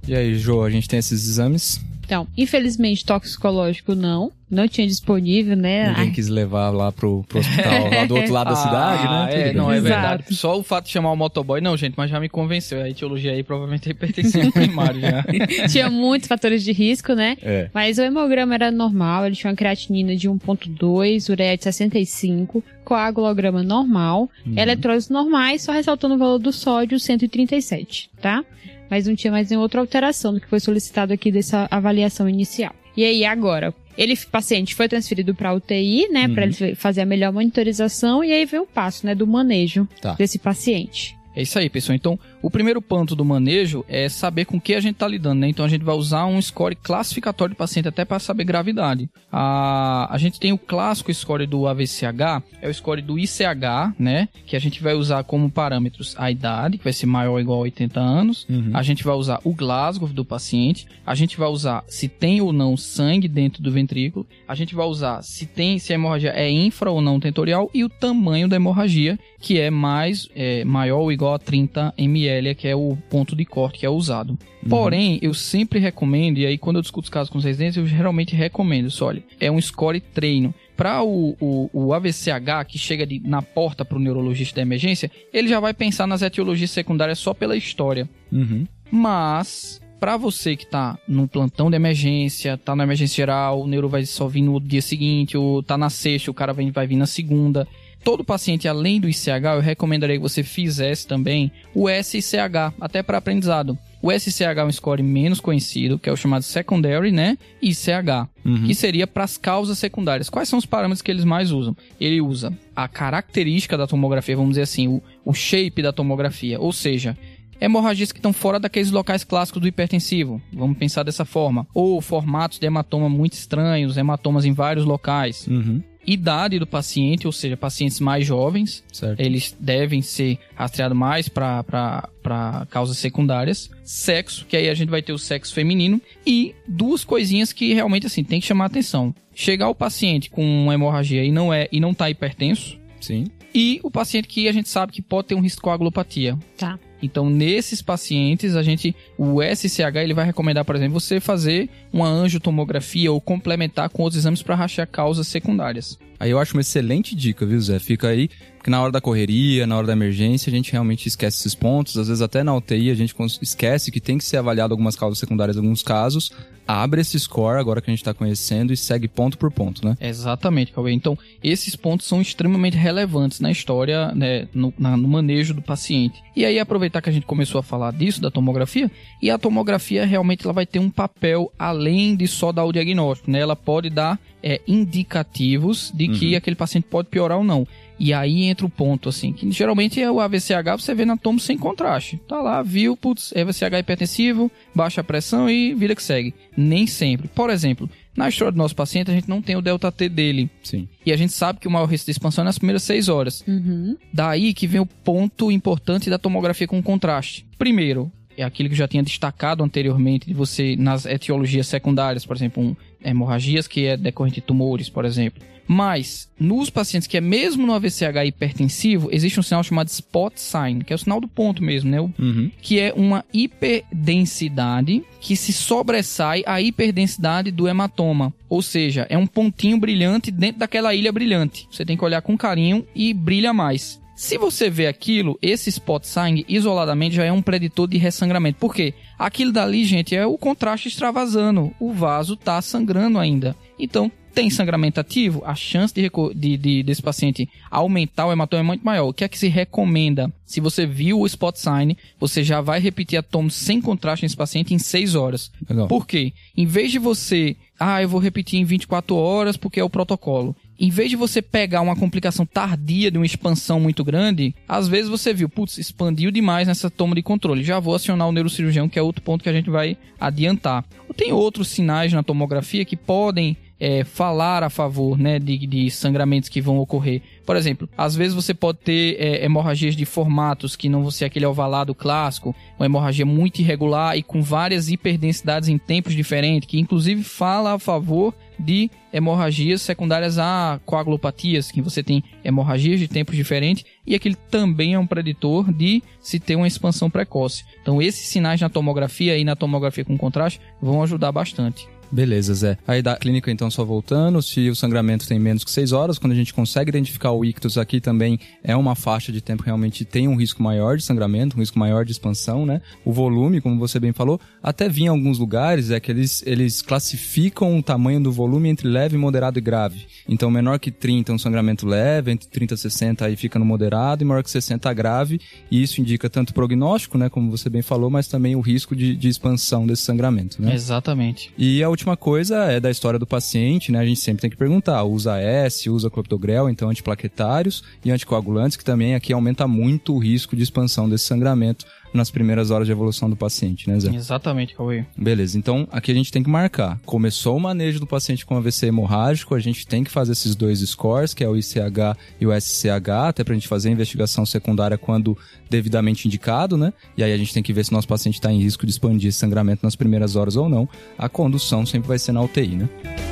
E 0.07 0.17
aí, 0.17 0.37
Jo, 0.37 0.63
a 0.63 0.71
gente 0.71 0.89
tem 0.89 0.99
esses 0.99 1.29
exames? 1.29 1.81
Então, 2.13 2.29
infelizmente, 2.37 3.07
toxicológico 3.07 3.95
não. 3.95 4.31
Não 4.51 4.69
tinha 4.69 4.87
disponível, 4.87 5.57
né? 5.57 5.89
Ninguém 5.89 6.05
Ai, 6.09 6.11
quis 6.11 6.29
levar 6.29 6.69
lá 6.69 6.93
pro, 6.93 7.25
pro 7.27 7.39
hospital, 7.39 7.89
lá 7.89 8.05
do 8.05 8.15
outro 8.17 8.31
lado 8.35 8.51
da 8.51 8.57
cidade, 8.61 9.07
Ah, 9.07 9.25
né? 9.27 9.49
É, 9.49 9.53
não, 9.55 9.73
é 9.73 9.79
Exato. 9.79 9.83
verdade. 9.95 10.35
Só 10.35 10.59
o 10.59 10.63
fato 10.63 10.85
de 10.85 10.91
chamar 10.91 11.11
o 11.11 11.17
motoboy, 11.17 11.63
não, 11.63 11.75
gente, 11.75 11.95
mas 11.97 12.11
já 12.11 12.21
me 12.21 12.29
convenceu. 12.29 12.83
A 12.83 12.91
etiologia 12.91 13.33
aí 13.33 13.43
provavelmente 13.43 13.89
é 13.89 13.93
hipertensão 13.93 14.43
primário 14.53 15.01
já. 15.01 15.25
tinha 15.73 15.89
muitos 15.89 16.29
fatores 16.29 16.63
de 16.63 16.71
risco, 16.71 17.15
né? 17.15 17.39
É. 17.43 17.71
Mas 17.73 17.97
o 17.97 18.03
hemograma 18.03 18.55
era 18.55 18.71
normal, 18.71 19.25
ele 19.25 19.35
tinha 19.37 19.51
uma 19.51 19.57
creatinina 19.57 20.15
de 20.15 20.29
1.2, 20.29 21.31
ureia 21.33 21.57
de 21.57 21.65
65, 21.65 22.63
coagulograma 22.85 23.63
normal, 23.63 24.29
Uhum. 24.45 24.53
eletrólitos 24.59 25.09
normais, 25.09 25.63
só 25.63 25.73
ressaltando 25.73 26.15
o 26.17 26.19
valor 26.19 26.39
do 26.39 26.53
sódio 26.53 27.01
137, 27.01 28.11
tá? 28.21 28.45
Mas 28.93 29.07
não 29.07 29.17
tinha 29.17 29.31
mais 29.31 29.49
nenhuma 29.49 29.65
outra 29.65 29.81
alteração 29.81 30.35
do 30.35 30.41
que 30.41 30.47
foi 30.47 30.61
solicitado 30.61 31.15
aqui 31.15 31.33
dessa 31.33 31.67
avaliação 31.71 32.29
inicial. 32.29 32.75
E 32.95 33.03
aí, 33.07 33.25
agora? 33.25 33.73
Ele, 33.97 34.15
paciente 34.31 34.75
foi 34.75 34.87
transferido 34.87 35.35
para 35.35 35.55
UTI, 35.55 36.09
né, 36.11 36.27
Uhum. 36.27 36.35
para 36.35 36.45
ele 36.45 36.75
fazer 36.75 37.01
a 37.01 37.07
melhor 37.07 37.33
monitorização, 37.33 38.23
e 38.23 38.31
aí 38.31 38.45
veio 38.45 38.65
o 38.65 38.67
passo, 38.67 39.07
né, 39.07 39.15
do 39.15 39.27
manejo 39.27 39.89
Tá. 40.03 40.13
desse 40.13 40.39
paciente. 40.39 41.17
É 41.35 41.43
isso 41.43 41.59
aí, 41.59 41.69
pessoal. 41.69 41.97
Então, 41.97 42.19
o 42.41 42.51
primeiro 42.51 42.83
ponto 42.83 43.17
do 43.17 43.25
manejo 43.25 43.85
é 43.89 44.09
saber 44.09 44.45
com 44.45 44.61
que 44.61 44.75
a 44.75 44.81
gente 44.81 44.95
está 44.95 45.09
lidando, 45.09 45.41
né? 45.41 45.49
Então, 45.49 45.65
a 45.65 45.69
gente 45.69 45.85
vai 45.85 45.95
usar 45.95 46.27
um 46.27 46.41
score 46.41 46.77
classificatório 46.77 47.55
do 47.55 47.59
paciente 47.59 47.89
até 47.89 48.05
para 48.05 48.19
saber 48.19 48.45
gravidade. 48.45 49.09
A, 49.31 50.09
a 50.11 50.19
gente 50.19 50.39
tem 50.39 50.53
o 50.53 50.59
clássico 50.59 51.13
score 51.13 51.47
do 51.47 51.67
AVCH, 51.67 52.43
é 52.61 52.69
o 52.69 52.75
score 52.75 53.01
do 53.01 53.19
ICH, 53.19 53.95
né? 53.99 54.29
Que 54.47 54.57
a 54.57 54.59
gente 54.59 54.83
vai 54.83 54.95
usar 54.95 55.25
como 55.25 55.51
parâmetros 55.51 56.15
a 56.19 56.31
idade, 56.31 56.79
que 56.79 56.85
vai 56.85 56.93
ser 56.93 57.07
maior 57.07 57.33
ou 57.33 57.41
igual 57.41 57.59
a 57.61 57.63
80 57.63 57.99
anos. 57.99 58.47
Uhum. 58.49 58.71
A 58.75 58.83
gente 58.83 59.03
vai 59.03 59.15
usar 59.15 59.41
o 59.45 59.55
Glasgow 59.55 60.09
do 60.09 60.25
paciente. 60.25 60.87
A 61.07 61.15
gente 61.15 61.39
vai 61.39 61.49
usar 61.49 61.85
se 61.89 62.09
tem 62.09 62.41
ou 62.41 62.53
não 62.53 62.77
sangue 62.77 63.29
dentro 63.29 63.63
do 63.63 63.71
ventrículo. 63.71 64.27
A 64.47 64.55
gente 64.55 64.75
vai 64.75 64.87
usar 64.87 65.23
se 65.23 65.47
tem 65.47 65.79
se 65.79 65.93
a 65.93 65.95
hemorragia 65.95 66.31
é 66.31 66.51
infra 66.51 66.91
ou 66.91 67.01
não 67.01 67.19
tentorial 67.19 67.71
e 67.73 67.85
o 67.85 67.89
tamanho 67.89 68.49
da 68.49 68.57
hemorragia, 68.57 69.19
que 69.41 69.59
é 69.59 69.71
mais 69.71 70.29
é, 70.35 70.65
maior 70.65 71.01
ou 71.01 71.13
igual 71.13 71.22
a 71.29 71.39
30 71.39 71.95
ml, 71.99 72.55
que 72.55 72.67
é 72.69 72.75
o 72.77 72.97
ponto 73.11 73.35
de 73.37 73.45
corte 73.45 73.81
que 73.81 73.87
é 73.87 73.91
usado. 73.91 74.39
Porém, 74.69 75.19
eu 75.23 75.35
sempre 75.35 75.79
recomendo, 75.79 76.39
e 76.39 76.47
aí 76.47 76.57
quando 76.59 76.77
eu 76.77 76.83
discuto 76.83 77.05
os 77.05 77.11
casos 77.11 77.29
com 77.31 77.39
os 77.39 77.45
residentes, 77.45 77.77
eu 77.77 77.87
geralmente 77.87 78.35
recomendo, 78.37 78.87
isso, 78.89 79.05
olha, 79.05 79.23
é 79.41 79.51
um 79.51 79.61
score 79.61 80.01
treino. 80.01 80.55
Para 80.77 81.03
o, 81.03 81.37
o, 81.41 81.71
o 81.73 81.93
AVCH, 81.95 82.65
que 82.69 82.79
chega 82.79 83.07
de- 83.07 83.21
na 83.21 83.43
porta 83.43 83.85
para 83.85 83.97
o 83.97 84.01
neurologista 84.01 84.57
da 84.57 84.63
emergência, 84.63 85.11
ele 85.33 85.49
já 85.49 85.61
vai 85.61 85.75
pensar 85.75 86.07
nas 86.07 86.23
etiologias 86.23 86.71
secundárias 86.71 87.19
só 87.19 87.35
pela 87.35 87.57
história. 87.57 88.09
Uhum. 88.31 88.67
Mas, 88.91 89.81
pra 89.99 90.17
você 90.17 90.57
que 90.57 90.67
tá 90.67 90.99
num 91.09 91.27
plantão 91.27 91.69
de 91.71 91.77
emergência, 91.77 92.57
tá 92.57 92.75
na 92.77 92.85
emergência 92.85 93.17
geral, 93.17 93.63
o 93.63 93.67
neuro 93.67 93.89
vai 93.89 94.05
só 94.07 94.27
vir 94.29 94.43
no 94.43 94.61
dia 94.61 94.83
seguinte, 94.83 95.37
ou 95.37 95.63
tá 95.63 95.77
na 95.77 95.91
sexta, 95.91 96.31
o 96.31 96.35
cara 96.35 96.53
vai, 96.53 96.71
vai 96.71 96.87
vir 96.87 96.97
na 96.97 97.07
segunda. 97.07 97.67
Todo 98.05 98.25
paciente, 98.25 98.67
além 98.67 99.01
do 99.01 99.09
ICH, 99.09 99.29
eu 99.55 99.61
recomendaria 99.61 100.17
que 100.17 100.23
você 100.23 100.43
fizesse 100.43 101.07
também 101.07 101.53
o 101.75 101.89
SICH, 101.89 102.73
até 102.81 103.03
para 103.03 103.19
aprendizado. 103.19 103.79
O 104.03 104.11
SICH 104.11 104.41
é 104.59 104.65
um 104.65 104.73
score 104.73 105.03
menos 105.03 105.39
conhecido, 105.39 105.97
que 105.99 106.09
é 106.09 106.13
o 106.13 106.17
chamado 106.17 106.43
secondary, 106.43 107.13
né? 107.13 107.39
ICH, 107.63 108.29
Uhum. 108.45 108.67
que 108.67 108.75
seria 108.75 109.07
para 109.07 109.23
as 109.23 109.37
causas 109.39 109.79
secundárias. 109.79 110.29
Quais 110.29 110.49
são 110.49 110.59
os 110.59 110.67
parâmetros 110.67 111.01
que 111.01 111.11
eles 111.13 111.25
mais 111.25 111.53
usam? 111.53 111.77
Ele 112.01 112.21
usa 112.21 112.53
a 112.75 112.89
característica 112.89 113.79
da 113.79 113.87
tomografia, 113.87 114.35
vamos 114.35 114.51
dizer 114.53 114.63
assim, 114.63 114.89
o, 114.89 115.01
o 115.25 115.33
shape 115.33 115.81
da 115.81 115.93
tomografia, 115.93 116.59
ou 116.59 116.73
seja, 116.73 117.17
hemorragias 117.61 118.11
que 118.11 118.19
estão 118.19 118.33
fora 118.33 118.59
daqueles 118.59 118.91
locais 118.91 119.23
clássicos 119.23 119.63
do 119.63 119.69
hipertensivo, 119.69 120.43
vamos 120.53 120.77
pensar 120.77 121.05
dessa 121.05 121.25
forma, 121.25 121.65
ou 121.73 122.01
formatos 122.01 122.59
de 122.59 122.67
hematoma 122.67 123.09
muito 123.09 123.35
estranhos, 123.35 123.97
hematomas 123.97 124.45
em 124.45 124.53
vários 124.53 124.85
locais. 124.85 125.47
Uhum. 125.47 125.81
Idade 126.07 126.59
do 126.59 126.67
paciente, 126.67 127.27
ou 127.27 127.33
seja, 127.33 127.57
pacientes 127.57 128.01
mais 128.01 128.27
jovens, 128.27 128.83
Certo. 128.93 129.21
eles 129.21 129.57
devem 129.59 130.03
ser 130.03 130.39
rastreados 130.55 130.97
mais 130.99 131.29
para 131.29 132.67
causas 132.71 132.99
secundárias. 132.99 133.71
Sexo, 133.85 134.45
que 134.47 134.57
aí 134.57 134.69
a 134.69 134.75
gente 134.75 134.89
vai 134.89 135.03
ter 135.03 135.13
o 135.13 135.19
sexo 135.19 135.55
feminino. 135.55 136.01
E 136.27 136.55
duas 136.67 137.05
coisinhas 137.05 137.53
que 137.53 137.73
realmente 137.73 138.07
assim 138.07 138.25
tem 138.25 138.41
que 138.41 138.47
chamar 138.47 138.65
a 138.65 138.67
atenção. 138.67 139.15
Chegar 139.35 139.69
o 139.69 139.75
paciente 139.75 140.29
com 140.31 140.45
uma 140.45 140.75
hemorragia 140.75 141.25
e 141.25 141.31
não 141.31 141.53
é 141.53 141.69
e 141.71 141.79
não 141.81 141.95
tá 141.95 142.11
hipertenso. 142.11 142.79
Sim. 143.01 143.25
E 143.55 143.81
o 143.83 143.91
paciente 143.91 144.29
que 144.29 144.49
a 144.49 144.53
gente 144.53 144.69
sabe 144.69 144.93
que 144.93 145.03
pode 145.03 145.29
ter 145.29 145.35
um 145.35 145.41
risco 145.41 145.59
de 145.59 145.63
coagulopatia. 145.63 146.39
Tá. 146.57 146.79
Então, 147.03 147.29
nesses 147.29 147.83
pacientes, 147.83 148.55
a 148.55 148.63
gente, 148.63 148.95
o 149.19 149.43
SCH, 149.43 149.97
ele 149.97 150.15
vai 150.15 150.25
recomendar, 150.25 150.65
por 150.65 150.77
exemplo, 150.77 151.01
você 151.01 151.19
fazer 151.19 151.69
uma 151.93 152.09
angiotomografia 152.09 153.11
ou 153.11 153.21
complementar 153.21 153.89
com 153.89 154.05
outros 154.05 154.23
exames 154.23 154.43
para 154.43 154.55
rastrear 154.55 154.89
causas 154.89 155.27
secundárias. 155.27 155.99
Aí 156.23 156.31
eu 156.31 156.39
acho 156.39 156.55
uma 156.57 156.61
excelente 156.61 157.17
dica, 157.17 157.45
viu, 157.45 157.61
Zé? 157.61 157.81
Fica 157.81 158.07
aí, 158.07 158.29
porque 158.57 158.71
na 158.71 158.81
hora 158.81 158.93
da 158.93 159.01
correria, 159.01 159.67
na 159.67 159.77
hora 159.77 159.89
da 159.89 159.93
emergência, 159.93 160.51
a 160.53 160.55
gente 160.55 160.71
realmente 160.71 161.09
esquece 161.09 161.39
esses 161.41 161.53
pontos. 161.53 161.99
Às 161.99 162.07
vezes 162.07 162.23
até 162.23 162.45
na 162.45 162.55
UTI 162.57 162.91
a 162.91 162.95
gente 162.95 163.13
esquece 163.43 163.91
que 163.91 164.01
tem 164.01 164.19
que 164.19 164.25
ser 164.25 164.37
avaliado 164.37 164.73
algumas 164.73 164.95
causas 164.95 165.19
secundárias 165.19 165.57
em 165.57 165.59
alguns 165.61 165.83
casos. 165.83 166.31
Abre 166.65 167.01
esse 167.01 167.19
score 167.19 167.59
agora 167.59 167.81
que 167.81 167.91
a 167.91 167.93
gente 167.93 168.05
tá 168.05 168.15
conhecendo 168.15 168.73
e 168.73 168.77
segue 168.77 169.09
ponto 169.09 169.37
por 169.37 169.51
ponto, 169.51 169.85
né? 169.85 169.97
Exatamente, 170.01 170.71
Cauê. 170.71 170.93
Então, 170.93 171.19
esses 171.43 171.75
pontos 171.75 172.07
são 172.07 172.23
extremamente 172.23 172.77
relevantes 172.77 173.41
na 173.41 173.51
história, 173.51 174.13
né, 174.15 174.47
no, 174.55 174.73
na- 174.79 174.97
no 174.97 175.09
manejo 175.09 175.53
do 175.55 175.61
paciente. 175.61 176.23
E 176.37 176.45
aí, 176.45 176.61
aproveitar 176.61 177.03
que 177.03 177.11
a 177.11 177.13
gente 177.13 177.27
começou 177.27 177.59
a 177.59 177.65
falar 177.65 177.93
disso, 177.93 178.21
da 178.21 178.31
tomografia, 178.31 178.89
e 179.21 179.29
a 179.29 179.37
tomografia 179.39 180.07
realmente 180.07 180.45
ela 180.45 180.53
vai 180.53 180.65
ter 180.65 180.79
um 180.79 180.89
papel 180.89 181.53
além 181.59 182.15
de 182.15 182.29
só 182.29 182.53
dar 182.53 182.65
o 182.65 182.73
diagnóstico, 182.73 183.29
né? 183.29 183.41
Ela 183.41 183.57
pode 183.57 183.91
dar 183.91 184.21
é, 184.41 184.61
indicativos 184.67 185.91
de 185.95 186.05
que 186.19 186.37
aquele 186.37 186.57
paciente 186.57 186.87
pode 186.89 187.09
piorar 187.09 187.39
ou 187.39 187.45
não. 187.45 187.67
E 187.99 188.13
aí 188.13 188.45
entra 188.45 188.67
o 188.67 188.71
ponto, 188.71 189.09
assim, 189.09 189.33
que 189.33 189.51
geralmente 189.53 190.01
é 190.03 190.11
o 190.11 190.21
AVCH, 190.21 190.79
você 190.79 190.95
vê 190.95 191.05
na 191.05 191.17
tomo 191.17 191.39
sem 191.39 191.57
contraste. 191.57 192.21
Tá 192.27 192.41
lá, 192.41 192.63
viu, 192.63 192.97
putz, 192.97 193.33
AVCH 193.37 193.79
hipertensivo, 193.79 194.51
baixa 194.75 195.05
pressão 195.05 195.49
e 195.49 195.75
vida 195.75 195.95
que 195.95 196.03
segue. 196.03 196.35
Nem 196.57 196.87
sempre. 196.87 197.29
Por 197.29 197.49
exemplo, 197.49 197.89
na 198.17 198.29
história 198.29 198.53
do 198.53 198.59
nosso 198.59 198.75
paciente, 198.75 199.11
a 199.11 199.15
gente 199.15 199.29
não 199.29 199.41
tem 199.41 199.57
o 199.57 199.63
delta 199.63 199.93
T 199.93 200.09
dele. 200.09 200.51
Sim. 200.63 200.89
E 201.07 201.13
a 201.13 201.17
gente 201.17 201.33
sabe 201.33 201.61
que 201.61 201.69
o 201.69 201.71
maior 201.71 201.87
risco 201.87 202.07
de 202.07 202.11
expansão 202.11 202.43
é 202.43 202.47
nas 202.47 202.59
primeiras 202.59 202.83
seis 202.83 203.09
horas. 203.09 203.45
Uhum. 203.47 203.97
Daí 204.13 204.53
que 204.53 204.67
vem 204.67 204.81
o 204.81 204.87
ponto 204.87 205.51
importante 205.51 206.11
da 206.11 206.19
tomografia 206.19 206.67
com 206.67 206.83
contraste. 206.83 207.47
Primeiro, 207.57 208.11
é 208.37 208.43
aquilo 208.43 208.69
que 208.69 208.75
eu 208.75 208.79
já 208.79 208.89
tinha 208.89 209.03
destacado 209.03 209.63
anteriormente, 209.63 210.27
de 210.27 210.35
você, 210.35 210.77
nas 210.77 211.07
etiologias 211.07 211.67
secundárias, 211.67 212.25
por 212.25 212.37
exemplo, 212.37 212.63
um, 212.63 212.77
hemorragias 213.05 213.67
que 213.67 213.87
é 213.87 213.97
decorrente 213.97 214.37
de 214.37 214.47
tumores, 214.47 214.89
por 214.89 215.05
exemplo. 215.05 215.43
Mas, 215.67 216.29
nos 216.39 216.71
pacientes 216.71 217.07
que 217.07 217.17
é 217.17 217.21
mesmo 217.21 217.67
no 217.67 217.73
AVCH 217.73 218.27
hipertensivo, 218.27 219.09
existe 219.13 219.39
um 219.39 219.43
sinal 219.43 219.63
chamado 219.63 219.89
spot 219.89 220.35
sign, 220.37 220.85
que 220.85 220.93
é 220.93 220.97
o 220.97 220.99
sinal 220.99 221.21
do 221.21 221.29
ponto 221.29 221.63
mesmo, 221.63 221.91
né? 221.91 222.01
Uhum. 222.01 222.51
que 222.61 222.81
é 222.81 222.93
uma 222.95 223.25
hiperdensidade 223.33 225.03
que 225.21 225.37
se 225.37 225.53
sobressai 225.53 226.43
à 226.47 226.61
hiperdensidade 226.61 227.51
do 227.51 227.69
hematoma. 227.69 228.35
Ou 228.49 228.61
seja, 228.61 229.07
é 229.09 229.17
um 229.17 229.27
pontinho 229.27 229.79
brilhante 229.79 230.31
dentro 230.31 230.59
daquela 230.59 230.95
ilha 230.95 231.13
brilhante. 231.13 231.67
Você 231.71 231.85
tem 231.85 231.97
que 231.97 232.05
olhar 232.05 232.21
com 232.21 232.37
carinho 232.37 232.85
e 232.95 233.15
brilha 233.15 233.53
mais. 233.53 234.02
Se 234.23 234.39
você 234.39 234.71
vê 234.71 234.87
aquilo, 234.87 235.37
esse 235.43 235.69
spot 235.69 236.05
sign 236.05 236.45
isoladamente 236.49 237.17
já 237.17 237.25
é 237.25 237.33
um 237.33 237.43
preditor 237.43 237.89
de 237.89 237.99
ressangramento. 237.99 238.57
Por 238.61 238.73
quê? 238.73 238.95
Aquilo 239.19 239.51
dali, 239.51 239.85
gente, 239.85 240.15
é 240.15 240.25
o 240.25 240.39
contraste 240.39 240.87
extravasando. 240.87 241.73
O 241.81 241.93
vaso 241.93 242.37
tá 242.37 242.63
sangrando 242.63 243.19
ainda. 243.19 243.57
Então, 243.77 244.11
tem 244.33 244.49
sangramento 244.49 245.01
ativo, 245.01 245.43
a 245.45 245.57
chance 245.57 245.93
de, 245.93 246.09
de- 246.37 246.57
de- 246.57 246.83
desse 246.85 247.03
paciente 247.03 247.49
aumentar 247.69 248.27
o 248.27 248.33
hematoma 248.33 248.61
é 248.61 248.63
muito 248.63 248.85
maior. 248.85 249.09
O 249.09 249.13
que 249.13 249.25
é 249.25 249.29
que 249.29 249.37
se 249.39 249.49
recomenda? 249.49 250.33
Se 250.47 250.61
você 250.61 250.87
viu 250.87 251.19
o 251.21 251.27
spot 251.27 251.57
sign, 251.57 251.99
você 252.19 252.45
já 252.45 252.61
vai 252.61 252.79
repetir 252.79 253.19
a 253.19 253.23
tomo 253.25 253.51
sem 253.51 253.81
contraste 253.81 254.25
nesse 254.25 254.37
paciente 254.37 254.73
em 254.73 254.79
6 254.79 255.17
horas. 255.17 255.51
Legal. 255.69 255.89
Por 255.89 256.07
quê? 256.07 256.33
Em 256.57 256.65
vez 256.65 256.93
de 256.93 256.99
você, 257.01 257.57
ah, 257.79 258.01
eu 258.01 258.09
vou 258.09 258.21
repetir 258.21 258.61
em 258.61 258.65
24 258.65 259.17
horas 259.17 259.57
porque 259.57 259.81
é 259.81 259.85
o 259.85 259.91
protocolo. 259.91 260.55
Em 260.79 260.91
vez 260.91 261.11
de 261.11 261.17
você 261.17 261.41
pegar 261.41 261.81
uma 261.81 261.95
complicação 261.95 262.45
tardia 262.45 263.11
de 263.11 263.19
uma 263.19 263.27
expansão 263.27 263.79
muito 263.79 264.03
grande, 264.03 264.55
às 264.67 264.89
vezes 264.89 265.09
você 265.09 265.33
viu, 265.33 265.49
putz, 265.49 265.79
expandiu 265.79 266.31
demais 266.31 266.67
nessa 266.67 266.91
toma 266.91 267.15
de 267.15 267.23
controle. 267.23 267.63
Já 267.63 267.79
vou 267.79 267.95
acionar 267.95 268.29
o 268.29 268.33
neurocirurgião, 268.33 268.89
que 268.89 268.99
é 268.99 269.03
outro 269.03 269.23
ponto 269.23 269.43
que 269.43 269.49
a 269.49 269.53
gente 269.53 269.71
vai 269.71 269.97
adiantar. 270.19 270.85
Tem 271.17 271.33
outros 271.33 271.69
sinais 271.69 272.13
na 272.13 272.23
tomografia 272.23 272.85
que 272.85 272.97
podem 272.97 273.57
é, 273.83 274.05
falar 274.05 274.63
a 274.63 274.71
favor 274.71 275.19
né, 275.19 275.41
de, 275.41 275.67
de 275.67 275.91
sangramentos 275.91 276.49
que 276.49 276.61
vão 276.61 276.79
ocorrer. 276.79 277.21
Por 277.45 277.57
exemplo, 277.57 277.89
às 277.99 278.15
vezes 278.15 278.33
você 278.33 278.55
pode 278.55 278.79
ter 278.79 279.17
é, 279.19 279.45
hemorragias 279.45 279.97
de 279.97 280.05
formatos 280.05 280.77
que 280.77 280.89
não 280.89 281.03
vão 281.03 281.11
ser 281.11 281.25
aquele 281.25 281.47
ovalado 281.47 281.93
clássico, 281.93 282.55
uma 282.79 282.87
hemorragia 282.87 283.27
muito 283.27 283.59
irregular 283.59 284.17
e 284.17 284.23
com 284.23 284.41
várias 284.41 284.89
hiperdensidades 284.89 285.69
em 285.69 285.79
tempos 285.79 286.15
diferentes, 286.15 286.69
que 286.69 286.79
inclusive 286.79 287.25
fala 287.25 287.75
a 287.75 287.79
favor 287.79 288.33
de 288.57 288.89
hemorragias 289.13 289.83
secundárias 289.83 290.39
a 290.39 290.79
coagulopatias, 290.87 291.73
que 291.73 291.83
você 291.83 292.05
tem 292.05 292.23
hemorragias 292.45 293.01
de 293.01 293.09
tempos 293.09 293.35
diferentes 293.35 293.85
e 294.07 294.15
aquele 294.15 294.37
também 294.37 294.95
é 294.95 294.99
um 294.99 295.09
preditor 295.09 295.73
de 295.73 296.01
se 296.21 296.39
ter 296.39 296.55
uma 296.55 296.69
expansão 296.69 297.11
precoce. 297.11 297.65
Então 297.83 298.01
esses 298.01 298.29
sinais 298.29 298.61
na 298.61 298.69
tomografia 298.69 299.37
e 299.37 299.43
na 299.43 299.57
tomografia 299.57 300.05
com 300.05 300.17
contraste 300.17 300.61
vão 300.81 301.03
ajudar 301.03 301.33
bastante. 301.33 301.89
Beleza, 302.13 302.53
Zé. 302.53 302.79
Aí 302.87 303.01
da 303.01 303.17
clínica, 303.17 303.51
então, 303.51 303.71
só 303.71 303.85
voltando, 303.85 304.43
se 304.43 304.69
o 304.69 304.77
sangramento 304.77 305.27
tem 305.27 305.39
menos 305.39 305.65
que 305.65 305.71
6 305.71 305.93
horas, 305.93 306.19
quando 306.19 306.33
a 306.33 306.37
gente 306.37 306.53
consegue 306.53 306.91
identificar 306.91 307.31
o 307.33 307.43
ictus 307.43 307.79
aqui 307.79 308.03
também 308.03 308.39
é 308.63 308.77
uma 308.77 308.95
faixa 308.95 309.33
de 309.33 309.41
tempo 309.41 309.63
que 309.63 309.69
realmente 309.69 310.05
tem 310.05 310.29
um 310.29 310.37
risco 310.37 310.63
maior 310.63 310.99
de 310.99 311.03
sangramento, 311.03 311.57
um 311.57 311.61
risco 311.61 311.79
maior 311.79 312.05
de 312.05 312.13
expansão, 312.13 312.67
né? 312.67 312.83
O 313.03 313.13
volume, 313.13 313.63
como 313.63 313.79
você 313.79 313.99
bem 313.99 314.13
falou, 314.13 314.39
até 314.63 314.91
vi 314.91 315.05
em 315.05 315.09
alguns 315.09 315.39
lugares 315.39 315.91
é 315.91 315.99
que 315.99 316.11
eles, 316.11 316.43
eles 316.47 316.83
classificam 316.83 317.79
o 317.79 317.83
tamanho 317.83 318.23
do 318.23 318.31
volume 318.31 318.69
entre 318.69 318.87
leve, 318.87 319.17
moderado 319.17 319.59
e 319.59 319.63
grave. 319.63 320.07
Então, 320.29 320.51
menor 320.51 320.79
que 320.79 320.91
30 320.91 321.33
é 321.33 321.35
um 321.35 321.39
sangramento 321.39 321.87
leve, 321.87 322.31
entre 322.31 322.47
30 322.49 322.75
e 322.75 322.79
60 322.79 323.25
aí 323.25 323.37
fica 323.37 323.59
no 323.59 323.65
moderado 323.65 324.23
e 324.23 324.27
maior 324.27 324.43
que 324.43 324.51
60 324.51 324.93
grave, 324.93 325.41
e 325.71 325.83
isso 325.83 325.99
indica 325.99 326.29
tanto 326.29 326.53
prognóstico, 326.53 327.17
né, 327.17 327.31
como 327.31 327.51
você 327.51 327.71
bem 327.71 327.81
falou, 327.81 328.11
mas 328.11 328.29
também 328.29 328.55
o 328.55 328.61
risco 328.61 328.95
de, 328.95 329.17
de 329.17 329.29
expansão 329.29 329.87
desse 329.87 330.03
sangramento, 330.03 330.61
né? 330.61 330.75
Exatamente. 330.75 331.51
E 331.57 331.83
a 331.83 331.89
última 331.89 332.02
última 332.03 332.17
coisa 332.17 332.65
é 332.65 332.81
da 332.81 332.91
história 332.91 333.17
do 333.17 333.27
paciente, 333.27 333.93
né? 333.93 334.01
A 334.01 334.05
gente 334.05 334.19
sempre 334.19 334.41
tem 334.41 334.51
que 334.51 334.57
perguntar, 334.57 335.05
usa 335.05 335.39
S, 335.39 335.89
usa 335.89 336.11
clopidogrel, 336.11 336.69
então 336.69 336.91
antiplaquetários 336.91 337.85
e 338.05 338.11
anticoagulantes, 338.11 338.77
que 338.77 338.85
também 338.85 339.15
aqui 339.15 339.33
aumenta 339.33 339.69
muito 339.69 340.13
o 340.13 340.19
risco 340.19 340.57
de 340.57 340.65
expansão 340.65 341.09
desse 341.09 341.25
sangramento 341.25 341.87
nas 342.13 342.31
primeiras 342.31 342.71
horas 342.71 342.87
de 342.87 342.93
evolução 342.93 343.29
do 343.29 343.37
paciente, 343.37 343.89
né, 343.89 343.99
Zé? 343.99 344.15
Exatamente, 344.15 344.75
Cauê. 344.75 345.05
Beleza, 345.17 345.59
então 345.59 345.87
aqui 345.91 346.11
a 346.11 346.15
gente 346.15 346.31
tem 346.31 346.43
que 346.43 346.51
marcar. 346.51 346.99
Começou 347.05 347.57
o 347.57 347.61
manejo 347.61 348.01
do 348.01 348.07
paciente 348.07 348.45
com 348.45 348.57
AVC 348.57 348.87
hemorrágico, 348.87 349.55
a 349.55 349.61
gente 349.61 349.87
tem 349.87 350.05
que 350.05 350.11
fazer 350.11 350.33
esses 350.33 350.55
dois 350.55 350.81
scores, 350.81 351.35
que 351.35 351.45
é 351.45 351.49
o 351.49 351.57
ICH 351.57 352.17
e 352.41 352.47
o 352.47 352.61
SCH, 352.61 353.09
até 353.29 353.45
pra 353.45 353.55
gente 353.55 353.69
fazer 353.69 353.89
a 353.89 353.93
investigação 353.93 354.45
secundária 354.45 354.99
quando 354.99 355.37
devidamente 355.71 356.29
indicado, 356.29 356.77
né? 356.77 356.93
E 357.17 357.23
aí 357.23 357.33
a 357.33 357.37
gente 357.37 357.55
tem 357.55 357.63
que 357.63 357.73
ver 357.73 357.85
se 357.85 357.93
nosso 357.93 358.09
paciente 358.09 358.35
está 358.35 358.53
em 358.53 358.61
risco 358.61 358.85
de 358.85 358.93
expandir 358.93 359.29
esse 359.29 359.39
sangramento 359.39 359.81
nas 359.83 359.97
primeiras 359.97 360.37
horas 360.37 360.57
ou 360.57 360.69
não. 360.69 360.89
A 361.17 361.29
condução 361.29 361.87
sempre 361.87 362.09
vai 362.09 362.19
ser 362.19 362.33
na 362.33 362.43
UTI, 362.43 362.77
né? 362.77 363.32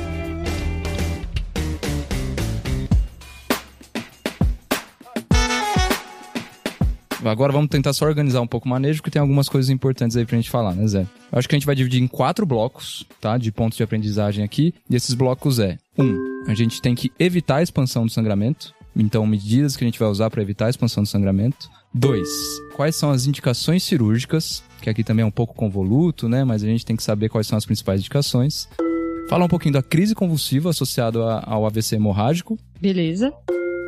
Agora 7.23 7.53
vamos 7.53 7.69
tentar 7.69 7.93
só 7.93 8.05
organizar 8.05 8.41
um 8.41 8.47
pouco 8.47 8.65
o 8.65 8.69
manejo, 8.69 8.99
porque 8.99 9.11
tem 9.11 9.21
algumas 9.21 9.47
coisas 9.47 9.69
importantes 9.69 10.17
aí 10.17 10.25
pra 10.25 10.35
gente 10.35 10.49
falar, 10.49 10.73
né, 10.73 10.87
Zé? 10.87 11.01
Eu 11.31 11.37
acho 11.37 11.47
que 11.47 11.55
a 11.55 11.57
gente 11.59 11.65
vai 11.65 11.75
dividir 11.75 12.01
em 12.01 12.07
quatro 12.07 12.45
blocos, 12.45 13.05
tá? 13.19 13.37
De 13.37 13.51
pontos 13.51 13.77
de 13.77 13.83
aprendizagem 13.83 14.43
aqui. 14.43 14.73
E 14.89 14.95
esses 14.95 15.13
blocos 15.13 15.59
é: 15.59 15.77
um, 15.97 16.17
a 16.47 16.53
gente 16.53 16.81
tem 16.81 16.95
que 16.95 17.11
evitar 17.19 17.57
a 17.57 17.63
expansão 17.63 18.05
do 18.05 18.11
sangramento. 18.11 18.73
Então, 18.95 19.25
medidas 19.25 19.77
que 19.77 19.83
a 19.83 19.87
gente 19.87 19.99
vai 19.99 20.09
usar 20.09 20.29
para 20.29 20.41
evitar 20.41 20.65
a 20.65 20.69
expansão 20.69 21.03
do 21.03 21.07
sangramento. 21.07 21.69
Dois, 21.93 22.27
quais 22.75 22.95
são 22.95 23.11
as 23.11 23.25
indicações 23.25 23.83
cirúrgicas, 23.83 24.63
que 24.81 24.89
aqui 24.89 25.03
também 25.03 25.23
é 25.23 25.25
um 25.25 25.31
pouco 25.31 25.53
convoluto, 25.53 26.27
né? 26.27 26.43
Mas 26.43 26.63
a 26.63 26.67
gente 26.67 26.85
tem 26.85 26.95
que 26.95 27.03
saber 27.03 27.29
quais 27.29 27.47
são 27.47 27.57
as 27.57 27.65
principais 27.65 28.01
indicações. 28.01 28.67
Falar 29.29 29.45
um 29.45 29.49
pouquinho 29.49 29.73
da 29.73 29.83
crise 29.83 30.13
convulsiva 30.13 30.71
associada 30.71 31.19
ao 31.43 31.65
AVC 31.65 31.95
hemorrágico. 31.95 32.57
Beleza 32.81 33.31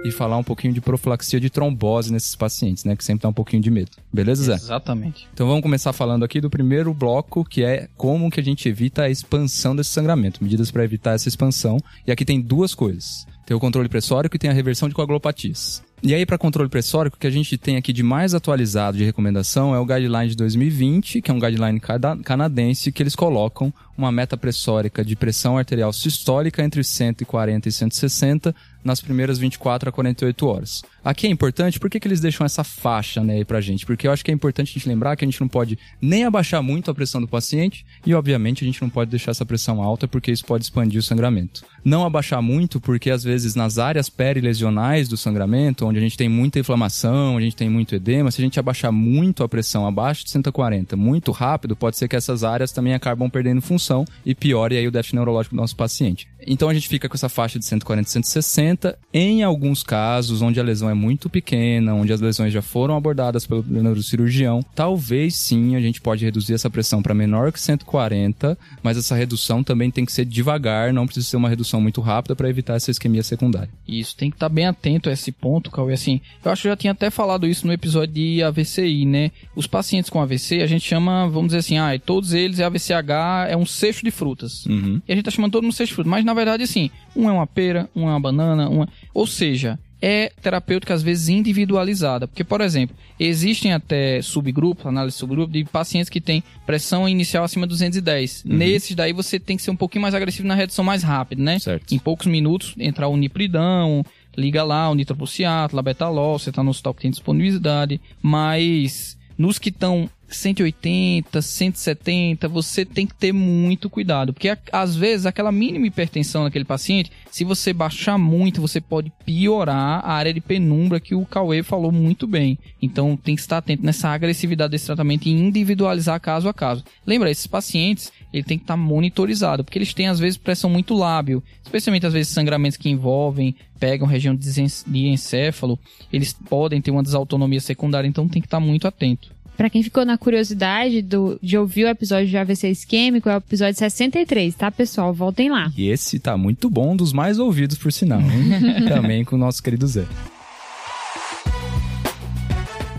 e 0.03 0.11
falar 0.11 0.37
um 0.37 0.43
pouquinho 0.43 0.73
de 0.73 0.81
profilaxia 0.81 1.39
de 1.39 1.49
trombose 1.49 2.11
nesses 2.11 2.35
pacientes, 2.35 2.83
né? 2.83 2.95
Que 2.95 3.03
sempre 3.03 3.23
dá 3.23 3.29
um 3.29 3.33
pouquinho 3.33 3.61
de 3.61 3.71
medo. 3.71 3.91
Beleza, 4.11 4.43
Zé? 4.43 4.53
Exatamente. 4.53 5.27
Então 5.33 5.47
vamos 5.47 5.61
começar 5.61 5.93
falando 5.93 6.23
aqui 6.23 6.41
do 6.41 6.49
primeiro 6.49 6.93
bloco, 6.93 7.45
que 7.45 7.63
é 7.63 7.87
como 7.95 8.29
que 8.29 8.39
a 8.39 8.43
gente 8.43 8.67
evita 8.67 9.03
a 9.03 9.09
expansão 9.09 9.75
desse 9.75 9.91
sangramento, 9.91 10.43
medidas 10.43 10.71
para 10.71 10.83
evitar 10.83 11.13
essa 11.13 11.27
expansão. 11.29 11.77
E 12.05 12.11
aqui 12.11 12.25
tem 12.25 12.41
duas 12.41 12.73
coisas. 12.73 13.25
Tem 13.45 13.55
o 13.55 13.59
controle 13.59 13.89
pressórico 13.89 14.35
e 14.35 14.39
tem 14.39 14.49
a 14.49 14.53
reversão 14.53 14.87
de 14.87 14.95
coagulopatias. 14.95 15.83
E 16.01 16.13
aí, 16.13 16.25
para 16.25 16.37
controle 16.37 16.69
pressórico, 16.69 17.15
o 17.15 17.19
que 17.19 17.27
a 17.27 17.31
gente 17.31 17.57
tem 17.57 17.77
aqui 17.77 17.93
de 17.93 18.03
mais 18.03 18.33
atualizado 18.33 18.97
de 18.97 19.05
recomendação 19.05 19.73
é 19.73 19.79
o 19.79 19.85
Guideline 19.85 20.27
de 20.27 20.35
2020, 20.35 21.21
que 21.21 21.31
é 21.31 21.33
um 21.33 21.39
guideline 21.39 21.79
canadense, 22.23 22.91
que 22.91 23.01
eles 23.01 23.15
colocam 23.15 23.73
uma 23.97 24.11
meta 24.11 24.35
pressórica 24.35 25.03
de 25.03 25.15
pressão 25.15 25.57
arterial 25.57 25.93
sistólica 25.93 26.61
entre 26.61 26.83
140 26.83 27.69
e 27.69 27.71
160 27.71 28.55
nas 28.83 29.01
primeiras 29.01 29.37
24 29.37 29.89
a 29.89 29.91
48 29.91 30.47
horas. 30.47 30.83
Aqui 31.03 31.27
é 31.27 31.29
importante, 31.29 31.79
por 31.79 31.89
que, 31.89 31.99
que 31.99 32.07
eles 32.07 32.21
deixam 32.21 32.45
essa 32.45 32.63
faixa 32.63 33.21
né, 33.21 33.35
aí 33.35 33.45
pra 33.45 33.59
gente? 33.59 33.85
Porque 33.85 34.07
eu 34.07 34.11
acho 34.11 34.23
que 34.23 34.31
é 34.31 34.33
importante 34.33 34.69
a 34.69 34.73
gente 34.73 34.87
lembrar 34.87 35.17
que 35.17 35.25
a 35.25 35.27
gente 35.27 35.41
não 35.41 35.49
pode 35.49 35.77
nem 36.01 36.23
abaixar 36.23 36.63
muito 36.63 36.89
a 36.89 36.95
pressão 36.95 37.19
do 37.19 37.27
paciente 37.27 37.85
e, 38.05 38.13
obviamente, 38.13 38.63
a 38.63 38.65
gente 38.65 38.81
não 38.81 38.89
pode 38.89 39.11
deixar 39.11 39.31
essa 39.31 39.45
pressão 39.45 39.81
alta 39.81 40.07
porque 40.07 40.31
isso 40.31 40.45
pode 40.45 40.63
expandir 40.63 40.99
o 40.99 41.03
sangramento. 41.03 41.65
Não 41.83 42.05
abaixar 42.05 42.41
muito 42.41 42.79
porque, 42.79 43.09
às 43.09 43.21
vezes, 43.21 43.53
nas 43.53 43.77
áreas 43.77 44.09
perilesionais 44.09 45.09
do 45.09 45.17
sangramento, 45.17 45.85
onde 45.85 45.99
a 45.99 46.01
gente 46.01 46.15
tem 46.15 46.29
muita 46.29 46.59
inflamação, 46.59 47.37
a 47.37 47.41
gente 47.41 47.55
tem 47.55 47.69
muito 47.69 47.93
edema, 47.93 48.31
se 48.31 48.41
a 48.41 48.45
gente 48.45 48.57
abaixar 48.57 48.91
muito 48.91 49.43
a 49.43 49.49
pressão 49.49 49.85
abaixo 49.85 50.23
de 50.23 50.31
140 50.31 50.95
muito 50.95 51.31
rápido, 51.33 51.75
pode 51.75 51.97
ser 51.97 52.07
que 52.07 52.15
essas 52.15 52.45
áreas 52.45 52.71
também 52.71 52.93
acabam 52.93 53.29
perdendo 53.29 53.61
função 53.61 54.05
e 54.25 54.33
piore 54.33 54.77
aí 54.77 54.87
o 54.87 54.91
déficit 54.91 55.15
neurológico 55.15 55.53
do 55.53 55.59
nosso 55.59 55.75
paciente. 55.75 56.27
Então 56.47 56.69
a 56.69 56.73
gente 56.73 56.87
fica 56.87 57.09
com 57.09 57.15
essa 57.15 57.29
faixa 57.29 57.59
de 57.59 57.65
140 57.65 58.09
160. 58.09 58.97
Em 59.13 59.43
alguns 59.43 59.83
casos, 59.83 60.41
onde 60.41 60.59
a 60.59 60.63
lesão 60.63 60.89
é 60.89 60.92
muito 60.93 61.29
pequena, 61.29 61.93
onde 61.93 62.13
as 62.13 62.21
lesões 62.21 62.53
já 62.53 62.61
foram 62.61 62.95
abordadas 62.95 63.45
pelo 63.45 63.63
neurocirurgião, 63.67 64.61
talvez 64.75 65.35
sim 65.35 65.75
a 65.75 65.81
gente 65.81 66.01
pode 66.01 66.23
reduzir 66.23 66.53
essa 66.53 66.69
pressão 66.69 67.01
para 67.01 67.13
menor 67.13 67.51
que 67.51 67.59
140, 67.59 68.57
mas 68.81 68.97
essa 68.97 69.15
redução 69.15 69.63
também 69.63 69.91
tem 69.91 70.05
que 70.05 70.11
ser 70.11 70.25
devagar, 70.25 70.93
não 70.93 71.05
precisa 71.05 71.27
ser 71.27 71.37
uma 71.37 71.49
redução 71.49 71.81
muito 71.81 72.01
rápida 72.01 72.35
para 72.35 72.49
evitar 72.49 72.75
essa 72.75 72.91
isquemia 72.91 73.23
secundária. 73.23 73.69
Isso, 73.87 74.15
tem 74.15 74.29
que 74.29 74.35
estar 74.35 74.49
tá 74.49 74.53
bem 74.53 74.65
atento 74.65 75.09
a 75.09 75.13
esse 75.13 75.31
ponto, 75.31 75.71
Cauê. 75.71 75.93
Assim, 75.93 76.21
eu 76.43 76.51
acho 76.51 76.63
que 76.63 76.67
eu 76.67 76.71
já 76.71 76.77
tinha 76.77 76.91
até 76.91 77.09
falado 77.09 77.47
isso 77.47 77.65
no 77.67 77.73
episódio 77.73 78.13
de 78.13 78.43
AVCI, 78.43 79.05
né? 79.05 79.31
Os 79.55 79.67
pacientes 79.67 80.09
com 80.09 80.21
AVC, 80.21 80.61
a 80.61 80.67
gente 80.67 80.87
chama, 80.87 81.27
vamos 81.27 81.47
dizer 81.47 81.59
assim, 81.59 81.77
ah, 81.77 81.97
todos 82.03 82.33
eles 82.33 82.59
é 82.59 82.63
AVCH, 82.63 83.49
é 83.49 83.57
um 83.57 83.65
cesto 83.65 84.03
de 84.03 84.11
frutas. 84.11 84.65
Uhum. 84.65 85.01
E 85.07 85.11
a 85.11 85.15
gente 85.15 85.25
tá 85.25 85.31
chamando 85.31 85.51
todo 85.51 85.63
mundo 85.63 85.73
cesto 85.73 85.91
de 85.91 85.95
frutas, 85.95 86.11
mas 86.11 86.25
na 86.25 86.33
verdade, 86.33 86.63
assim, 86.63 86.89
um 87.15 87.29
é 87.29 87.31
uma 87.31 87.47
pera, 87.47 87.89
um 87.95 88.07
é 88.07 88.11
uma 88.11 88.19
banana, 88.19 88.69
uma... 88.69 88.87
ou 89.13 89.27
seja, 89.27 89.79
é 90.05 90.33
terapêutica 90.41 90.93
às 90.93 91.01
vezes 91.01 91.29
individualizada. 91.29 92.27
Porque, 92.27 92.43
por 92.43 92.59
exemplo, 92.59 92.93
existem 93.17 93.71
até 93.71 94.21
subgrupos, 94.21 94.85
análise 94.85 95.15
de 95.15 95.19
subgrupo, 95.19 95.53
de 95.53 95.63
pacientes 95.63 96.09
que 96.09 96.19
têm 96.19 96.43
pressão 96.65 97.07
inicial 97.07 97.45
acima 97.45 97.65
de 97.65 97.69
210. 97.69 98.43
Uhum. 98.43 98.57
Nesses 98.57 98.97
daí 98.97 99.13
você 99.13 99.39
tem 99.39 99.55
que 99.55 99.63
ser 99.63 99.71
um 99.71 99.77
pouquinho 99.77 100.01
mais 100.01 100.13
agressivo 100.13 100.45
na 100.45 100.55
redução 100.55 100.83
mais 100.83 101.03
rápida, 101.03 101.41
né? 101.41 101.57
Certo. 101.57 101.95
Em 101.95 101.97
poucos 101.97 102.27
minutos, 102.27 102.75
entrar 102.77 103.07
o 103.07 103.15
nipridão, 103.15 104.05
liga 104.35 104.61
lá, 104.61 104.89
o 104.89 104.95
nitroprusiato, 104.95 105.73
labetalol, 105.73 106.37
você 106.37 106.51
tá 106.51 106.61
no 106.61 106.71
hospital 106.71 106.93
que 106.93 107.03
tem 107.03 107.11
disponibilidade. 107.11 108.01
Mas 108.21 109.17
nos 109.37 109.57
que 109.57 109.69
estão 109.69 110.09
180, 110.35 111.41
170, 111.41 112.47
você 112.47 112.85
tem 112.85 113.05
que 113.05 113.13
ter 113.13 113.31
muito 113.31 113.89
cuidado, 113.89 114.33
porque 114.33 114.55
às 114.71 114.95
vezes 114.95 115.25
aquela 115.25 115.51
mínima 115.51 115.87
hipertensão 115.87 116.43
naquele 116.43 116.65
paciente, 116.65 117.11
se 117.31 117.43
você 117.43 117.73
baixar 117.73 118.17
muito, 118.17 118.61
você 118.61 118.79
pode 118.79 119.11
piorar 119.25 120.03
a 120.03 120.13
área 120.13 120.33
de 120.33 120.41
penumbra 120.41 120.99
que 120.99 121.15
o 121.15 121.25
Cauê 121.25 121.63
falou 121.63 121.91
muito 121.91 122.27
bem. 122.27 122.57
Então 122.81 123.17
tem 123.17 123.35
que 123.35 123.41
estar 123.41 123.57
atento 123.57 123.85
nessa 123.85 124.09
agressividade 124.09 124.71
desse 124.71 124.85
tratamento 124.85 125.25
e 125.27 125.31
individualizar 125.31 126.19
caso 126.19 126.47
a 126.47 126.53
caso. 126.53 126.83
Lembra, 127.05 127.31
esses 127.31 127.47
pacientes, 127.47 128.11
ele 128.31 128.43
tem 128.43 128.57
que 128.57 128.63
estar 128.63 128.77
monitorizado, 128.77 129.63
porque 129.63 129.77
eles 129.77 129.93
têm 129.93 130.07
às 130.07 130.19
vezes 130.19 130.37
pressão 130.37 130.69
muito 130.69 130.93
lábil, 130.93 131.43
especialmente 131.63 132.05
às 132.05 132.13
vezes 132.13 132.33
sangramentos 132.33 132.77
que 132.77 132.89
envolvem, 132.89 133.55
pegam 133.79 134.07
região 134.07 134.35
de 134.35 135.07
encéfalo, 135.07 135.77
eles 136.11 136.31
podem 136.31 136.81
ter 136.81 136.91
uma 136.91 137.03
desautonomia 137.03 137.59
secundária, 137.59 138.07
então 138.07 138.29
tem 138.29 138.41
que 138.41 138.47
estar 138.47 138.59
muito 138.59 138.87
atento. 138.87 139.32
Para 139.55 139.69
quem 139.69 139.83
ficou 139.83 140.03
na 140.03 140.17
curiosidade 140.17 141.01
do, 141.01 141.39
de 141.41 141.57
ouvir 141.57 141.85
o 141.85 141.87
episódio 141.87 142.27
de 142.27 142.37
AVC 142.37 142.69
isquêmico, 142.69 143.29
é 143.29 143.35
o 143.35 143.37
episódio 143.37 143.77
63, 143.77 144.53
tá, 144.55 144.71
pessoal? 144.71 145.13
Voltem 145.13 145.49
lá. 145.49 145.71
E 145.77 145.89
esse 145.89 146.19
tá 146.19 146.35
muito 146.37 146.69
bom, 146.69 146.95
dos 146.95 147.13
mais 147.13 147.39
ouvidos, 147.39 147.77
por 147.77 147.91
sinal, 147.91 148.21
hein? 148.21 148.85
Também 148.89 149.23
com 149.23 149.35
o 149.35 149.39
nosso 149.39 149.61
querido 149.61 149.87
Zé. 149.87 150.05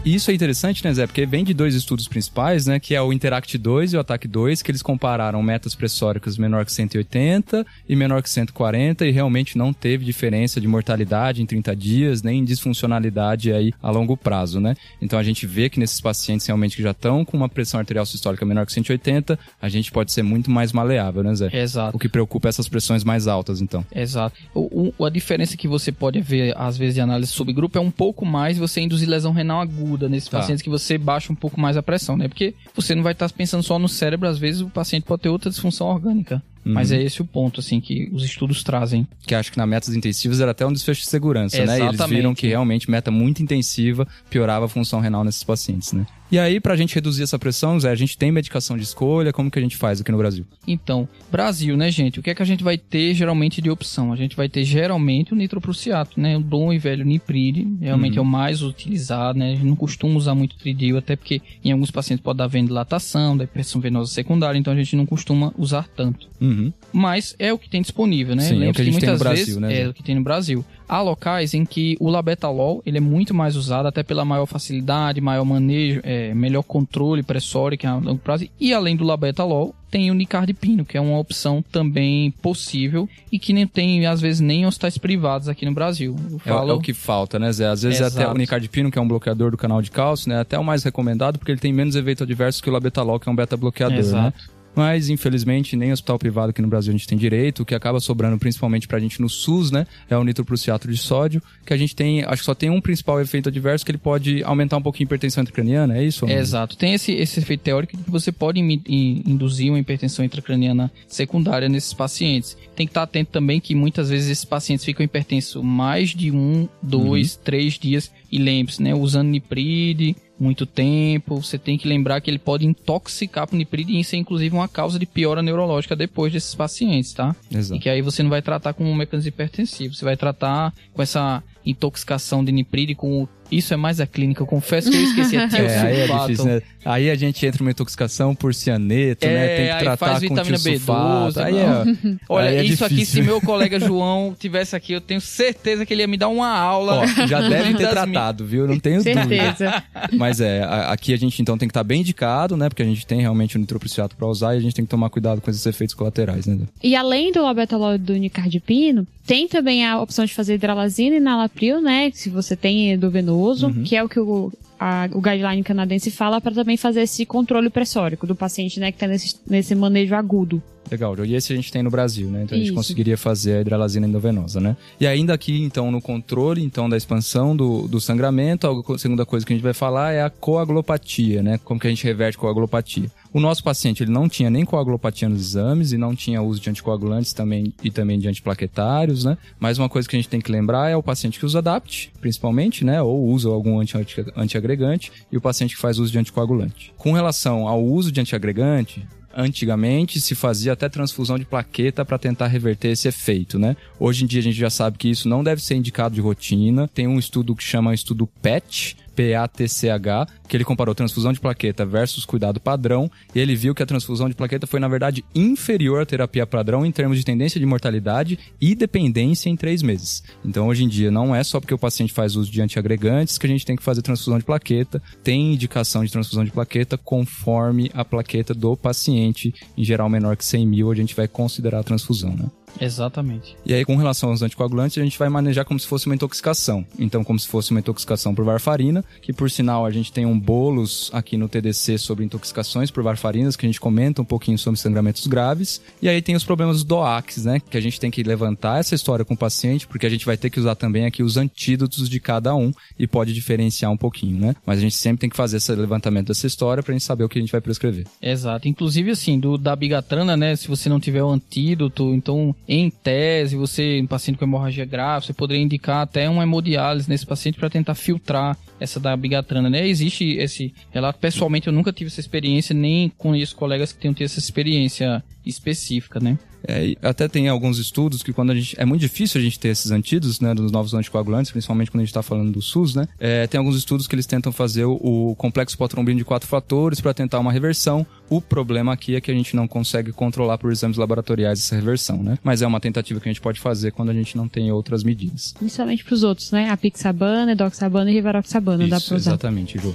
E 0.05 0.15
isso 0.15 0.31
é 0.31 0.35
interessante, 0.35 0.85
né, 0.85 0.93
Zé? 0.93 1.07
Porque 1.07 1.25
vem 1.25 1.43
de 1.43 1.55
dois 1.55 1.75
estudos 1.75 2.07
principais, 2.07 2.67
né? 2.67 2.79
Que 2.79 2.95
é 2.95 3.01
o 3.01 3.11
Interact 3.11 3.57
2 3.57 3.95
e 3.95 3.97
o 3.97 4.01
Ataque 4.01 4.29
2, 4.29 4.61
que 4.61 4.71
eles 4.71 4.83
compararam 4.83 5.43
metas 5.43 5.75
pressóricas 5.75 6.37
menor 6.37 6.67
que 6.67 6.73
180 6.73 7.65
e 7.89 7.97
menor 7.97 8.23
que 8.23 8.29
140 8.29 9.07
e 9.07 9.11
realmente 9.11 9.57
não 9.57 9.73
teve 9.73 10.05
diferença 10.05 10.61
de 10.61 10.69
mortalidade 10.69 11.41
em 11.41 11.47
30 11.47 11.75
dias, 11.75 12.23
nem 12.23 12.45
disfuncionalidade 12.45 13.51
aí 13.51 13.73
a 13.83 13.91
longo 13.91 14.15
prazo, 14.15 14.61
né? 14.61 14.75
Então 15.01 15.19
a 15.19 15.23
gente 15.23 15.47
vê 15.47 15.71
que 15.71 15.81
nesses 15.81 16.03
pacientes 16.03 16.47
realmente 16.47 16.77
que 16.77 16.83
já 16.83 16.91
estão 16.91 17.25
com 17.25 17.35
uma 17.35 17.49
pressão 17.49 17.81
arterial 17.81 18.05
sistólica 18.05 18.45
menor 18.45 18.67
que 18.67 18.75
180, 18.75 19.39
a 19.59 19.69
gente 19.71 19.91
pode 19.91 20.13
ser 20.13 20.23
muito 20.23 20.51
mais 20.51 20.71
maleável, 20.71 21.23
né, 21.23 21.35
Zé? 21.35 21.49
Exato. 21.51 21.97
O 21.97 21.99
que 21.99 22.11
preocupa 22.11 22.49
é 22.49 22.51
essas 22.51 22.69
pressões 22.69 23.05
mais 23.05 23.27
altas, 23.27 23.63
então. 23.63 23.83
Exato. 23.91 24.37
O, 24.55 24.93
o, 24.99 25.07
a 25.07 25.09
diferença 25.09 25.57
que 25.57 25.67
você 25.67 25.91
pode 25.91 26.21
ver, 26.21 26.55
às 26.59 26.77
vezes, 26.77 26.95
de 26.95 27.01
análise 27.01 27.33
subgrupo 27.33 27.79
é 27.79 27.81
um 27.81 27.91
pouco 27.91 28.27
mais 28.27 28.59
você 28.59 28.83
induzir 28.83 29.09
lesão 29.09 29.33
renal 29.33 29.63
aguda 29.63 29.94
nesses 29.97 30.29
tá. 30.29 30.39
pacientes 30.39 30.63
que 30.63 30.71
você 30.71 30.99
baixa 30.99 31.33
um 31.33 31.37
pouco 31.37 31.61
mais 31.61 31.77
a 31.77 31.83
pressão, 31.83 32.17
né? 32.17 32.29
Porque 32.29 32.55
você 32.75 32.95
não 32.95 33.03
vai 33.03 33.13
estar 33.13 33.31
pensando 33.31 33.63
só 33.63 33.79
no 33.79 33.89
cérebro, 33.89 34.29
às 34.29 34.39
vezes 34.39 34.61
o 34.61 34.69
paciente 34.69 35.05
pode 35.05 35.23
ter 35.23 35.29
outra 35.29 35.51
disfunção 35.51 35.87
orgânica. 35.89 36.43
Uhum. 36.65 36.73
Mas 36.73 36.91
é 36.91 37.03
esse 37.03 37.21
o 37.21 37.27
ponto, 37.27 37.61
assim, 37.61 37.79
que 37.79 38.11
os 38.13 38.25
estudos 38.25 38.63
trazem. 38.63 39.07
Que 39.27 39.35
acho 39.35 39.53
que 39.53 39.59
na 39.59 39.67
metas 39.67 39.95
intensivas 39.95 40.41
era 40.41 40.53
até 40.53 40.65
um 40.67 40.73
desfecho 40.73 41.03
de 41.03 41.09
segurança, 41.09 41.57
Exatamente. 41.57 41.81
né? 41.81 41.93
E 41.93 41.95
eles 41.95 42.09
viram 42.09 42.35
que 42.35 42.47
realmente 42.47 42.91
meta 42.91 43.11
muito 43.11 43.43
intensiva 43.43 44.09
piorava 44.31 44.65
a 44.65 44.69
função 44.69 44.99
renal 45.01 45.23
nesses 45.25 45.45
pacientes, 45.45 45.93
né? 45.93 46.07
E 46.35 46.39
aí, 46.41 46.59
pra 46.59 46.75
gente 46.75 46.93
reduzir 46.97 47.23
essa 47.23 47.39
pressão, 47.39 47.79
Zé, 47.79 47.89
a 47.89 47.95
gente 47.95 48.19
tem 48.19 48.33
medicação 48.33 48.77
de 48.77 48.83
escolha, 48.83 49.33
como 49.33 49.49
que 49.49 49.57
a 49.57 49.63
gente 49.63 49.77
faz 49.77 50.01
aqui 50.01 50.11
no 50.11 50.19
Brasil? 50.19 50.45
Então, 50.67 51.09
Brasil, 51.31 51.77
né, 51.77 51.93
gente? 51.93 52.19
O 52.19 52.23
que 52.25 52.29
é 52.29 52.35
que 52.35 52.43
a 52.43 52.45
gente 52.45 52.65
vai 52.65 52.77
ter 52.77 53.15
geralmente 53.15 53.63
de 53.63 53.71
opção? 53.71 54.13
A 54.13 54.17
gente 54.17 54.35
vai 54.35 54.49
ter 54.49 54.65
geralmente 54.65 55.33
o 55.33 55.37
nitroprusiato, 55.37 56.21
né? 56.21 56.37
O 56.37 56.41
bom 56.41 56.73
e 56.73 56.79
velho 56.79 57.05
nipride, 57.05 57.65
realmente 57.81 58.15
uhum. 58.15 58.25
é 58.25 58.27
o 58.27 58.29
mais 58.29 58.63
utilizado, 58.63 59.39
né? 59.39 59.53
A 59.53 59.55
gente 59.55 59.65
não 59.65 59.77
costuma 59.77 60.17
usar 60.17 60.35
muito 60.35 60.57
tridil, 60.57 60.99
até 60.99 61.15
porque 61.15 61.41
em 61.65 61.71
alguns 61.71 61.93
pacientes 61.93 62.25
pode 62.25 62.39
dar 62.39 62.49
vendilatação, 62.49 63.37
da 63.37 63.45
hipertensão 63.45 63.81
venosa 63.81 64.13
secundária, 64.13 64.59
então 64.59 64.73
a 64.73 64.77
gente 64.77 64.97
não 64.97 65.07
costuma 65.07 65.55
usar 65.57 65.87
tanto. 65.87 66.29
Uhum. 66.41 66.73
Mas 66.93 67.37
é 67.39 67.53
o 67.53 67.59
que 67.59 67.71
tem 67.71 67.81
disponível, 67.81 68.35
né? 68.35 68.43
Sim, 68.43 68.65
é 68.65 68.71
o 68.71 68.75
que 68.75 68.83
a 68.83 68.85
gente 68.85 68.95
que 68.95 69.01
tem 69.03 69.11
no 69.11 69.19
Brasil, 69.21 69.45
vezes, 69.45 69.57
né? 69.61 69.83
É 69.83 69.89
o 69.89 69.95
que 69.95 70.03
tem 70.03 70.17
no 70.17 70.25
Brasil. 70.25 70.65
Há 70.89 71.01
locais 71.01 71.55
em 71.55 71.65
que 71.65 71.97
o 71.99 72.11
labetalol 72.11 72.83
ele 72.85 72.99
é 72.99 73.01
muito 73.01 73.35
mais 73.35 73.57
usado, 73.57 73.87
até 73.87 74.03
pela 74.03 74.25
maior 74.25 74.47
facilidade, 74.47 75.21
maior 75.21 75.45
manejo, 75.45 76.01
é, 76.03 76.35
melhor 76.35 76.63
controle 76.63 77.23
pressórico 77.23 77.87
a 77.87 77.95
longo 77.95 78.19
prazo. 78.19 78.47
E 78.61 78.73
além 78.73 78.97
do 78.97 79.05
labetalol, 79.05 79.75
tem 79.91 80.11
o 80.11 80.15
nicardipino, 80.15 80.85
que 80.85 80.99
é 80.99 81.01
uma 81.01 81.19
opção 81.19 81.65
também 81.71 82.33
possível 82.43 83.09
e 83.31 83.39
que 83.39 83.53
nem 83.53 83.65
tem, 83.65 84.05
às 84.07 84.21
vezes, 84.21 84.41
nem 84.41 84.67
hospitais 84.67 84.99
privados 84.99 85.49
aqui 85.49 85.65
no 85.65 85.73
Brasil. 85.73 86.17
Falo... 86.41 86.71
É, 86.71 86.73
é, 86.73 86.75
o 86.75 86.81
que 86.81 86.93
falta, 86.93 87.39
né, 87.39 87.53
Zé? 87.53 87.69
Às 87.69 87.83
vezes 87.83 88.01
Exato. 88.01 88.21
até 88.21 88.29
o 88.29 88.37
nicardipino, 88.37 88.91
que 88.91 88.99
é 88.99 89.03
um 89.03 89.07
bloqueador 89.07 89.53
do 89.53 89.57
canal 89.57 89.81
de 89.81 89.93
cálcio, 89.93 90.29
né? 90.29 90.41
Até 90.41 90.59
o 90.59 90.65
mais 90.65 90.83
recomendado, 90.83 91.39
porque 91.39 91.53
ele 91.53 91.61
tem 91.61 91.73
menos 91.73 91.95
efeito 91.95 92.25
adverso 92.25 92.61
que 92.61 92.69
o 92.69 92.73
labetalol, 92.73 93.21
que 93.21 93.29
é 93.29 93.33
um 93.33 93.37
beta-bloqueador, 93.37 94.05
né? 94.13 94.33
Mas, 94.75 95.09
infelizmente, 95.09 95.77
nem 95.77 95.93
hospital 95.93 96.19
privado 96.19 96.51
aqui 96.51 96.61
no 96.61 96.69
Brasil 96.69 96.93
a 96.93 96.97
gente 96.97 97.07
tem 97.07 97.17
direito. 97.17 97.63
O 97.63 97.65
que 97.65 97.75
acaba 97.75 98.01
sobrando 98.01 98.39
principalmente 98.39 98.89
pra 98.89 98.99
gente 98.99 99.21
no 99.21 99.29
SUS, 99.29 99.71
né? 99.71 99.87
É 100.09 100.17
o 100.17 100.25
nitroprusiato 100.25 100.89
de 100.89 100.97
sódio, 100.97 101.43
que 101.65 101.73
a 101.73 101.77
gente 101.77 101.95
tem, 101.95 102.23
acho 102.25 102.43
que 102.43 102.47
só 102.47 102.55
tem 102.55 102.71
um 102.71 102.81
principal 102.81 103.21
efeito 103.21 103.49
adverso, 103.49 103.85
que 103.85 103.91
ele 103.91 103.99
pode 103.99 104.43
aumentar 104.43 104.77
um 104.77 104.83
pouquinho 104.83 105.07
a 105.07 105.09
hipertensão 105.09 105.43
intracraniana, 105.43 105.99
é 105.99 106.05
isso? 106.05 106.27
É, 106.27 106.39
exato. 106.39 106.77
Tem 106.77 106.95
esse, 106.95 107.13
esse 107.13 107.41
efeito 107.41 107.61
teórico 107.61 107.97
que 107.97 108.11
você 108.11 108.33
pode 108.33 108.61
induzir 108.61 109.71
uma 109.71 109.79
hipertensão 109.79 110.25
intracraniana 110.25 110.91
secundária 111.07 111.69
nesses 111.69 111.93
pacientes. 111.93 112.57
Tem 112.75 112.87
que 112.87 112.91
estar 112.91 113.03
atento 113.03 113.31
também 113.31 113.61
que 113.61 113.75
muitas 113.75 114.11
vezes 114.11 114.31
esses 114.31 114.45
pacientes 114.45 114.85
ficam 114.85 115.05
hipertensos 115.05 115.63
mais 115.63 116.11
de 116.11 116.31
um, 116.31 116.69
dois, 116.83 117.35
uhum. 117.35 117.41
três 117.45 117.75
dias. 117.75 118.11
E 118.31 118.39
lembre-se, 118.39 118.83
né? 118.83 118.95
Usando 118.95 119.29
nipride, 119.29 120.17
muito 120.39 120.67
tempo. 120.67 121.41
Você 121.41 121.59
tem 121.59 121.79
que 121.79 121.89
lembrar 121.89 122.21
que 122.21 122.31
ele 122.31 122.39
pode 122.39 122.67
intoxicar 122.67 123.47
por 123.47 123.57
nipride 123.57 123.99
e 123.99 124.05
ser 124.05 124.17
inclusive 124.17 124.55
uma 124.55 124.69
causa 124.69 124.99
de 124.99 125.07
piora 125.07 125.43
neurológica 125.43 125.95
depois 125.95 126.33
desses 126.33 126.55
pacientes, 126.55 127.13
tá? 127.13 127.35
Exato. 127.51 127.79
E 127.79 127.83
que 127.83 127.89
aí 127.89 128.03
você 128.03 128.23
não 128.23 128.31
vai 128.31 128.43
tratar 128.43 128.73
com 128.73 128.85
um 128.85 128.95
mecanismo 128.95 129.29
hipertensivo, 129.29 129.95
você 129.95 130.05
vai 130.05 130.17
tratar 130.17 130.73
com 130.93 131.03
essa 131.03 131.43
intoxicação 131.65 132.45
de 132.45 132.53
nipride 132.53 132.95
com 132.95 133.23
o 133.23 133.29
isso 133.59 133.73
é 133.73 133.77
mais 133.77 134.01
a 134.01 134.07
clínica, 134.07 134.43
eu 134.43 134.47
confesso 134.47 134.91
que 134.91 134.97
eu 134.97 135.03
esqueci. 135.03 135.37
É, 135.37 135.41
é, 135.65 135.81
aí 135.81 136.01
é 136.01 136.07
difícil, 136.07 136.45
né? 136.45 136.63
Aí 136.85 137.11
a 137.11 137.15
gente 137.15 137.45
entra 137.47 137.63
numa 137.63 137.71
intoxicação 137.71 138.35
por 138.35 138.55
cianeto, 138.55 139.27
né? 139.27 139.33
é, 139.33 139.37
né? 139.37 139.57
Tem 139.57 139.79
que 139.79 139.85
tratar 139.85 139.97
faz 139.97 140.15
com 140.23 140.35
vitamina 140.35 140.59
B12. 140.59 141.37
Aí 141.39 141.57
é, 141.57 142.17
Olha, 142.29 142.49
aí 142.49 142.57
é 142.57 142.65
isso 142.65 142.85
aqui, 142.85 143.07
se 143.07 143.23
meu 143.23 143.41
colega 143.41 143.79
João 143.81 144.35
tivesse 144.39 144.77
aqui, 144.77 144.93
eu 144.93 145.01
tenho 145.01 145.21
certeza 145.21 145.87
que 145.87 145.95
ele 145.95 146.03
ia 146.03 146.07
me 146.07 146.17
dar 146.17 146.29
uma 146.29 146.49
aula. 146.49 147.01
Ó, 147.01 147.27
já 147.27 147.49
deve 147.49 147.75
ter 147.75 147.89
tratado, 147.89 148.45
viu? 148.45 148.67
Não 148.67 148.79
tenho 148.79 149.03
dúvida. 149.03 149.83
Mas 150.13 150.41
é, 150.41 150.63
aqui 150.89 151.15
a 151.15 151.17
gente 151.17 151.41
então 151.41 151.57
tem 151.57 151.69
que 151.69 151.71
estar 151.71 151.85
bem 151.85 152.01
indicado, 152.01 152.57
né? 152.57 152.69
Porque 152.69 152.83
a 152.83 152.87
gente 152.87 153.07
tem 153.07 153.21
realmente 153.21 153.57
o 153.57 153.61
nitroprusiato 153.61 154.17
para 154.17 154.27
usar 154.27 154.55
e 154.55 154.59
a 154.59 154.61
gente 154.61 154.75
tem 154.75 154.85
que 154.85 154.91
tomar 154.91 155.11
cuidado 155.11 155.41
com 155.41 155.51
esses 155.51 155.65
efeitos 155.65 155.95
colaterais, 155.95 156.47
né? 156.47 156.59
E 156.83 156.95
além 156.95 157.33
do 157.33 157.43
labetalol 157.43 157.97
do 157.99 158.15
nicardipino, 158.15 159.07
tem 159.27 159.49
também 159.49 159.87
a 159.87 160.01
opção 160.01 160.25
de 160.25 160.35
fazer 160.35 160.55
hidralazina 160.55 161.17
e 161.17 161.21
nalapril, 161.21 161.81
né? 161.81 162.11
Se 162.13 162.29
você 162.29 162.55
tem 162.55 162.93
endovenoso, 162.93 163.44
uhum. 163.53 163.83
que 163.85 163.97
é 163.97 164.03
o 164.03 164.09
que 164.09 164.21
o, 164.21 164.53
a, 164.79 165.09
o 165.13 165.21
guideline 165.21 165.63
canadense 165.63 166.11
fala 166.11 166.41
para 166.41 166.55
também 166.55 166.77
fazer 166.77 167.03
esse 167.03 167.25
controle 167.25 167.71
pressórico 167.71 168.27
do 168.27 168.35
paciente, 168.35 168.81
né? 168.81 168.93
Que 168.93 168.99
tá 168.99 169.07
nesse, 169.07 169.37
nesse 169.49 169.75
manejo 169.75 170.15
agudo. 170.15 170.63
Legal, 170.91 171.17
e 171.25 171.35
esse 171.35 171.53
a 171.53 171.57
gente 171.57 171.73
tem 171.73 171.83
no 171.83 171.91
Brasil, 171.91 172.29
né? 172.29 172.43
Então 172.43 172.57
Isso. 172.57 172.65
a 172.65 172.67
gente 172.67 172.75
conseguiria 172.75 173.17
fazer 173.17 173.57
a 173.57 173.61
hidralazina 173.63 174.07
endovenosa, 174.07 174.61
né? 174.61 174.77
E 175.01 175.07
ainda 175.07 175.33
aqui, 175.33 175.63
então, 175.63 175.91
no 175.91 176.01
controle 176.01 176.63
então 176.63 176.89
da 176.89 176.97
expansão 176.97 177.57
do, 177.57 177.89
do 177.89 178.01
sangramento, 178.01 178.67
a 178.67 178.99
segunda 178.99 179.25
coisa 179.25 179.47
que 179.47 179.53
a 179.53 179.57
gente 179.57 179.65
vai 179.65 179.73
falar 179.73 180.13
é 180.13 180.23
a 180.23 180.31
coagulopatia, 180.31 181.43
né? 181.43 181.59
Como 181.65 181.81
que 181.81 181.87
a 181.87 181.91
gente 181.91 182.05
reverte 182.05 182.37
coagulopatia. 182.37 183.11
O 183.35 183.41
nosso 183.41 183.65
paciente 183.65 184.01
ele 184.01 184.13
não 184.13 184.29
tinha 184.29 184.49
nem 184.49 184.65
coagulopatia 184.65 185.29
nos 185.29 185.41
exames 185.41 185.91
e 185.91 185.99
não 185.99 186.15
tinha 186.15 186.41
uso 186.41 186.61
de 186.61 186.71
anticoagulantes 186.71 187.33
também 187.33 187.75
e 187.83 187.91
também 187.91 188.17
de 188.17 188.29
antiplaquetários, 188.29 189.25
né? 189.25 189.37
Mas 189.59 189.77
uma 189.77 189.89
coisa 189.89 190.09
que 190.09 190.15
a 190.15 190.19
gente 190.21 190.29
tem 190.29 190.41
que 190.41 190.53
lembrar 190.53 190.89
é 190.89 190.97
o 190.97 191.03
paciente 191.03 191.41
que 191.41 191.45
usa 191.45 191.61
DAPT, 191.61 192.13
principalmente, 192.21 192.85
né? 192.85 193.03
Ou 193.03 193.27
usa 193.27 193.49
algum 193.49 193.81
anti 193.81 193.97
antiagregante 194.37 195.11
e 195.33 195.37
o 195.37 195.41
paciente 195.41 195.75
que 195.75 195.81
faz 195.81 195.99
uso 195.99 196.13
de 196.13 196.19
anticoagulante. 196.21 196.95
Com 196.97 197.11
relação 197.11 197.67
ao 197.67 197.85
uso 197.85 198.13
de 198.13 198.21
antiagregante, 198.21 199.05
antigamente 199.37 200.21
se 200.21 200.37
fazia 200.37 200.73
até 200.73 200.89
transfusão 200.89 201.37
de 201.37 201.45
plaqueta 201.45 202.05
para 202.05 202.19
tentar 202.19 202.47
reverter 202.47 202.91
esse 202.91 203.09
efeito, 203.09 203.59
né? 203.59 203.77
Hoje 203.99 204.23
em 204.23 204.29
dia 204.29 204.39
a 204.39 204.45
gente 204.45 204.57
já 204.57 204.71
sabe 204.71 204.97
que 204.97 205.09
isso 205.09 205.29
não 205.29 205.43
deve 205.43 205.61
ser 205.61 205.75
indicado 205.75 206.15
de 206.15 206.21
rotina. 206.21 206.87
Tem 206.87 207.09
um 207.09 207.19
estudo 207.19 207.57
que 207.57 207.65
chama 207.65 207.93
estudo 207.93 208.29
PET, 208.41 208.97
PATCH, 209.15 210.29
que 210.49 210.57
ele 210.57 210.65
comparou 210.65 210.95
transfusão 210.95 211.33
de 211.33 211.41
plaqueta 211.41 211.87
versus 211.87 212.25
cuidado 212.25 212.61
padrão, 212.61 213.11
e 213.35 213.41
ele 213.41 213.55
viu 213.55 213.75
que 213.75 213.83
a 213.83 213.87
transfusão 213.87 214.29
de 214.29 214.35
plaqueta 214.35 214.67
foi, 214.67 214.81
na 214.81 214.89
verdade, 214.89 215.25
inferior 215.35 216.03
à 216.03 216.07
terapia 216.07 216.47
padrão 216.47 216.85
em 216.85 216.93
termos 216.93 217.19
de 217.19 217.25
tendência 217.25 217.59
de 217.59 217.67
mortalidade 217.67 218.39
e 218.61 218.75
dependência 218.75 219.49
em 219.49 219.57
três 219.57 219.83
meses. 219.83 220.23
Então, 220.45 220.69
hoje 220.69 220.85
em 220.85 220.89
dia, 220.89 221.11
não 221.11 221.35
é 221.35 221.43
só 221.43 221.61
porque 221.61 221.75
o 221.75 221.79
paciente 221.79 222.13
faz 222.13 222.37
uso 222.37 222.51
de 222.51 222.61
antiagregantes 222.61 223.39
que 223.39 223.47
a 223.47 223.49
gente 223.49 223.65
tem 223.65 223.77
que 223.77 223.83
fazer 223.83 224.03
transfusão 224.03 224.39
de 224.39 224.45
plaqueta, 224.45 225.03
tem 225.23 225.53
indicação 225.53 226.05
de 226.05 226.13
transfusão 226.13 226.45
de 226.45 226.51
plaqueta 226.51 226.99
conforme 226.99 227.91
a 227.95 228.05
plaqueta 228.05 228.53
do 228.53 228.77
paciente, 228.77 229.55
em 229.77 229.85
geral 229.85 230.09
menor 230.09 230.37
que 230.37 230.45
100 230.45 230.67
mil, 230.67 230.91
a 230.91 230.95
gente 230.95 231.15
vai 231.15 231.29
considerar 231.29 231.81
a 231.81 231.85
transfusão, 231.85 232.35
né? 232.35 232.47
Exatamente. 232.81 233.57
E 233.65 233.73
aí, 233.73 233.85
com 233.85 233.97
relação 233.97 234.31
aos 234.31 234.43
anticoagulantes, 234.43 234.99
a 234.99 235.05
gente 235.05 235.19
vai 235.19 235.29
manejar 235.29 235.65
como 235.65 235.79
se 235.79 235.87
fosse 235.87 236.07
uma 236.07 236.15
intoxicação. 236.15 236.85
Então, 236.99 237.25
como 237.25 237.39
se 237.39 237.47
fosse 237.47 237.71
uma 237.71 237.81
intoxicação 237.81 238.35
por 238.35 238.45
varfarina, 238.45 239.05
que 239.23 239.33
por 239.33 239.51
sinal 239.51 239.87
a 239.87 239.91
gente 239.91 240.13
tem 240.13 240.27
um 240.27 240.39
bolos 240.39 241.11
aqui 241.13 241.37
no 241.37 241.49
TDC 241.49 241.99
sobre 241.99 242.25
intoxicações 242.25 242.91
por 242.91 243.03
varfarinas, 243.03 243.57
que 243.57 243.67
a 243.67 243.69
gente 243.69 243.81
comenta 243.81 244.23
um 244.23 244.25
pouquinho 244.25 244.59
sobre 244.59 244.79
sangramentos 244.79 245.27
graves. 245.27 245.81
E 246.01 246.09
aí 246.09 246.21
tem 246.21 246.35
os 246.35 246.45
problemas 246.45 246.83
do 246.83 246.89
DOACs, 246.89 247.45
né? 247.45 247.61
Que 247.71 247.77
a 247.77 247.81
gente 247.81 247.99
tem 248.01 248.11
que 248.11 248.23
levantar 248.23 248.81
essa 248.81 248.95
história 248.95 249.25
com 249.25 249.35
o 249.35 249.37
paciente, 249.37 249.87
porque 249.87 250.07
a 250.07 250.11
gente 250.11 250.27
vai 250.27 250.37
ter 250.37 250.51
que 250.51 250.61
usar 250.61 250.75
também 250.75 251.07
aqui 251.07 251.23
os 251.23 251.37
antídotos 251.37 252.09
de 252.09 252.21
cada 252.21 252.55
um 252.55 252.73
e 252.99 253.07
pode 253.07 253.33
diferenciar 253.33 253.91
um 253.91 253.97
pouquinho, 253.97 254.39
né? 254.39 254.57
Mas 254.67 254.79
a 254.79 254.83
gente 254.83 254.97
sempre 254.97 255.21
tem 255.21 255.31
que 255.31 255.37
fazer 255.37 255.59
esse 255.59 255.75
levantamento 255.75 256.29
dessa 256.29 256.47
história 256.47 256.83
pra 256.83 256.93
gente 256.93 257.05
saber 257.05 257.25
o 257.25 257.29
que 257.29 257.39
a 257.39 257.41
gente 257.41 257.53
vai 257.53 257.61
prescrever. 257.61 258.07
Exato. 258.21 258.69
Inclusive, 258.69 259.11
assim, 259.11 259.39
do, 259.39 259.57
da 259.57 259.75
bigatrana, 259.75 260.37
né? 260.37 260.57
Se 260.57 260.69
você 260.69 260.89
não 260.89 261.01
tiver 261.01 261.23
o 261.23 261.31
antídoto, 261.31 262.15
então 262.15 262.55
em 262.67 262.91
tese, 262.91 263.57
você, 263.57 264.01
um 264.01 264.07
paciente 264.07 264.39
com 264.39 264.45
hemorragia 264.45 264.85
grave, 264.85 265.27
você 265.27 265.33
poderia 265.33 265.63
indicar 265.63 266.03
até 266.03 266.29
uma 266.29 266.43
hemodiálise 266.43 267.09
nesse 267.09 267.27
paciente 267.27 267.59
para 267.59 267.69
tentar 267.69 267.95
filtrar 267.95 268.57
essa 268.81 268.99
da 268.99 269.17
bigatrana, 269.17 269.69
né? 269.69 269.87
Existe 269.87 270.37
esse 270.39 270.73
relato. 270.91 271.19
Pessoalmente, 271.19 271.67
eu 271.67 271.73
nunca 271.73 271.93
tive 271.93 272.09
essa 272.09 272.21
experiência, 272.21 272.75
nem 272.75 273.11
conheço 273.19 273.55
colegas 273.55 273.93
que 273.93 274.01
tenham 274.01 274.15
tido 274.15 274.27
essa 274.27 274.39
experiência 274.39 275.23
específica, 275.45 276.21
né? 276.21 276.39
É, 276.67 276.95
até 277.03 277.29
tem 277.29 277.49
alguns 277.49 277.79
estudos 277.79 278.23
que 278.23 278.33
quando 278.33 278.51
a 278.51 278.55
gente. 278.55 278.75
É 278.79 278.85
muito 278.85 279.01
difícil 279.01 279.39
a 279.39 279.45
gente 279.45 279.59
ter 279.59 279.69
esses 279.69 279.91
antídotos, 279.91 280.41
né? 280.41 280.55
Dos 280.55 280.73
novos 280.73 280.95
anticoagulantes, 280.95 281.53
principalmente 281.53 281.91
quando 281.91 282.01
a 282.01 282.05
gente 282.05 282.11
está 282.11 282.23
falando 282.23 282.51
do 282.51 282.63
SUS, 282.63 282.95
né? 282.95 283.07
É, 283.21 283.47
tem 283.47 283.59
alguns 283.59 283.77
estudos 283.77 284.07
que 284.07 284.15
eles 284.15 284.27
tentam 284.27 284.51
fazer 284.51 284.85
o, 284.85 284.95
o 284.95 285.35
complexo 285.37 285.77
potrombino 285.77 286.19
de 286.19 286.25
quatro 286.25 286.49
fatores 286.49 287.01
para 287.01 287.13
tentar 287.13 287.39
uma 287.39 287.53
reversão. 287.53 288.07
O 288.31 288.41
problema 288.41 288.93
aqui 288.93 289.15
é 289.15 289.21
que 289.21 289.31
a 289.31 289.35
gente 289.35 289.55
não 289.55 289.69
consegue 289.69 290.11
controlar 290.11 290.57
por 290.57 290.73
exames 290.73 290.97
laboratoriais 290.97 291.59
essa 291.59 291.75
reversão, 291.75 292.23
né? 292.23 292.39
Mas 292.43 292.63
é 292.63 292.67
uma 292.67 292.81
tentativa 292.81 293.21
que 293.21 293.29
a 293.29 293.33
gente 293.33 293.43
pode 293.43 293.61
fazer 293.61 293.93
quando 293.93 294.11
a 294.11 294.15
gente 294.15 294.37
não 294.37 294.49
tem 294.49 294.73
outras 294.73 295.05
medidas. 295.05 295.53
Principalmente 295.59 296.03
para 296.03 296.15
os 296.15 296.23
outros, 296.23 296.51
né? 296.51 296.71
A 296.71 296.77
Pixabana, 296.77 297.53
Edoxabana 297.53 298.11
e 298.11 298.15
Rivaroxabana, 298.15 298.89
dá 298.89 299.01
para 299.01 299.17
usar. 299.17 299.31
Exatamente, 299.33 299.79
Ju. 299.79 299.95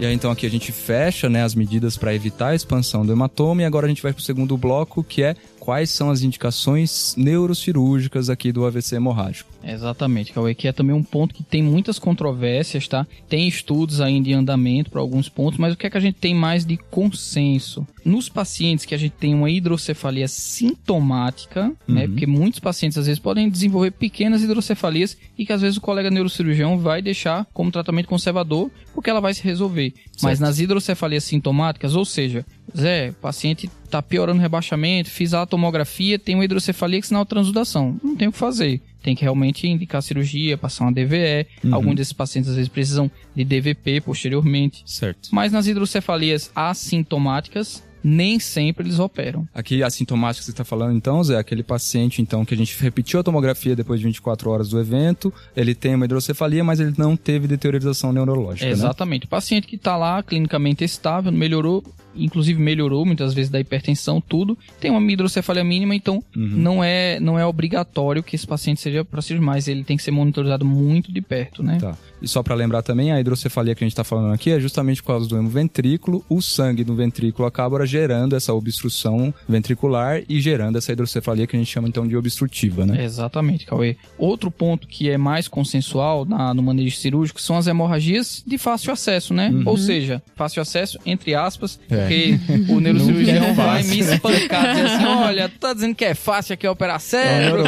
E 0.00 0.04
aí 0.04 0.12
então 0.12 0.30
aqui 0.30 0.44
a 0.44 0.50
gente 0.50 0.72
fecha 0.72 1.28
né, 1.28 1.44
as 1.44 1.54
medidas 1.54 1.96
para 1.96 2.14
evitar 2.14 2.48
a 2.48 2.54
expansão 2.54 3.06
do 3.06 3.12
hematoma 3.12 3.62
e 3.62 3.64
agora 3.64 3.86
a 3.86 3.88
gente 3.88 4.02
vai 4.02 4.12
para 4.12 4.20
o 4.20 4.24
segundo 4.24 4.56
bloco 4.56 5.04
que 5.04 5.22
é 5.22 5.36
quais 5.60 5.88
são 5.88 6.10
as 6.10 6.22
indicações 6.22 7.14
neurocirúrgicas 7.16 8.28
aqui 8.28 8.52
do 8.52 8.66
AVC 8.66 8.96
hemorrágico. 8.96 9.50
Exatamente, 9.62 10.32
Cauê, 10.32 10.54
que 10.54 10.68
é 10.68 10.72
também 10.72 10.94
um 10.94 11.02
ponto 11.02 11.34
que 11.34 11.42
tem 11.42 11.62
muitas 11.62 11.98
controvérsias, 11.98 12.86
tá? 12.86 13.06
Tem 13.28 13.48
estudos 13.48 14.00
ainda 14.00 14.28
em 14.28 14.34
andamento 14.34 14.90
para 14.90 15.00
alguns 15.00 15.28
pontos, 15.28 15.58
mas 15.58 15.72
o 15.72 15.76
que 15.76 15.86
é 15.86 15.90
que 15.90 15.96
a 15.96 16.00
gente 16.00 16.16
tem 16.16 16.34
mais 16.34 16.66
de 16.66 16.76
consenso? 16.76 17.86
Nos 18.04 18.28
pacientes 18.28 18.84
que 18.84 18.94
a 18.94 18.98
gente 18.98 19.12
tem 19.12 19.34
uma 19.34 19.50
hidrocefalia 19.50 20.28
sintomática, 20.28 21.64
né? 21.64 21.72
uhum. 21.88 21.94
né? 21.94 22.06
Porque 22.08 22.26
muitos 22.26 22.60
pacientes 22.60 22.98
às 22.98 23.06
vezes 23.06 23.18
podem 23.18 23.48
desenvolver 23.48 23.92
pequenas 23.92 24.42
hidrocefalias 24.42 25.16
e 25.38 25.46
que 25.46 25.52
às 25.52 25.60
vezes 25.60 25.76
o 25.76 25.80
colega 25.80 26.10
neurocirurgião 26.10 26.78
vai 26.78 27.00
deixar 27.00 27.46
como 27.52 27.70
tratamento 27.70 28.08
conservador 28.08 28.70
porque 28.94 29.10
ela 29.10 29.20
vai 29.20 29.34
se 29.34 29.42
resolver. 29.42 29.92
Certo. 30.06 30.22
Mas 30.22 30.40
nas 30.40 30.58
hidrocefalias 30.58 31.24
sintomáticas, 31.24 31.94
ou 31.94 32.04
seja, 32.04 32.44
Zé, 32.76 33.10
o 33.10 33.14
paciente 33.14 33.70
tá 33.90 34.02
piorando 34.02 34.38
o 34.38 34.42
rebaixamento, 34.42 35.10
fiz 35.10 35.34
a 35.34 35.46
tomografia, 35.46 36.18
tem 36.18 36.34
uma 36.34 36.44
hidrocefalia 36.44 37.00
que 37.00 37.06
sinal 37.06 37.24
transudação. 37.24 37.98
Não 38.02 38.16
tem 38.16 38.28
o 38.28 38.32
que 38.32 38.38
fazer. 38.38 38.80
Tem 39.02 39.14
que 39.14 39.22
realmente 39.22 39.68
indicar 39.68 40.02
cirurgia, 40.02 40.56
passar 40.56 40.84
uma 40.84 40.92
DVE. 40.92 41.46
Uhum. 41.62 41.74
Alguns 41.74 41.94
desses 41.94 42.12
pacientes 42.12 42.50
às 42.50 42.56
vezes 42.56 42.68
precisam 42.68 43.10
de 43.36 43.44
DVP 43.44 44.00
posteriormente. 44.00 44.82
Certo. 44.86 45.28
Mas 45.30 45.52
nas 45.52 45.66
hidrocefalias 45.66 46.50
assintomáticas, 46.54 47.83
nem 48.04 48.38
sempre 48.38 48.86
eles 48.86 48.98
operam. 48.98 49.48
Aqui, 49.54 49.82
assintomático 49.82 50.40
que 50.40 50.44
você 50.44 50.50
está 50.50 50.64
falando, 50.64 50.94
então, 50.94 51.24
Zé, 51.24 51.38
aquele 51.38 51.62
paciente, 51.62 52.20
então, 52.20 52.44
que 52.44 52.52
a 52.52 52.56
gente 52.56 52.78
repetiu 52.78 53.18
a 53.18 53.22
tomografia 53.22 53.74
depois 53.74 53.98
de 53.98 54.06
24 54.06 54.50
horas 54.50 54.68
do 54.68 54.78
evento, 54.78 55.32
ele 55.56 55.74
tem 55.74 55.94
uma 55.94 56.04
hidrocefalia, 56.04 56.62
mas 56.62 56.80
ele 56.80 56.92
não 56.98 57.16
teve 57.16 57.48
deteriorização 57.48 58.12
neurológica, 58.12 58.66
né? 58.66 58.72
Exatamente. 58.72 59.22
Né? 59.22 59.26
O 59.26 59.30
paciente 59.30 59.66
que 59.66 59.76
está 59.76 59.96
lá, 59.96 60.22
clinicamente 60.22 60.84
estável, 60.84 61.32
melhorou, 61.32 61.82
inclusive 62.16 62.60
melhorou 62.60 63.04
muitas 63.04 63.34
vezes 63.34 63.50
da 63.50 63.60
hipertensão, 63.60 64.20
tudo, 64.20 64.56
tem 64.80 64.90
uma 64.90 65.12
hidrocefalia 65.12 65.64
mínima, 65.64 65.94
então 65.94 66.22
uhum. 66.36 66.46
não, 66.46 66.84
é, 66.84 67.18
não 67.20 67.38
é 67.38 67.46
obrigatório 67.46 68.22
que 68.22 68.36
esse 68.36 68.46
paciente 68.46 68.80
seja 68.80 69.04
para 69.04 69.22
cirurgia, 69.22 69.46
mas 69.46 69.68
ele 69.68 69.84
tem 69.84 69.96
que 69.96 70.02
ser 70.02 70.10
monitorizado 70.10 70.64
muito 70.64 71.12
de 71.12 71.20
perto, 71.20 71.62
né? 71.62 71.78
Tá. 71.80 71.96
E 72.24 72.28
só 72.28 72.42
para 72.42 72.54
lembrar 72.54 72.82
também, 72.82 73.12
a 73.12 73.20
hidrocefalia 73.20 73.74
que 73.74 73.84
a 73.84 73.86
gente 73.86 73.92
está 73.92 74.02
falando 74.02 74.32
aqui 74.32 74.50
é 74.50 74.58
justamente 74.58 75.02
por 75.02 75.08
causa 75.08 75.28
do 75.28 75.36
hemoventrículo. 75.36 76.24
O 76.26 76.40
sangue 76.40 76.82
do 76.82 76.94
ventrículo 76.94 77.46
acaba 77.46 77.84
gerando 77.86 78.34
essa 78.34 78.54
obstrução 78.54 79.32
ventricular 79.46 80.22
e 80.26 80.40
gerando 80.40 80.78
essa 80.78 80.90
hidrocefalia 80.90 81.46
que 81.46 81.54
a 81.54 81.58
gente 81.58 81.70
chama 81.70 81.86
então 81.86 82.06
de 82.08 82.16
obstrutiva, 82.16 82.86
né? 82.86 83.04
Exatamente, 83.04 83.66
Cauê. 83.66 83.96
Outro 84.16 84.50
ponto 84.50 84.88
que 84.88 85.10
é 85.10 85.18
mais 85.18 85.48
consensual 85.48 86.24
na, 86.24 86.54
no 86.54 86.62
manejo 86.62 86.96
cirúrgico 86.96 87.40
são 87.42 87.58
as 87.58 87.66
hemorragias 87.66 88.42
de 88.46 88.56
fácil 88.56 88.92
acesso, 88.92 89.34
né? 89.34 89.50
Uhum. 89.50 89.62
Ou 89.66 89.76
seja, 89.76 90.22
fácil 90.34 90.62
acesso, 90.62 90.98
entre 91.04 91.34
aspas, 91.34 91.78
é. 91.90 92.03
Porque 92.06 92.72
o 92.72 92.80
neurocirurgião 92.80 93.54
vai 93.54 93.82
me 93.82 94.00
espancar, 94.00 94.74
dizer 94.74 94.86
assim, 94.86 95.04
olha, 95.04 95.48
tu 95.48 95.58
tá 95.58 95.72
dizendo 95.72 95.94
que 95.94 96.04
é 96.04 96.14
fácil 96.14 96.54
aqui 96.54 96.66
operar 96.66 97.00
cérebro, 97.00 97.64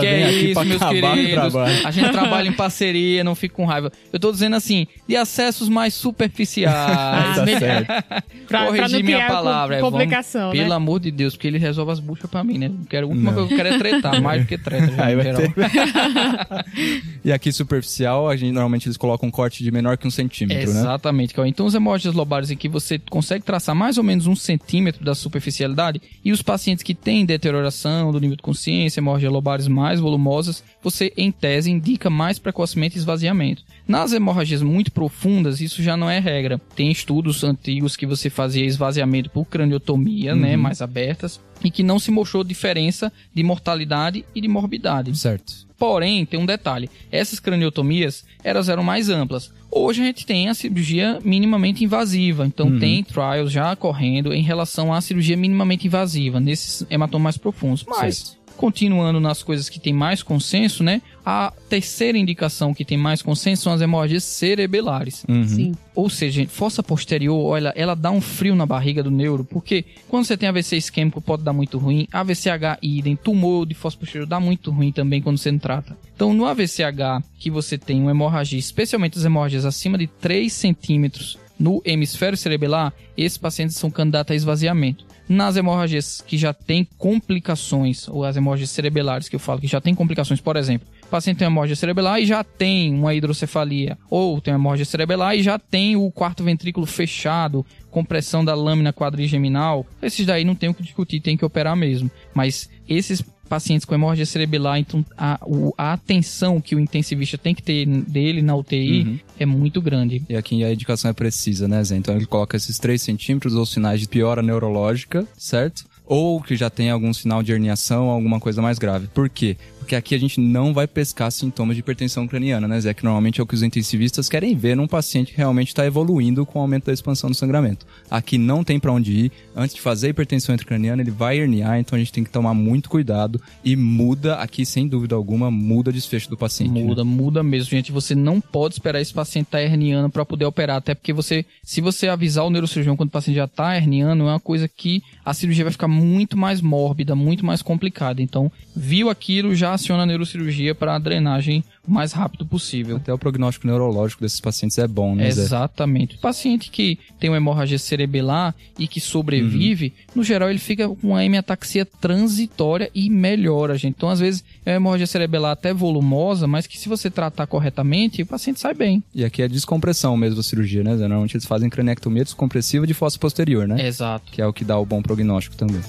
que 0.00 0.06
é 0.06 0.32
isso, 0.32 0.64
meus 0.64 0.82
queridos, 0.82 1.56
a 1.56 1.90
gente 1.90 2.10
trabalha 2.10 2.48
em 2.48 2.52
parceria, 2.52 3.24
não 3.24 3.34
fica 3.34 3.54
com 3.54 3.64
raiva. 3.64 3.92
Eu 4.12 4.18
tô 4.18 4.30
dizendo 4.32 4.56
assim, 4.56 4.86
de 5.06 5.16
acessos 5.16 5.68
mais 5.68 5.94
superficiais. 5.94 6.74
Ah, 6.74 7.32
tá 7.36 7.46
certo. 7.46 7.86
pra, 8.48 8.66
Corrigir 8.66 9.04
minha 9.04 9.26
palavra. 9.26 9.76
É, 9.76 9.80
complicação, 9.80 10.40
vamos, 10.40 10.56
né? 10.56 10.62
Pelo 10.62 10.74
amor 10.74 11.00
de 11.00 11.10
Deus, 11.10 11.34
porque 11.34 11.48
ele 11.48 11.58
resolve 11.58 11.92
as 11.92 12.00
buchas 12.00 12.30
pra 12.30 12.42
mim, 12.44 12.58
né? 12.58 12.70
Quero, 12.88 13.06
a 13.06 13.10
última 13.10 13.32
coisa 13.32 13.48
que 13.48 13.54
eu 13.54 13.56
quero 13.56 13.74
é 13.74 13.78
tretar, 13.78 14.20
mais 14.20 14.42
do 14.42 14.48
que 14.48 14.58
treta. 14.58 14.90
Já, 14.96 15.06
ter... 15.34 15.54
e 17.24 17.32
aqui 17.32 17.52
superficial, 17.52 18.28
a 18.28 18.36
gente 18.36 18.52
normalmente 18.52 18.88
eles 18.88 18.96
colocam 18.96 19.28
um 19.28 19.32
corte 19.32 19.62
de 19.62 19.70
menor 19.70 19.96
que 19.96 20.06
um 20.06 20.10
centímetro, 20.10 20.62
Exatamente, 20.62 20.84
né? 20.84 20.90
Exatamente. 20.90 21.34
Então 21.50 21.66
os 21.66 21.74
hemorragias 21.74 22.14
lobares 22.14 22.50
em 22.50 22.56
que 22.56 22.68
você 22.68 22.98
consegue 22.98 23.44
traçar 23.44 23.74
mais 23.80 23.96
ou 23.96 24.04
menos 24.04 24.26
um 24.26 24.36
centímetro 24.36 25.02
da 25.02 25.14
superficialidade 25.14 26.02
e 26.22 26.32
os 26.32 26.42
pacientes 26.42 26.82
que 26.82 26.94
têm 26.94 27.24
deterioração 27.24 28.12
do 28.12 28.20
nível 28.20 28.36
de 28.36 28.42
consciência, 28.42 29.00
hemorragias 29.00 29.32
lobares 29.32 29.66
mais 29.66 29.98
volumosas, 29.98 30.62
você 30.82 31.14
em 31.16 31.32
tese 31.32 31.70
indica 31.70 32.10
mais 32.10 32.38
precocemente 32.38 32.98
esvaziamento. 32.98 33.64
Nas 33.88 34.12
hemorragias 34.12 34.60
muito 34.60 34.92
profundas, 34.92 35.62
isso 35.62 35.82
já 35.82 35.96
não 35.96 36.10
é 36.10 36.18
regra. 36.18 36.60
Tem 36.76 36.90
estudos 36.90 37.42
antigos 37.42 37.96
que 37.96 38.04
você 38.04 38.28
fazia 38.28 38.66
esvaziamento 38.66 39.30
por 39.30 39.46
craniotomia, 39.46 40.34
né, 40.34 40.48
uhum. 40.48 40.50
né, 40.50 40.56
mais 40.58 40.82
abertas, 40.82 41.40
e 41.64 41.70
que 41.70 41.82
não 41.82 41.98
se 41.98 42.10
mostrou 42.10 42.44
diferença 42.44 43.10
de 43.34 43.42
mortalidade 43.42 44.26
e 44.34 44.42
de 44.42 44.48
morbidade. 44.48 45.16
Certo. 45.16 45.69
Porém, 45.80 46.26
tem 46.26 46.38
um 46.38 46.44
detalhe: 46.44 46.90
essas 47.10 47.40
craniotomias 47.40 48.22
elas 48.44 48.68
eram 48.68 48.84
mais 48.84 49.08
amplas. 49.08 49.50
Hoje 49.70 50.02
a 50.02 50.04
gente 50.04 50.26
tem 50.26 50.48
a 50.48 50.54
cirurgia 50.54 51.18
minimamente 51.24 51.82
invasiva, 51.82 52.46
então 52.46 52.66
uhum. 52.66 52.78
tem 52.78 53.02
trials 53.02 53.50
já 53.50 53.74
correndo 53.74 54.34
em 54.34 54.42
relação 54.42 54.92
à 54.92 55.00
cirurgia 55.00 55.36
minimamente 55.36 55.86
invasiva 55.86 56.38
nesses 56.38 56.84
hematomas 56.90 57.22
mais 57.22 57.38
profundos. 57.38 57.84
Mas 57.88 58.16
certo 58.16 58.39
continuando 58.60 59.18
nas 59.20 59.42
coisas 59.42 59.70
que 59.70 59.80
tem 59.80 59.94
mais 59.94 60.22
consenso, 60.22 60.84
né? 60.84 61.00
A 61.24 61.50
terceira 61.70 62.18
indicação 62.18 62.74
que 62.74 62.84
tem 62.84 62.98
mais 62.98 63.22
consenso 63.22 63.62
são 63.62 63.72
as 63.72 63.80
hemorragias 63.80 64.22
cerebelares. 64.22 65.24
Uhum. 65.26 65.48
Sim. 65.48 65.72
Ou 65.94 66.10
seja, 66.10 66.46
fossa 66.46 66.82
posterior, 66.82 67.42
olha, 67.42 67.72
ela 67.74 67.94
dá 67.96 68.10
um 68.10 68.20
frio 68.20 68.54
na 68.54 68.66
barriga 68.66 69.02
do 69.02 69.10
neuro, 69.10 69.46
porque 69.46 69.86
quando 70.08 70.26
você 70.26 70.36
tem 70.36 70.46
AVC 70.46 70.76
isquêmico 70.76 71.22
pode 71.22 71.42
dar 71.42 71.54
muito 71.54 71.78
ruim, 71.78 72.06
AVCH 72.12 72.76
idem, 72.82 73.16
tumor 73.16 73.64
de 73.64 73.72
fossa 73.72 73.96
posterior 73.96 74.26
dá 74.26 74.38
muito 74.38 74.70
ruim 74.70 74.92
também 74.92 75.22
quando 75.22 75.38
você 75.38 75.50
não 75.50 75.58
trata. 75.58 75.96
Então, 76.14 76.34
no 76.34 76.44
AVCH, 76.44 77.24
que 77.38 77.50
você 77.50 77.78
tem 77.78 77.98
uma 78.02 78.10
hemorragia, 78.10 78.58
especialmente 78.58 79.16
as 79.16 79.24
hemorragias 79.24 79.64
acima 79.64 79.96
de 79.96 80.06
3 80.06 80.52
centímetros 80.52 81.38
no 81.58 81.80
hemisfério 81.82 82.36
cerebelar, 82.36 82.92
esses 83.16 83.38
pacientes 83.38 83.76
são 83.76 83.90
candidatos 83.90 84.32
a 84.32 84.36
esvaziamento. 84.36 85.09
Nas 85.30 85.56
hemorragias 85.56 86.20
que 86.20 86.36
já 86.36 86.52
têm 86.52 86.84
complicações, 86.98 88.08
ou 88.08 88.24
as 88.24 88.36
hemorragias 88.36 88.70
cerebelares 88.70 89.28
que 89.28 89.36
eu 89.36 89.38
falo 89.38 89.60
que 89.60 89.68
já 89.68 89.80
tem 89.80 89.94
complicações, 89.94 90.40
por 90.40 90.56
exemplo, 90.56 90.88
o 91.04 91.06
paciente 91.06 91.36
tem 91.36 91.46
uma 91.46 91.52
hemorragia 91.52 91.76
cerebelar 91.76 92.20
e 92.20 92.26
já 92.26 92.42
tem 92.42 92.92
uma 92.92 93.14
hidrocefalia, 93.14 93.96
ou 94.10 94.40
tem 94.40 94.52
uma 94.52 94.58
hemorragia 94.58 94.84
cerebelar 94.84 95.36
e 95.36 95.42
já 95.44 95.56
tem 95.56 95.94
o 95.94 96.10
quarto 96.10 96.42
ventrículo 96.42 96.84
fechado, 96.84 97.64
compressão 97.92 98.44
da 98.44 98.56
lâmina 98.56 98.92
quadrigeminal, 98.92 99.86
esses 100.02 100.26
daí 100.26 100.44
não 100.44 100.56
tem 100.56 100.68
o 100.68 100.74
que 100.74 100.82
discutir, 100.82 101.20
tem 101.20 101.36
que 101.36 101.44
operar 101.44 101.76
mesmo. 101.76 102.10
Mas 102.34 102.68
esses 102.88 103.22
pacientes 103.50 103.84
com 103.84 103.92
hemorragia 103.92 104.24
cerebelar, 104.24 104.78
então 104.78 105.04
a, 105.18 105.40
o, 105.44 105.74
a 105.76 105.92
atenção 105.92 106.60
que 106.60 106.76
o 106.76 106.78
intensivista 106.78 107.36
tem 107.36 107.52
que 107.52 107.60
ter 107.60 107.84
dele 107.84 108.40
na 108.40 108.54
UTI 108.54 109.02
uhum. 109.02 109.18
é 109.40 109.44
muito 109.44 109.82
grande. 109.82 110.22
E 110.28 110.36
aqui 110.36 110.62
a 110.62 110.72
indicação 110.72 111.10
é 111.10 111.12
precisa, 111.12 111.66
né, 111.66 111.82
Zé? 111.82 111.96
Então 111.96 112.14
ele 112.14 112.26
coloca 112.26 112.56
esses 112.56 112.78
3 112.78 113.02
centímetros 113.02 113.56
ou 113.56 113.66
sinais 113.66 114.00
de 114.00 114.06
piora 114.06 114.40
neurológica, 114.40 115.26
certo? 115.36 115.84
Ou 116.06 116.40
que 116.40 116.54
já 116.54 116.70
tem 116.70 116.90
algum 116.90 117.12
sinal 117.12 117.42
de 117.42 117.50
herniação, 117.50 118.08
alguma 118.08 118.38
coisa 118.38 118.62
mais 118.62 118.78
grave. 118.78 119.08
Por 119.08 119.28
quê? 119.28 119.56
Porque 119.90 119.96
aqui 119.96 120.14
a 120.14 120.18
gente 120.18 120.38
não 120.38 120.72
vai 120.72 120.86
pescar 120.86 121.32
sintomas 121.32 121.74
de 121.74 121.80
hipertensão 121.80 122.24
craniana, 122.28 122.68
né, 122.68 122.80
Zé? 122.80 122.94
Que 122.94 123.02
normalmente 123.02 123.40
é 123.40 123.42
o 123.42 123.46
que 123.46 123.56
os 123.56 123.62
intensivistas 123.64 124.28
querem 124.28 124.54
ver 124.54 124.76
num 124.76 124.86
paciente 124.86 125.32
que 125.32 125.38
realmente 125.38 125.66
está 125.66 125.84
evoluindo 125.84 126.46
com 126.46 126.60
o 126.60 126.62
aumento 126.62 126.86
da 126.86 126.92
expansão 126.92 127.28
do 127.28 127.34
sangramento. 127.34 127.84
Aqui 128.08 128.38
não 128.38 128.62
tem 128.62 128.78
para 128.78 128.92
onde 128.92 129.12
ir. 129.12 129.32
Antes 129.52 129.74
de 129.74 129.80
fazer 129.80 130.10
hipertensão 130.10 130.54
intracraniana, 130.54 131.02
ele 131.02 131.10
vai 131.10 131.40
herniar, 131.40 131.80
então 131.80 131.96
a 131.96 131.98
gente 131.98 132.12
tem 132.12 132.22
que 132.22 132.30
tomar 132.30 132.54
muito 132.54 132.88
cuidado 132.88 133.40
e 133.64 133.74
muda 133.74 134.36
aqui, 134.36 134.64
sem 134.64 134.86
dúvida 134.86 135.16
alguma, 135.16 135.50
muda 135.50 135.90
o 135.90 135.92
desfecho 135.92 136.30
do 136.30 136.36
paciente. 136.36 136.70
Né? 136.70 136.84
Muda, 136.84 137.02
né? 137.02 137.10
muda 137.10 137.42
mesmo, 137.42 137.70
gente. 137.70 137.90
Você 137.90 138.14
não 138.14 138.40
pode 138.40 138.74
esperar 138.74 139.00
esse 139.00 139.12
paciente 139.12 139.46
estar 139.46 139.58
tá 139.58 139.64
herniando 139.64 140.08
para 140.08 140.24
poder 140.24 140.44
operar, 140.44 140.76
até 140.76 140.94
porque 140.94 141.12
você, 141.12 141.44
se 141.64 141.80
você 141.80 142.06
avisar 142.06 142.44
o 142.44 142.50
neurocirurgião 142.50 142.96
quando 142.96 143.08
o 143.08 143.12
paciente 143.12 143.38
já 143.38 143.46
está 143.46 143.76
herniando, 143.76 144.22
é 144.22 144.26
uma 144.26 144.38
coisa 144.38 144.68
que 144.68 145.02
a 145.24 145.34
cirurgia 145.34 145.64
vai 145.64 145.72
ficar 145.72 145.88
muito 145.88 146.36
mais 146.36 146.60
mórbida, 146.60 147.16
muito 147.16 147.44
mais 147.44 147.60
complicada. 147.60 148.22
Então, 148.22 148.52
viu 148.76 149.10
aquilo, 149.10 149.52
já 149.52 149.79
aciona 149.80 150.02
a 150.02 150.06
neurocirurgia 150.06 150.74
para 150.74 150.94
a 150.94 150.98
drenagem 150.98 151.64
o 151.86 151.90
mais 151.90 152.12
rápido 152.12 152.44
possível. 152.44 152.96
Até 152.96 153.12
o 153.12 153.18
prognóstico 153.18 153.66
neurológico 153.66 154.22
desses 154.22 154.40
pacientes 154.40 154.78
é 154.78 154.86
bom, 154.86 155.14
né? 155.14 155.30
Zé? 155.30 155.42
Exatamente. 155.42 156.16
O 156.16 156.18
paciente 156.20 156.70
que 156.70 156.98
tem 157.18 157.30
uma 157.30 157.36
hemorragia 157.36 157.78
cerebelar 157.78 158.54
e 158.78 158.86
que 158.86 159.00
sobrevive, 159.00 159.86
uhum. 159.86 160.12
no 160.16 160.24
geral 160.24 160.50
ele 160.50 160.58
fica 160.58 160.88
com 160.88 161.08
uma 161.08 161.24
hemiataxia 161.24 161.84
transitória 161.84 162.90
e 162.94 163.08
melhora, 163.08 163.76
gente. 163.76 163.94
Então, 163.96 164.08
às 164.08 164.20
vezes, 164.20 164.44
é 164.64 164.72
uma 164.72 164.76
hemorragia 164.76 165.06
cerebelar 165.06 165.52
até 165.52 165.72
volumosa, 165.72 166.46
mas 166.46 166.66
que 166.66 166.78
se 166.78 166.88
você 166.88 167.10
tratar 167.10 167.46
corretamente, 167.46 168.22
o 168.22 168.26
paciente 168.26 168.60
sai 168.60 168.74
bem. 168.74 169.02
E 169.14 169.24
aqui 169.24 169.42
é 169.42 169.48
descompressão 169.48 170.16
mesmo 170.16 170.36
da 170.36 170.42
cirurgia, 170.42 170.84
né, 170.84 170.96
Zé? 170.96 171.08
Normalmente 171.08 171.36
eles 171.36 171.46
fazem 171.46 171.70
cranectomia 171.70 172.24
descompressiva 172.24 172.86
de 172.86 172.94
fossa 172.94 173.18
posterior, 173.18 173.66
né? 173.66 173.86
Exato. 173.86 174.30
Que 174.30 174.42
é 174.42 174.46
o 174.46 174.52
que 174.52 174.64
dá 174.64 174.78
o 174.78 174.84
bom 174.84 175.02
prognóstico 175.02 175.56
também. 175.56 175.80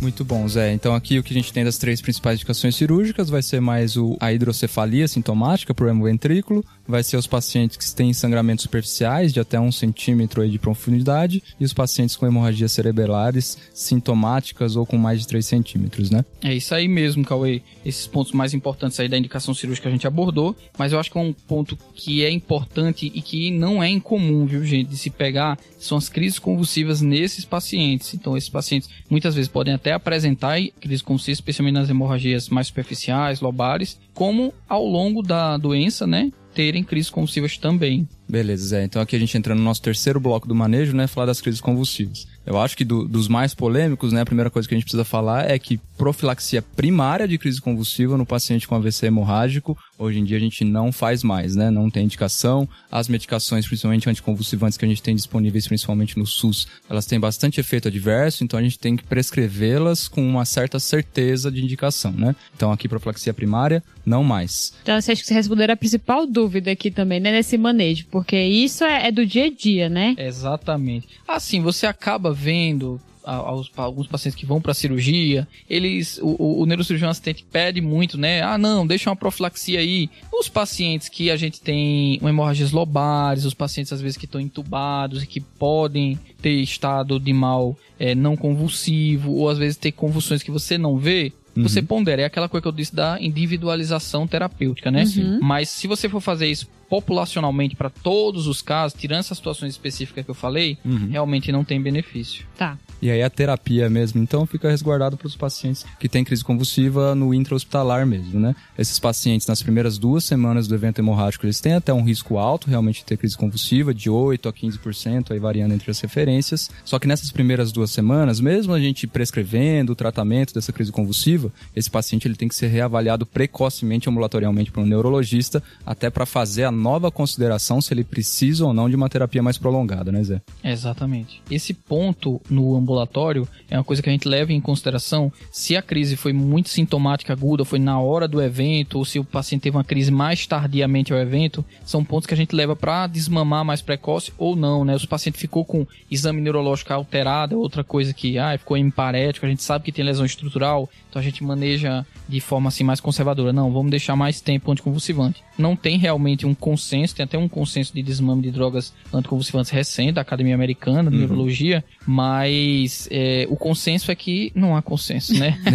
Muito 0.00 0.24
bom, 0.24 0.46
Zé. 0.46 0.72
Então 0.72 0.94
aqui 0.94 1.18
o 1.18 1.22
que 1.22 1.32
a 1.32 1.36
gente 1.36 1.52
tem 1.52 1.64
das 1.64 1.78
três 1.78 2.00
principais 2.00 2.36
indicações 2.36 2.76
cirúrgicas 2.76 3.30
vai 3.30 3.42
ser 3.42 3.60
mais 3.60 3.96
o, 3.96 4.16
a 4.20 4.32
hidrocefalia 4.32 5.08
sintomática, 5.08 5.74
problema 5.74 6.04
ventrículo, 6.04 6.64
vai 6.86 7.02
ser 7.02 7.16
os 7.16 7.26
pacientes 7.26 7.76
que 7.76 7.94
têm 7.94 8.12
sangramentos 8.12 8.62
superficiais 8.62 9.32
de 9.32 9.40
até 9.40 9.58
um 9.58 9.72
centímetro 9.72 10.48
de 10.48 10.58
profundidade 10.58 11.42
e 11.58 11.64
os 11.64 11.72
pacientes 11.72 12.16
com 12.16 12.26
hemorragias 12.26 12.72
cerebelares 12.72 13.58
sintomáticas 13.74 14.76
ou 14.76 14.86
com 14.86 14.96
mais 14.96 15.20
de 15.20 15.28
3 15.28 15.44
centímetros, 15.44 16.10
né? 16.10 16.24
É 16.42 16.54
isso 16.54 16.74
aí 16.74 16.86
mesmo, 16.88 17.24
Cauê. 17.24 17.62
Esses 17.84 18.06
pontos 18.06 18.32
mais 18.32 18.54
importantes 18.54 18.98
aí 19.00 19.08
da 19.08 19.18
indicação 19.18 19.54
cirúrgica 19.54 19.88
a 19.88 19.92
gente 19.92 20.06
abordou, 20.06 20.56
mas 20.78 20.92
eu 20.92 21.00
acho 21.00 21.10
que 21.10 21.18
é 21.18 21.20
um 21.20 21.32
ponto 21.32 21.76
que 21.94 22.24
é 22.24 22.30
importante 22.30 23.10
e 23.12 23.22
que 23.22 23.50
não 23.50 23.82
é 23.82 23.88
incomum, 23.88 24.46
viu, 24.46 24.64
gente, 24.64 24.90
de 24.90 24.96
se 24.96 25.10
pegar, 25.10 25.58
são 25.78 25.98
as 25.98 26.08
crises 26.08 26.38
convulsivas 26.38 27.00
nesses 27.00 27.44
pacientes. 27.44 28.14
Então, 28.14 28.36
esses 28.36 28.50
pacientes 28.50 28.88
muitas 29.08 29.34
vezes 29.34 29.48
podem 29.48 29.74
até 29.74 29.85
apresentar 29.92 30.60
crises 30.80 31.02
convulsivas, 31.02 31.38
especialmente 31.38 31.74
nas 31.74 31.90
hemorragias 31.90 32.48
mais 32.48 32.68
superficiais, 32.68 33.40
lobares, 33.40 33.98
como 34.14 34.52
ao 34.68 34.84
longo 34.84 35.22
da 35.22 35.56
doença, 35.56 36.06
né? 36.06 36.30
terem 36.56 36.82
crises 36.82 37.10
convulsivas 37.10 37.58
também. 37.58 38.08
Beleza, 38.28 38.68
Zé. 38.68 38.84
Então 38.84 39.00
aqui 39.00 39.14
a 39.14 39.18
gente 39.18 39.36
entra 39.38 39.54
no 39.54 39.62
nosso 39.62 39.80
terceiro 39.80 40.18
bloco 40.18 40.48
do 40.48 40.54
manejo, 40.54 40.96
né? 40.96 41.06
Falar 41.06 41.26
das 41.26 41.40
crises 41.40 41.60
convulsivas. 41.60 42.26
Eu 42.44 42.58
acho 42.58 42.76
que 42.76 42.84
do, 42.84 43.06
dos 43.06 43.28
mais 43.28 43.54
polêmicos, 43.54 44.12
né? 44.12 44.20
A 44.20 44.26
primeira 44.26 44.50
coisa 44.50 44.68
que 44.68 44.74
a 44.74 44.76
gente 44.76 44.84
precisa 44.84 45.04
falar 45.04 45.50
é 45.50 45.58
que 45.58 45.78
profilaxia 45.96 46.60
primária 46.60 47.26
de 47.26 47.38
crise 47.38 47.60
convulsiva 47.60 48.16
no 48.16 48.26
paciente 48.26 48.66
com 48.66 48.74
AVC 48.74 49.06
hemorrágico, 49.06 49.76
hoje 49.98 50.18
em 50.18 50.24
dia 50.24 50.36
a 50.36 50.40
gente 50.40 50.64
não 50.64 50.92
faz 50.92 51.22
mais, 51.22 51.56
né? 51.56 51.70
Não 51.70 51.88
tem 51.90 52.04
indicação. 52.04 52.68
As 52.90 53.08
medicações, 53.08 53.66
principalmente 53.66 54.08
anticonvulsivantes 54.08 54.76
que 54.76 54.84
a 54.84 54.88
gente 54.88 55.02
tem 55.02 55.14
disponíveis, 55.14 55.66
principalmente 55.66 56.18
no 56.18 56.26
SUS, 56.26 56.66
elas 56.88 57.06
têm 57.06 57.18
bastante 57.18 57.60
efeito 57.60 57.88
adverso, 57.88 58.44
então 58.44 58.58
a 58.58 58.62
gente 58.62 58.78
tem 58.78 58.96
que 58.96 59.04
prescrevê-las 59.04 60.06
com 60.08 60.26
uma 60.26 60.44
certa 60.44 60.78
certeza 60.78 61.50
de 61.50 61.62
indicação, 61.62 62.12
né? 62.12 62.34
Então 62.54 62.70
aqui 62.70 62.88
profilaxia 62.88 63.34
primária, 63.34 63.82
não 64.04 64.22
mais. 64.22 64.72
Então 64.82 65.00
você 65.00 65.12
acha 65.12 65.22
que 65.22 65.28
você 65.28 65.34
respondeu 65.34 65.72
a 65.72 65.76
principal 65.76 66.26
dúvida 66.26 66.70
aqui 66.70 66.90
também, 66.90 67.18
né? 67.18 67.32
Nesse 67.32 67.56
manejo 67.56 68.06
porque 68.16 68.40
isso 68.40 68.82
é, 68.82 69.08
é 69.08 69.12
do 69.12 69.26
dia 69.26 69.44
a 69.44 69.50
dia, 69.50 69.90
né? 69.90 70.14
Exatamente. 70.16 71.06
Assim, 71.28 71.60
você 71.60 71.86
acaba 71.86 72.32
vendo 72.32 72.98
aos, 73.22 73.70
alguns 73.76 74.06
pacientes 74.06 74.40
que 74.40 74.46
vão 74.46 74.58
para 74.58 74.72
cirurgia, 74.72 75.46
eles 75.68 76.16
o, 76.22 76.28
o, 76.38 76.62
o 76.62 76.64
neurocirurgião 76.64 77.10
assistente 77.10 77.44
pede 77.52 77.82
muito, 77.82 78.16
né? 78.16 78.40
Ah, 78.40 78.56
não, 78.56 78.86
deixa 78.86 79.10
uma 79.10 79.16
profilaxia 79.16 79.80
aí. 79.80 80.08
Os 80.32 80.48
pacientes 80.48 81.10
que 81.10 81.30
a 81.30 81.36
gente 81.36 81.60
tem 81.60 82.16
uma 82.22 82.30
hemorragias 82.30 82.72
lobares, 82.72 83.44
os 83.44 83.52
pacientes 83.52 83.92
às 83.92 84.00
vezes 84.00 84.16
que 84.16 84.24
estão 84.24 84.40
entubados 84.40 85.22
e 85.22 85.26
que 85.26 85.42
podem 85.42 86.18
ter 86.40 86.54
estado 86.62 87.20
de 87.20 87.34
mal 87.34 87.76
é, 87.98 88.14
não 88.14 88.34
convulsivo, 88.34 89.32
ou 89.32 89.50
às 89.50 89.58
vezes 89.58 89.76
ter 89.76 89.92
convulsões 89.92 90.42
que 90.42 90.50
você 90.50 90.78
não 90.78 90.96
vê, 90.96 91.34
você 91.54 91.80
uhum. 91.80 91.86
pondera. 91.86 92.22
É 92.22 92.24
aquela 92.24 92.48
coisa 92.48 92.62
que 92.62 92.68
eu 92.68 92.72
disse 92.72 92.96
da 92.96 93.20
individualização 93.20 94.26
terapêutica, 94.26 94.90
né? 94.90 95.04
Uhum. 95.04 95.38
Mas 95.42 95.68
se 95.68 95.86
você 95.86 96.08
for 96.08 96.22
fazer 96.22 96.46
isso 96.46 96.66
populacionalmente 96.88 97.76
para 97.76 97.90
todos 97.90 98.46
os 98.46 98.62
casos, 98.62 98.98
tirando 98.98 99.20
essas 99.20 99.38
situações 99.38 99.72
específicas 99.72 100.24
que 100.24 100.30
eu 100.30 100.34
falei, 100.34 100.78
uhum. 100.84 101.08
realmente 101.10 101.50
não 101.52 101.64
tem 101.64 101.80
benefício. 101.80 102.46
Tá. 102.56 102.78
E 103.00 103.10
aí 103.10 103.22
a 103.22 103.28
terapia 103.28 103.90
mesmo, 103.90 104.22
então, 104.22 104.46
fica 104.46 104.70
resguardado 104.70 105.16
para 105.16 105.26
os 105.26 105.36
pacientes 105.36 105.84
que 106.00 106.08
têm 106.08 106.24
crise 106.24 106.42
convulsiva 106.42 107.14
no 107.14 107.34
intra-hospitalar 107.34 108.06
mesmo, 108.06 108.40
né? 108.40 108.54
Esses 108.78 108.98
pacientes, 108.98 109.46
nas 109.46 109.62
primeiras 109.62 109.98
duas 109.98 110.24
semanas 110.24 110.66
do 110.66 110.74
evento 110.74 110.98
hemorrágico, 110.98 111.44
eles 111.44 111.60
têm 111.60 111.74
até 111.74 111.92
um 111.92 112.02
risco 112.02 112.38
alto 112.38 112.70
realmente 112.70 113.00
de 113.00 113.04
ter 113.04 113.18
crise 113.18 113.36
convulsiva, 113.36 113.92
de 113.92 114.08
8 114.08 114.48
a 114.48 114.52
15%, 114.52 115.30
aí 115.30 115.38
variando 115.38 115.72
entre 115.72 115.90
as 115.90 116.00
referências. 116.00 116.70
Só 116.84 116.98
que 116.98 117.06
nessas 117.06 117.30
primeiras 117.30 117.70
duas 117.70 117.90
semanas, 117.90 118.40
mesmo 118.40 118.72
a 118.72 118.80
gente 118.80 119.06
prescrevendo 119.06 119.92
o 119.92 119.96
tratamento 119.96 120.54
dessa 120.54 120.72
crise 120.72 120.90
convulsiva, 120.90 121.52
esse 121.74 121.90
paciente 121.90 122.26
ele 122.26 122.34
tem 122.34 122.48
que 122.48 122.54
ser 122.54 122.68
reavaliado 122.68 123.26
precocemente 123.26 124.08
ambulatorialmente 124.08 124.72
por 124.72 124.82
um 124.82 124.86
neurologista, 124.86 125.62
até 125.84 126.08
para 126.08 126.24
fazer 126.24 126.64
a 126.64 126.72
nova 126.76 127.10
consideração 127.10 127.80
se 127.80 127.92
ele 127.92 128.04
precisa 128.04 128.64
ou 128.64 128.72
não 128.72 128.88
de 128.88 128.94
uma 128.94 129.08
terapia 129.08 129.42
mais 129.42 129.58
prolongada, 129.58 130.12
né, 130.12 130.22
Zé? 130.22 130.40
Exatamente. 130.62 131.42
Esse 131.50 131.74
ponto 131.74 132.40
no 132.48 132.76
ambulatório 132.76 133.48
é 133.68 133.76
uma 133.76 133.84
coisa 133.84 134.02
que 134.02 134.08
a 134.08 134.12
gente 134.12 134.28
leva 134.28 134.52
em 134.52 134.60
consideração 134.60 135.32
se 135.50 135.76
a 135.76 135.82
crise 135.82 136.16
foi 136.16 136.32
muito 136.32 136.68
sintomática 136.68 137.32
aguda, 137.32 137.64
foi 137.64 137.78
na 137.78 137.98
hora 137.98 138.28
do 138.28 138.40
evento, 138.40 138.98
ou 138.98 139.04
se 139.04 139.18
o 139.18 139.24
paciente 139.24 139.62
teve 139.62 139.76
uma 139.76 139.84
crise 139.84 140.10
mais 140.10 140.46
tardiamente 140.46 141.12
ao 141.12 141.18
evento, 141.18 141.64
são 141.84 142.04
pontos 142.04 142.26
que 142.26 142.34
a 142.34 142.36
gente 142.36 142.54
leva 142.54 142.76
para 142.76 143.06
desmamar 143.06 143.64
mais 143.64 143.82
precoce 143.82 144.32
ou 144.36 144.54
não, 144.54 144.84
né? 144.84 144.98
Se 144.98 145.04
o 145.04 145.08
paciente 145.08 145.38
ficou 145.38 145.64
com 145.64 145.86
exame 146.10 146.40
neurológico 146.40 146.92
alterado, 146.92 147.54
é 147.54 147.58
outra 147.58 147.82
coisa 147.82 148.12
que, 148.12 148.38
ah, 148.38 148.56
ficou 148.58 148.76
emparético, 148.76 149.46
a 149.46 149.48
gente 149.48 149.62
sabe 149.62 149.84
que 149.84 149.92
tem 149.92 150.04
lesão 150.04 150.26
estrutural, 150.26 150.88
então 151.08 151.20
a 151.20 151.24
gente 151.24 151.42
maneja 151.42 152.04
de 152.28 152.40
forma 152.40 152.68
assim 152.68 152.84
mais 152.84 153.00
conservadora. 153.00 153.52
Não, 153.52 153.72
vamos 153.72 153.90
deixar 153.90 154.16
mais 154.16 154.40
tempo 154.40 154.70
anticonvulsivante. 154.70 155.42
Não 155.56 155.74
tem 155.74 155.98
realmente 155.98 156.46
um 156.46 156.54
consenso, 156.66 157.14
tem 157.14 157.22
até 157.22 157.38
um 157.38 157.48
consenso 157.48 157.94
de 157.94 158.02
desmame 158.02 158.42
de 158.42 158.50
drogas 158.50 158.92
anticonvulsivantes 159.14 159.70
recente 159.70 160.14
da 160.14 160.20
Academia 160.20 160.52
Americana 160.52 161.08
de 161.08 161.16
uhum. 161.16 161.22
Neurologia, 161.22 161.84
mas 162.04 163.06
é, 163.08 163.46
o 163.48 163.54
consenso 163.54 164.10
é 164.10 164.16
que 164.16 164.50
não 164.52 164.76
há 164.76 164.82
consenso, 164.82 165.32
né? 165.38 165.56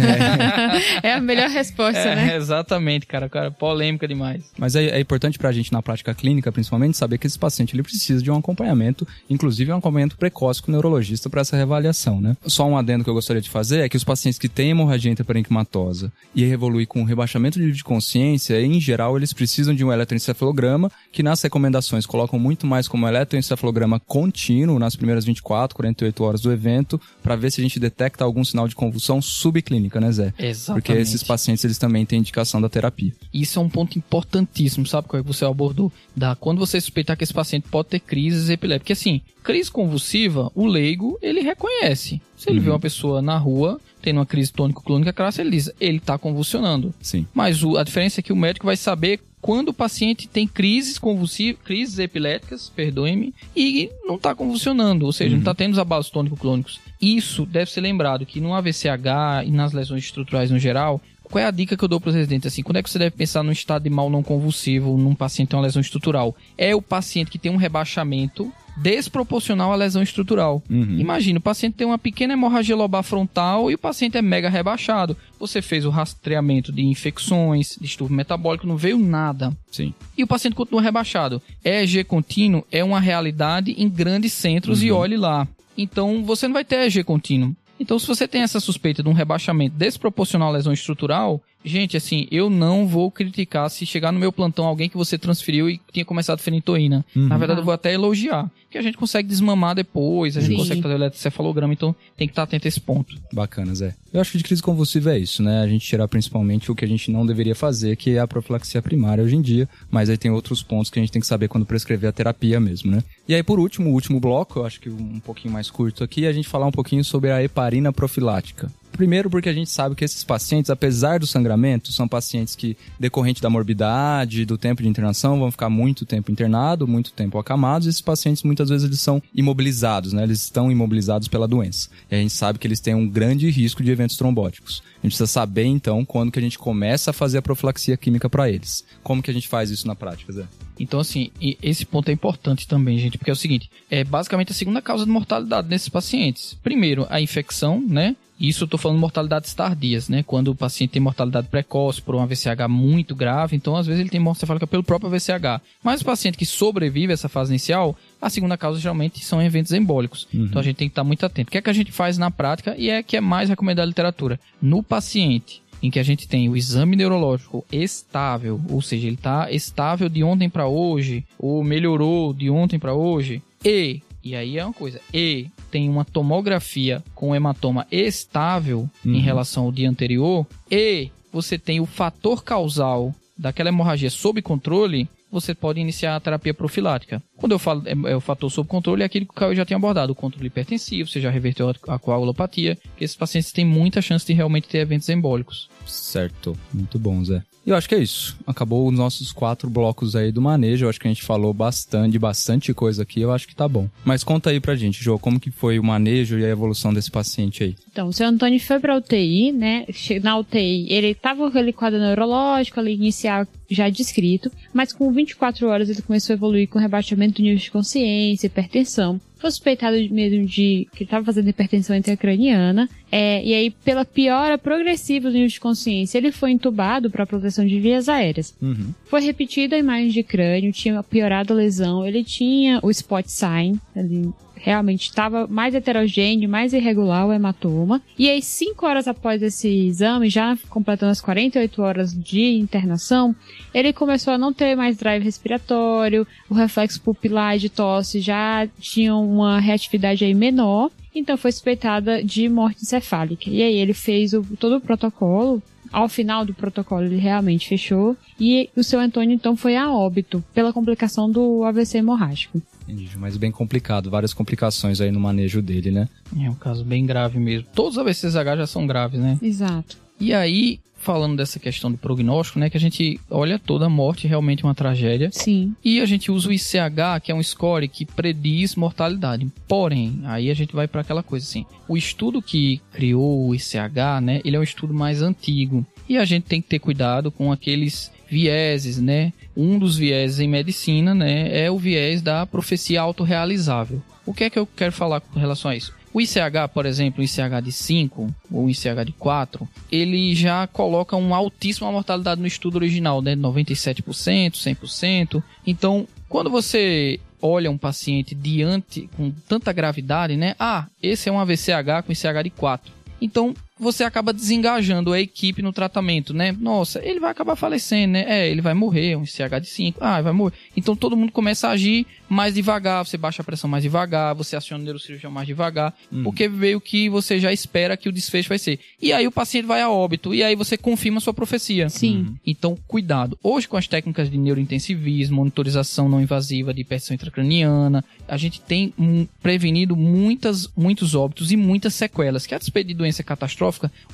É, 1.02 1.08
é 1.08 1.14
a 1.14 1.20
melhor 1.20 1.48
resposta, 1.48 1.98
é, 1.98 2.14
né? 2.14 2.36
Exatamente, 2.36 3.06
cara, 3.06 3.28
cara, 3.28 3.50
polêmica 3.50 4.06
demais. 4.06 4.50
Mas 4.58 4.74
é, 4.74 4.86
é 4.86 5.00
importante 5.00 5.38
pra 5.38 5.52
gente 5.52 5.72
na 5.72 5.80
prática 5.80 6.12
clínica, 6.14 6.50
principalmente, 6.52 6.96
saber 6.96 7.18
que 7.18 7.26
esse 7.26 7.38
paciente 7.38 7.74
ele 7.74 7.82
precisa 7.82 8.22
de 8.22 8.30
um 8.30 8.36
acompanhamento, 8.36 9.06
inclusive 9.30 9.72
um 9.72 9.76
acompanhamento 9.76 10.18
precoce 10.18 10.60
com 10.60 10.70
o 10.70 10.72
neurologista 10.72 11.30
para 11.30 11.40
essa 11.40 11.56
reavaliação, 11.56 12.20
né? 12.20 12.36
Só 12.46 12.66
um 12.66 12.76
adendo 12.76 13.04
que 13.04 13.08
eu 13.08 13.14
gostaria 13.14 13.40
de 13.40 13.48
fazer 13.48 13.80
é 13.80 13.88
que 13.88 13.96
os 13.96 14.04
pacientes 14.04 14.38
que 14.38 14.48
têm 14.48 14.70
hemorragia 14.70 15.10
intraparenquimatosa 15.10 16.12
e 16.34 16.42
evolui 16.44 16.84
com 16.84 17.04
rebaixamento 17.04 17.60
de 17.60 17.84
consciência, 17.84 18.60
em 18.60 18.80
geral, 18.80 19.16
eles 19.16 19.32
precisam 19.32 19.74
de 19.74 19.84
um 19.84 19.92
eletroencefalograma, 19.92 20.81
que 21.10 21.22
nas 21.22 21.42
recomendações 21.42 22.06
colocam 22.06 22.38
muito 22.38 22.66
mais 22.66 22.88
como 22.88 23.06
eletroencefalograma 23.06 24.00
contínuo 24.00 24.78
nas 24.78 24.96
primeiras 24.96 25.24
24, 25.24 25.76
48 25.76 26.24
horas 26.24 26.40
do 26.40 26.52
evento, 26.52 27.00
para 27.22 27.36
ver 27.36 27.50
se 27.50 27.60
a 27.60 27.64
gente 27.64 27.78
detecta 27.78 28.24
algum 28.24 28.44
sinal 28.44 28.66
de 28.66 28.74
convulsão 28.74 29.20
subclínica, 29.20 30.00
né, 30.00 30.12
Zé? 30.12 30.34
Exatamente. 30.38 30.82
Porque 30.82 30.92
esses 30.92 31.22
pacientes, 31.22 31.64
eles 31.64 31.78
também 31.78 32.06
têm 32.06 32.18
indicação 32.18 32.60
da 32.60 32.68
terapia. 32.68 33.12
Isso 33.32 33.58
é 33.58 33.62
um 33.62 33.68
ponto 33.68 33.98
importantíssimo, 33.98 34.86
sabe 34.86 35.08
qual 35.08 35.20
é 35.20 35.22
que 35.22 35.28
você 35.28 35.44
abordou? 35.44 35.92
Da, 36.16 36.34
quando 36.34 36.58
você 36.58 36.80
suspeitar 36.80 37.16
que 37.16 37.24
esse 37.24 37.34
paciente 37.34 37.68
pode 37.68 37.88
ter 37.88 38.00
crises 38.00 38.48
epilépticas. 38.48 38.82
Porque 38.82 38.92
assim, 38.92 39.20
crise 39.42 39.70
convulsiva, 39.70 40.50
o 40.54 40.66
leigo, 40.66 41.18
ele 41.22 41.40
reconhece. 41.40 42.20
Se 42.36 42.50
ele 42.50 42.58
uhum. 42.58 42.64
vê 42.64 42.70
uma 42.70 42.80
pessoa 42.80 43.22
na 43.22 43.38
rua 43.38 43.80
tendo 44.02 44.18
uma 44.18 44.26
crise 44.26 44.52
tônico-clônica 44.52 45.12
clássica, 45.12 45.42
ele 45.42 45.52
diz, 45.52 45.70
ele 45.80 45.98
está 45.98 46.18
convulsionando. 46.18 46.92
Sim. 47.00 47.26
Mas 47.32 47.62
o, 47.62 47.76
a 47.76 47.84
diferença 47.84 48.20
é 48.20 48.22
que 48.22 48.32
o 48.32 48.36
médico 48.36 48.66
vai 48.66 48.76
saber 48.76 49.20
quando 49.42 49.70
o 49.70 49.74
paciente 49.74 50.28
tem 50.28 50.46
crises 50.46 51.00
convulsivas, 51.00 51.60
crises 51.64 51.98
epiléticas, 51.98 52.70
perdoe-me, 52.70 53.34
e 53.56 53.90
não 54.04 54.14
está 54.14 54.36
convulsionando, 54.36 55.04
ou 55.04 55.12
seja, 55.12 55.30
uhum. 55.30 55.38
não 55.38 55.40
está 55.40 55.52
tendo 55.52 55.72
os 55.72 55.80
abalos 55.80 56.08
tônico-clônicos. 56.10 56.80
Isso 57.00 57.44
deve 57.44 57.68
ser 57.68 57.80
lembrado 57.80 58.24
que 58.24 58.40
no 58.40 58.54
AVCH 58.54 59.44
e 59.44 59.50
nas 59.50 59.72
lesões 59.72 60.04
estruturais 60.04 60.52
no 60.52 60.60
geral, 60.60 61.00
qual 61.24 61.42
é 61.42 61.46
a 61.46 61.50
dica 61.50 61.76
que 61.76 61.82
eu 61.82 61.88
dou 61.88 62.00
para 62.00 62.10
os 62.10 62.14
residentes? 62.14 62.46
Assim, 62.46 62.62
quando 62.62 62.76
é 62.76 62.82
que 62.82 62.88
você 62.88 63.00
deve 63.00 63.16
pensar 63.16 63.42
num 63.42 63.50
estado 63.50 63.82
de 63.82 63.90
mal 63.90 64.08
não 64.08 64.22
convulsivo, 64.22 64.96
num 64.96 65.14
paciente 65.14 65.48
com 65.48 65.56
uma 65.56 65.62
lesão 65.64 65.80
estrutural? 65.80 66.36
É 66.56 66.74
o 66.76 66.80
paciente 66.80 67.30
que 67.30 67.38
tem 67.38 67.50
um 67.50 67.56
rebaixamento 67.56 68.52
desproporcional 68.76 69.72
à 69.72 69.76
lesão 69.76 70.02
estrutural. 70.02 70.62
Uhum. 70.70 70.98
Imagina, 70.98 71.38
o 71.38 71.42
paciente 71.42 71.74
tem 71.74 71.86
uma 71.86 71.98
pequena 71.98 72.32
hemorragia 72.32 72.76
lobar 72.76 73.02
frontal 73.02 73.70
e 73.70 73.74
o 73.74 73.78
paciente 73.78 74.16
é 74.16 74.22
mega 74.22 74.48
rebaixado. 74.48 75.16
Você 75.38 75.60
fez 75.60 75.84
o 75.84 75.90
rastreamento 75.90 76.72
de 76.72 76.82
infecções, 76.82 77.76
distúrbio 77.80 78.16
metabólico, 78.16 78.66
não 78.66 78.76
veio 78.76 78.98
nada. 78.98 79.56
Sim. 79.70 79.94
E 80.16 80.22
o 80.22 80.26
paciente 80.26 80.54
continua 80.54 80.82
rebaixado. 80.82 81.42
EEG 81.64 82.04
contínuo 82.04 82.64
é 82.70 82.82
uma 82.82 83.00
realidade 83.00 83.74
em 83.76 83.88
grandes 83.88 84.32
centros 84.32 84.80
uhum. 84.80 84.86
e 84.86 84.92
olhe 84.92 85.16
lá. 85.16 85.46
Então, 85.76 86.22
você 86.24 86.46
não 86.46 86.54
vai 86.54 86.64
ter 86.64 86.80
EEG 86.80 87.02
contínuo. 87.04 87.54
Então, 87.82 87.98
se 87.98 88.06
você 88.06 88.28
tem 88.28 88.42
essa 88.42 88.60
suspeita 88.60 89.02
de 89.02 89.08
um 89.08 89.12
rebaixamento 89.12 89.74
desproporcional 89.76 90.50
à 90.50 90.52
lesão 90.52 90.72
estrutural, 90.72 91.42
Gente, 91.64 91.96
assim, 91.96 92.26
eu 92.30 92.50
não 92.50 92.86
vou 92.86 93.10
criticar 93.10 93.70
se 93.70 93.86
chegar 93.86 94.12
no 94.12 94.18
meu 94.18 94.32
plantão 94.32 94.64
alguém 94.64 94.88
que 94.88 94.96
você 94.96 95.16
transferiu 95.16 95.70
e 95.70 95.80
tinha 95.92 96.04
começado 96.04 96.40
fenitoína. 96.40 97.04
Uhum. 97.14 97.28
Na 97.28 97.38
verdade, 97.38 97.60
eu 97.60 97.64
vou 97.64 97.74
até 97.74 97.92
elogiar. 97.92 98.50
Porque 98.64 98.78
a 98.78 98.82
gente 98.82 98.96
consegue 98.96 99.28
desmamar 99.28 99.74
depois, 99.74 100.34
a 100.36 100.40
gente 100.40 100.52
Sim. 100.52 100.56
consegue 100.56 100.82
fazer 100.82 100.94
o 100.94 100.96
eletrocefalograma, 100.96 101.74
então 101.74 101.94
tem 102.16 102.26
que 102.26 102.32
estar 102.32 102.44
atento 102.44 102.66
a 102.66 102.68
esse 102.68 102.80
ponto. 102.80 103.14
Bacana, 103.30 103.74
Zé. 103.74 103.94
Eu 104.10 104.18
acho 104.18 104.32
que 104.32 104.38
de 104.38 104.44
crise 104.44 104.62
convulsiva 104.62 105.14
é 105.14 105.18
isso, 105.18 105.42
né? 105.42 105.60
A 105.60 105.68
gente 105.68 105.86
tirar 105.86 106.08
principalmente 106.08 106.72
o 106.72 106.74
que 106.74 106.82
a 106.82 106.88
gente 106.88 107.10
não 107.10 107.26
deveria 107.26 107.54
fazer, 107.54 107.96
que 107.96 108.16
é 108.16 108.18
a 108.18 108.26
profilaxia 108.26 108.80
primária 108.80 109.22
hoje 109.22 109.36
em 109.36 109.42
dia, 109.42 109.68
mas 109.90 110.08
aí 110.08 110.16
tem 110.16 110.30
outros 110.30 110.62
pontos 110.62 110.90
que 110.90 110.98
a 110.98 111.02
gente 111.02 111.12
tem 111.12 111.20
que 111.20 111.26
saber 111.26 111.48
quando 111.48 111.66
prescrever 111.66 112.08
a 112.08 112.12
terapia 112.12 112.58
mesmo, 112.58 112.90
né? 112.90 113.02
E 113.28 113.34
aí, 113.34 113.42
por 113.42 113.60
último, 113.60 113.90
o 113.90 113.92
último 113.92 114.18
bloco, 114.18 114.60
eu 114.60 114.64
acho 114.64 114.80
que 114.80 114.88
um 114.88 115.20
pouquinho 115.20 115.52
mais 115.52 115.70
curto 115.70 116.02
aqui, 116.02 116.24
é 116.24 116.28
a 116.28 116.32
gente 116.32 116.48
falar 116.48 116.66
um 116.66 116.72
pouquinho 116.72 117.04
sobre 117.04 117.30
a 117.30 117.42
heparina 117.42 117.92
profilática. 117.92 118.72
Primeiro 118.92 119.30
porque 119.30 119.48
a 119.48 119.52
gente 119.52 119.70
sabe 119.70 119.94
que 119.94 120.04
esses 120.04 120.22
pacientes, 120.22 120.70
apesar 120.70 121.18
do 121.18 121.26
sangramento, 121.26 121.90
são 121.90 122.06
pacientes 122.06 122.54
que, 122.54 122.76
decorrente 123.00 123.40
da 123.40 123.48
morbidade, 123.48 124.44
do 124.44 124.58
tempo 124.58 124.82
de 124.82 124.88
internação, 124.88 125.38
vão 125.38 125.50
ficar 125.50 125.70
muito 125.70 126.04
tempo 126.04 126.30
internado, 126.30 126.86
muito 126.86 127.12
tempo 127.12 127.38
acamados, 127.38 127.88
esses 127.88 128.00
pacientes 128.00 128.42
muitas 128.42 128.68
vezes 128.68 128.86
eles 128.86 129.00
são 129.00 129.22
imobilizados, 129.34 130.12
né? 130.12 130.22
Eles 130.22 130.42
estão 130.42 130.70
imobilizados 130.70 131.26
pela 131.26 131.48
doença. 131.48 131.88
E 132.10 132.14
a 132.14 132.18
gente 132.18 132.34
sabe 132.34 132.58
que 132.58 132.66
eles 132.66 132.80
têm 132.80 132.94
um 132.94 133.08
grande 133.08 133.50
risco 133.50 133.82
de 133.82 133.90
eventos 133.90 134.16
trombóticos. 134.16 134.82
A 134.84 135.06
gente 135.06 135.16
precisa 135.16 135.26
saber, 135.26 135.64
então, 135.64 136.04
quando 136.04 136.30
que 136.30 136.38
a 136.38 136.42
gente 136.42 136.58
começa 136.58 137.10
a 137.10 137.14
fazer 137.14 137.38
a 137.38 137.42
profilaxia 137.42 137.96
química 137.96 138.28
para 138.28 138.48
eles. 138.50 138.84
Como 139.02 139.22
que 139.22 139.30
a 139.30 139.34
gente 139.34 139.48
faz 139.48 139.70
isso 139.70 139.86
na 139.86 139.96
prática, 139.96 140.32
Zé? 140.32 140.44
Então, 140.82 140.98
assim, 140.98 141.30
esse 141.62 141.86
ponto 141.86 142.08
é 142.08 142.12
importante 142.12 142.66
também, 142.66 142.98
gente, 142.98 143.16
porque 143.16 143.30
é 143.30 143.32
o 143.32 143.36
seguinte: 143.36 143.70
é 143.88 144.02
basicamente 144.02 144.50
a 144.50 144.54
segunda 144.54 144.82
causa 144.82 145.04
de 145.04 145.10
mortalidade 145.12 145.68
nesses 145.68 145.88
pacientes. 145.88 146.58
Primeiro, 146.60 147.06
a 147.08 147.20
infecção, 147.20 147.80
né? 147.80 148.16
Isso 148.40 148.64
eu 148.64 148.68
tô 148.68 148.76
falando 148.76 148.98
mortalidades 148.98 149.54
tardias, 149.54 150.08
né? 150.08 150.24
Quando 150.24 150.48
o 150.48 150.56
paciente 150.56 150.90
tem 150.90 151.00
mortalidade 151.00 151.46
precoce 151.46 152.02
por 152.02 152.16
um 152.16 152.20
AVCH 152.20 152.66
muito 152.68 153.14
grave, 153.14 153.54
então 153.54 153.76
às 153.76 153.86
vezes 153.86 154.00
ele 154.00 154.10
tem 154.10 154.18
morte 154.18 154.40
cefálica 154.40 154.66
pelo 154.66 154.82
próprio 154.82 155.08
AVCH. 155.08 155.62
Mas 155.84 156.00
o 156.00 156.04
paciente 156.04 156.36
que 156.36 156.44
sobrevive 156.44 157.12
a 157.12 157.14
essa 157.14 157.28
fase 157.28 157.52
inicial, 157.52 157.96
a 158.20 158.28
segunda 158.28 158.56
causa 158.56 158.80
geralmente 158.80 159.24
são 159.24 159.40
eventos 159.40 159.70
embólicos. 159.70 160.26
Então 160.34 160.58
a 160.58 160.64
gente 160.64 160.74
tem 160.74 160.88
que 160.88 160.92
estar 160.92 161.04
muito 161.04 161.24
atento. 161.24 161.50
O 161.50 161.52
que 161.52 161.58
é 161.58 161.62
que 161.62 161.70
a 161.70 161.72
gente 161.72 161.92
faz 161.92 162.18
na 162.18 162.32
prática 162.32 162.74
e 162.76 162.90
é 162.90 163.00
que 163.04 163.16
é 163.16 163.20
mais 163.20 163.48
recomendado 163.48 163.84
na 163.84 163.90
literatura? 163.90 164.40
No 164.60 164.82
paciente 164.82 165.62
em 165.82 165.90
que 165.90 165.98
a 165.98 166.02
gente 166.02 166.28
tem 166.28 166.48
o 166.48 166.56
exame 166.56 166.94
neurológico 166.96 167.64
estável, 167.72 168.60
ou 168.70 168.80
seja, 168.80 169.06
ele 169.06 169.16
está 169.16 169.50
estável 169.50 170.08
de 170.08 170.22
ontem 170.22 170.48
para 170.48 170.66
hoje, 170.66 171.24
ou 171.38 171.64
melhorou 171.64 172.32
de 172.32 172.48
ontem 172.48 172.78
para 172.78 172.94
hoje, 172.94 173.42
e, 173.64 174.00
e 174.22 174.36
aí 174.36 174.58
é 174.58 174.64
uma 174.64 174.72
coisa, 174.72 175.00
e 175.12 175.48
tem 175.70 175.88
uma 175.88 176.04
tomografia 176.04 177.02
com 177.14 177.34
hematoma 177.34 177.86
estável 177.90 178.88
em 179.04 179.20
relação 179.20 179.64
ao 179.64 179.72
dia 179.72 179.90
anterior, 179.90 180.46
e 180.70 181.10
você 181.32 181.58
tem 181.58 181.80
o 181.80 181.86
fator 181.86 182.44
causal 182.44 183.14
daquela 183.36 183.70
hemorragia 183.70 184.10
sob 184.10 184.40
controle, 184.40 185.08
você 185.32 185.54
pode 185.54 185.80
iniciar 185.80 186.14
a 186.14 186.20
terapia 186.20 186.52
profilática. 186.52 187.22
Quando 187.36 187.52
eu 187.52 187.58
falo 187.58 187.82
é, 187.86 188.12
é 188.12 188.16
o 188.16 188.20
fator 188.20 188.50
sob 188.50 188.68
controle, 188.68 189.02
é 189.02 189.06
aquilo 189.06 189.26
que 189.26 189.32
o 189.32 189.34
Caio 189.34 189.56
já 189.56 189.64
tinha 189.64 189.78
abordado, 189.78 190.12
o 190.12 190.16
controle 190.16 190.48
hipertensivo, 190.48 191.08
você 191.08 191.20
já 191.20 191.30
reverteu 191.30 191.70
a, 191.70 191.94
a 191.94 191.98
coagulopatia, 191.98 192.76
que 192.96 193.04
esses 193.04 193.16
pacientes 193.16 193.50
têm 193.50 193.64
muita 193.64 194.02
chance 194.02 194.26
de 194.26 194.34
realmente 194.34 194.68
ter 194.68 194.78
eventos 194.78 195.08
embólicos. 195.08 195.68
Certo. 195.86 196.56
Muito 196.72 196.98
bom, 196.98 197.24
Zé. 197.24 197.42
E 197.64 197.70
eu 197.70 197.76
acho 197.76 197.88
que 197.88 197.94
é 197.94 197.98
isso. 197.98 198.36
Acabou 198.44 198.88
os 198.88 198.92
nossos 198.92 199.30
quatro 199.30 199.70
blocos 199.70 200.16
aí 200.16 200.32
do 200.32 200.42
manejo. 200.42 200.84
Eu 200.84 200.90
acho 200.90 200.98
que 200.98 201.06
a 201.06 201.10
gente 201.10 201.22
falou 201.22 201.54
bastante, 201.54 202.18
bastante 202.18 202.74
coisa 202.74 203.02
aqui. 203.04 203.20
Eu 203.20 203.32
acho 203.32 203.46
que 203.46 203.54
tá 203.54 203.68
bom. 203.68 203.88
Mas 204.04 204.24
conta 204.24 204.50
aí 204.50 204.58
pra 204.58 204.74
gente, 204.74 205.02
Jô, 205.02 205.16
como 205.16 205.38
que 205.38 205.50
foi 205.50 205.78
o 205.78 205.84
manejo 205.84 206.38
e 206.38 206.44
a 206.44 206.48
evolução 206.48 206.92
desse 206.92 207.10
paciente 207.10 207.62
aí? 207.62 207.76
Então, 207.90 208.08
o 208.08 208.12
seu 208.12 208.26
Antônio 208.26 208.58
foi 208.58 208.80
pra 208.80 208.96
UTI, 208.96 209.52
né? 209.52 209.86
Na 210.22 210.36
UTI, 210.38 210.92
ele 210.92 211.14
tava 211.14 211.38
com 211.38 211.46
aquele 211.46 211.72
quadro 211.72 212.00
neurológico 212.00 212.80
ali 212.80 212.94
inicial 212.94 213.46
já 213.70 213.88
descrito, 213.88 214.50
mas 214.72 214.92
com 214.92 215.12
24 215.22 215.68
horas 215.68 215.88
ele 215.88 216.02
começou 216.02 216.34
a 216.34 216.36
evoluir 216.36 216.68
com 216.68 216.78
rebaixamento 216.78 217.36
do 217.36 217.42
nível 217.42 217.58
de 217.58 217.70
consciência, 217.70 218.46
hipertensão. 218.46 219.20
Foi 219.36 219.50
suspeitado 219.50 219.96
mesmo 220.10 220.46
de 220.46 220.86
que 220.92 221.02
ele 221.02 221.04
estava 221.04 221.24
fazendo 221.24 221.48
hipertensão 221.48 221.96
intracraniana. 221.96 222.88
É, 223.10 223.44
e 223.44 223.52
aí, 223.52 223.70
pela 223.70 224.04
piora 224.04 224.56
progressiva 224.56 225.28
do 225.28 225.34
nível 225.34 225.48
de 225.48 225.58
consciência, 225.58 226.18
ele 226.18 226.30
foi 226.30 226.52
entubado 226.52 227.10
para 227.10 227.26
proteção 227.26 227.66
de 227.66 227.80
vias 227.80 228.08
aéreas. 228.08 228.54
Uhum. 228.62 228.94
Foi 229.04 229.20
repetida 229.20 229.74
a 229.74 229.78
imagem 229.80 230.10
de 230.10 230.22
crânio, 230.22 230.72
tinha 230.72 231.02
piorado 231.02 231.52
a 231.52 231.56
lesão, 231.56 232.06
ele 232.06 232.22
tinha 232.22 232.78
o 232.84 232.90
spot 232.90 233.26
sign, 233.26 233.80
ele 233.96 234.30
realmente 234.62 235.02
estava 235.02 235.46
mais 235.48 235.74
heterogêneo, 235.74 236.48
mais 236.48 236.72
irregular 236.72 237.26
o 237.26 237.32
hematoma. 237.32 238.00
E 238.16 238.30
aí, 238.30 238.40
cinco 238.40 238.86
horas 238.86 239.08
após 239.08 239.42
esse 239.42 239.68
exame, 239.68 240.30
já 240.30 240.56
completando 240.70 241.10
as 241.10 241.20
48 241.20 241.82
horas 241.82 242.14
de 242.14 242.58
internação, 242.58 243.34
ele 243.74 243.92
começou 243.92 244.32
a 244.32 244.38
não 244.38 244.52
ter 244.52 244.76
mais 244.76 244.96
drive 244.96 245.24
respiratório, 245.24 246.26
o 246.48 246.54
reflexo 246.54 247.00
pupilar 247.00 247.58
de 247.58 247.68
tosse 247.68 248.20
já 248.20 248.68
tinha 248.78 249.16
uma 249.16 249.58
reatividade 249.58 250.24
aí 250.24 250.32
menor. 250.32 250.90
Então 251.14 251.36
foi 251.36 251.50
suspeitada 251.52 252.22
de 252.22 252.48
morte 252.48 252.82
encefálica. 252.82 253.50
E 253.50 253.62
aí 253.62 253.76
ele 253.76 253.92
fez 253.92 254.32
o, 254.32 254.42
todo 254.56 254.76
o 254.76 254.80
protocolo. 254.80 255.60
Ao 255.92 256.08
final 256.08 256.42
do 256.44 256.54
protocolo 256.54 257.04
ele 257.04 257.16
realmente 257.16 257.68
fechou. 257.68 258.16
E 258.40 258.70
o 258.74 258.82
seu 258.82 258.98
Antônio 258.98 259.34
então 259.34 259.54
foi 259.56 259.76
a 259.76 259.92
óbito 259.92 260.42
pela 260.54 260.72
complicação 260.72 261.30
do 261.30 261.64
AVC 261.64 261.98
hemorrágico. 261.98 262.62
Entendi, 262.88 263.10
mas 263.16 263.36
bem 263.36 263.50
complicado. 263.50 264.10
Várias 264.10 264.34
complicações 264.34 265.00
aí 265.00 265.10
no 265.10 265.20
manejo 265.20 265.62
dele, 265.62 265.90
né? 265.90 266.08
É 266.38 266.50
um 266.50 266.54
caso 266.54 266.84
bem 266.84 267.06
grave 267.06 267.38
mesmo. 267.38 267.66
Todos 267.74 267.96
os 267.96 267.98
AVCSH 267.98 268.56
já 268.56 268.66
são 268.66 268.86
graves, 268.86 269.20
né? 269.20 269.38
Exato. 269.42 269.96
E 270.20 270.32
aí, 270.32 270.78
falando 270.96 271.36
dessa 271.36 271.58
questão 271.58 271.90
do 271.90 271.98
prognóstico, 271.98 272.58
né, 272.58 272.70
que 272.70 272.76
a 272.76 272.80
gente 272.80 273.20
olha 273.28 273.58
toda 273.58 273.86
a 273.86 273.90
morte 273.90 274.28
realmente 274.28 274.62
uma 274.62 274.74
tragédia. 274.74 275.30
Sim. 275.32 275.74
E 275.84 276.00
a 276.00 276.06
gente 276.06 276.30
usa 276.30 276.48
o 276.48 276.52
ICH, 276.52 277.20
que 277.22 277.32
é 277.32 277.34
um 277.34 277.42
score 277.42 277.88
que 277.88 278.06
prediz 278.06 278.76
mortalidade. 278.76 279.48
Porém, 279.66 280.20
aí 280.24 280.48
a 280.48 280.54
gente 280.54 280.74
vai 280.74 280.86
para 280.86 281.00
aquela 281.00 281.22
coisa 281.22 281.44
assim. 281.44 281.66
O 281.88 281.96
estudo 281.96 282.40
que 282.40 282.80
criou 282.92 283.48
o 283.48 283.54
ICH, 283.54 284.20
né, 284.22 284.40
ele 284.44 284.56
é 284.56 284.60
um 284.60 284.62
estudo 284.62 284.94
mais 284.94 285.22
antigo. 285.22 285.84
E 286.08 286.16
a 286.16 286.24
gente 286.24 286.44
tem 286.44 286.62
que 286.62 286.68
ter 286.68 286.78
cuidado 286.78 287.32
com 287.32 287.50
aqueles 287.50 288.12
vieses, 288.28 288.98
né? 288.98 289.32
Um 289.56 289.78
dos 289.78 289.96
vieses 289.96 290.40
em 290.40 290.48
medicina, 290.48 291.14
né, 291.14 291.64
é 291.64 291.70
o 291.70 291.78
viés 291.78 292.22
da 292.22 292.46
profecia 292.46 293.00
autorrealizável. 293.00 294.02
O 294.24 294.32
que 294.32 294.44
é 294.44 294.50
que 294.50 294.58
eu 294.58 294.66
quero 294.66 294.92
falar 294.92 295.20
com 295.20 295.38
relação 295.38 295.70
a 295.70 295.76
isso? 295.76 295.92
O 296.14 296.20
ICH, 296.20 296.68
por 296.72 296.84
exemplo, 296.84 297.22
o 297.22 297.24
ICH 297.24 297.62
de 297.64 297.72
5 297.72 298.34
ou 298.50 298.64
o 298.66 298.70
ICH 298.70 299.04
de 299.06 299.12
4, 299.12 299.66
ele 299.90 300.34
já 300.34 300.66
coloca 300.66 301.16
uma 301.16 301.38
altíssima 301.38 301.90
mortalidade 301.90 302.40
no 302.40 302.46
estudo 302.46 302.76
original, 302.76 303.22
né? 303.22 303.34
97%, 303.34 304.52
100%. 304.52 305.42
Então, 305.66 306.06
quando 306.28 306.50
você 306.50 307.18
olha 307.40 307.70
um 307.70 307.78
paciente 307.78 308.34
diante 308.34 309.08
com 309.16 309.30
tanta 309.48 309.72
gravidade, 309.72 310.36
né? 310.36 310.54
Ah, 310.58 310.86
esse 311.02 311.28
é 311.28 311.32
um 311.32 311.40
AVCH 311.40 312.04
com 312.06 312.12
ICH 312.12 312.42
de 312.44 312.50
4. 312.50 312.92
Então, 313.20 313.54
você 313.78 314.04
acaba 314.04 314.32
desengajando 314.32 315.12
a 315.12 315.20
equipe 315.20 315.62
no 315.62 315.72
tratamento, 315.72 316.32
né? 316.32 316.52
Nossa, 316.52 317.00
ele 317.04 317.20
vai 317.20 317.30
acabar 317.30 317.56
falecendo, 317.56 318.12
né? 318.12 318.24
É, 318.26 318.48
ele 318.48 318.60
vai 318.60 318.74
morrer, 318.74 319.16
um 319.16 319.26
CH 319.26 319.60
de 319.60 319.68
5. 319.68 319.98
Ah, 320.00 320.14
ele 320.14 320.22
vai 320.22 320.32
morrer. 320.32 320.54
Então 320.76 320.94
todo 320.94 321.16
mundo 321.16 321.32
começa 321.32 321.68
a 321.68 321.72
agir 321.72 322.06
mais 322.28 322.54
devagar, 322.54 323.04
você 323.04 323.18
baixa 323.18 323.42
a 323.42 323.44
pressão 323.44 323.68
mais 323.68 323.82
devagar, 323.82 324.34
você 324.34 324.56
aciona 324.56 324.82
o 324.82 324.84
neurocirurgião 324.84 325.30
mais 325.30 325.46
devagar, 325.46 325.94
porque 326.22 326.48
veio 326.48 326.80
que 326.80 327.08
você 327.10 327.38
já 327.38 327.52
espera 327.52 327.94
que 327.96 328.08
o 328.08 328.12
desfecho 328.12 328.48
vai 328.48 328.58
ser. 328.58 328.80
E 329.00 329.12
aí 329.12 329.26
o 329.26 329.30
paciente 329.30 329.66
vai 329.66 329.82
a 329.82 329.90
óbito, 329.90 330.34
e 330.34 330.42
aí 330.42 330.56
você 330.56 330.78
confirma 330.78 331.18
a 331.18 331.20
sua 331.20 331.34
profecia. 331.34 331.90
Sim. 331.90 332.34
Então, 332.46 332.76
cuidado. 332.88 333.38
Hoje, 333.42 333.68
com 333.68 333.76
as 333.76 333.86
técnicas 333.86 334.30
de 334.30 334.38
neurointensivismo, 334.38 335.36
monitorização 335.36 336.08
não 336.08 336.22
invasiva 336.22 336.72
de 336.72 336.80
hipertensão 336.80 337.14
intracraniana, 337.14 338.02
a 338.26 338.36
gente 338.38 338.62
tem 338.62 338.94
hum, 338.98 339.26
prevenido 339.42 339.94
muitas, 339.94 340.68
muitos 340.74 341.14
óbitos 341.14 341.52
e 341.52 341.56
muitas 341.56 341.94
sequelas, 341.94 342.46
que 342.46 342.54
a 342.54 342.58
despeito 342.58 342.88
de 342.88 342.94
doença 342.94 343.22
catastrófica, 343.22 343.62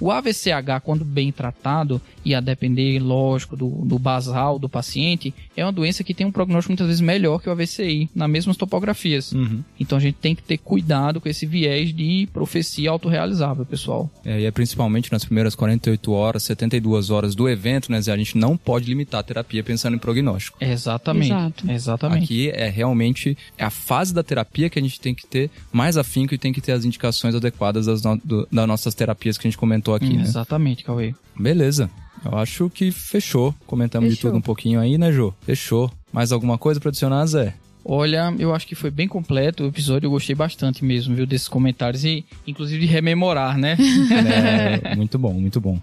o 0.00 0.10
AVCH, 0.10 0.80
quando 0.82 1.04
bem 1.04 1.32
tratado, 1.32 2.00
e 2.28 2.34
a 2.34 2.40
depender, 2.40 2.98
lógico, 2.98 3.56
do, 3.56 3.68
do 3.68 3.98
basal 3.98 4.58
do 4.58 4.68
paciente, 4.68 5.32
é 5.56 5.64
uma 5.64 5.72
doença 5.72 6.04
que 6.04 6.12
tem 6.12 6.26
um 6.26 6.30
prognóstico 6.32 6.72
muitas 6.72 6.86
vezes 6.86 7.00
melhor 7.00 7.40
que 7.40 7.48
o 7.48 7.52
AVCI, 7.52 8.08
nas 8.14 8.28
mesmas 8.28 8.56
topografias. 8.56 9.32
Uhum. 9.32 9.62
Então, 9.80 9.96
a 9.96 10.00
gente 10.00 10.16
tem 10.16 10.34
que 10.34 10.42
ter 10.42 10.58
cuidado 10.58 11.20
com 11.20 11.28
esse 11.28 11.46
viés 11.46 11.94
de 11.94 12.28
profecia 12.32 12.90
autorrealizável, 12.90 13.64
pessoal. 13.64 14.10
É, 14.24 14.40
e 14.40 14.44
é 14.44 14.50
principalmente 14.50 15.10
nas 15.10 15.24
primeiras 15.24 15.54
48 15.54 16.12
horas, 16.12 16.42
72 16.42 17.10
horas 17.10 17.34
do 17.34 17.48
evento, 17.48 17.90
né, 17.90 18.00
Zé? 18.00 18.12
A 18.12 18.16
gente 18.16 18.36
não 18.36 18.56
pode 18.56 18.86
limitar 18.86 19.20
a 19.20 19.22
terapia 19.22 19.62
pensando 19.64 19.94
em 19.96 19.98
prognóstico. 19.98 20.58
Exatamente. 20.60 21.26
Exato. 21.32 21.70
Exatamente. 21.70 22.24
Aqui 22.24 22.50
é 22.50 22.68
realmente 22.68 23.36
é 23.56 23.64
a 23.64 23.70
fase 23.70 24.12
da 24.12 24.22
terapia 24.22 24.68
que 24.68 24.78
a 24.78 24.82
gente 24.82 25.00
tem 25.00 25.14
que 25.14 25.26
ter 25.26 25.50
mais 25.72 25.96
afinco 25.96 26.34
e 26.34 26.38
tem 26.38 26.52
que 26.52 26.60
ter 26.60 26.72
as 26.72 26.84
indicações 26.84 27.34
adequadas 27.34 27.86
das, 27.86 28.02
no- 28.02 28.20
do- 28.22 28.46
das 28.52 28.66
nossas 28.68 28.94
terapias 28.94 29.38
que 29.38 29.46
a 29.46 29.50
gente 29.50 29.58
comentou 29.58 29.94
aqui, 29.94 30.12
né? 30.16 30.22
Exatamente, 30.22 30.84
Cauê. 30.84 31.14
Beleza. 31.38 31.88
Eu 32.24 32.38
acho 32.38 32.68
que 32.70 32.90
fechou. 32.90 33.54
Comentamos 33.66 34.10
fechou. 34.10 34.16
de 34.16 34.22
tudo 34.22 34.38
um 34.38 34.42
pouquinho 34.42 34.80
aí, 34.80 34.98
né, 34.98 35.12
Jô? 35.12 35.32
Fechou. 35.42 35.90
Mais 36.12 36.32
alguma 36.32 36.58
coisa 36.58 36.80
pra 36.80 36.88
adicionar, 36.88 37.24
Zé? 37.26 37.54
Olha, 37.84 38.34
eu 38.38 38.54
acho 38.54 38.66
que 38.66 38.74
foi 38.74 38.90
bem 38.90 39.08
completo 39.08 39.64
o 39.64 39.68
episódio, 39.68 40.06
eu 40.06 40.10
gostei 40.10 40.34
bastante 40.34 40.84
mesmo, 40.84 41.14
viu, 41.14 41.24
desses 41.24 41.48
comentários 41.48 42.04
e 42.04 42.24
inclusive 42.46 42.86
de 42.86 42.86
rememorar, 42.86 43.56
né? 43.56 43.78
é, 44.84 44.94
muito 44.94 45.18
bom, 45.18 45.32
muito 45.32 45.58
bom. 45.58 45.80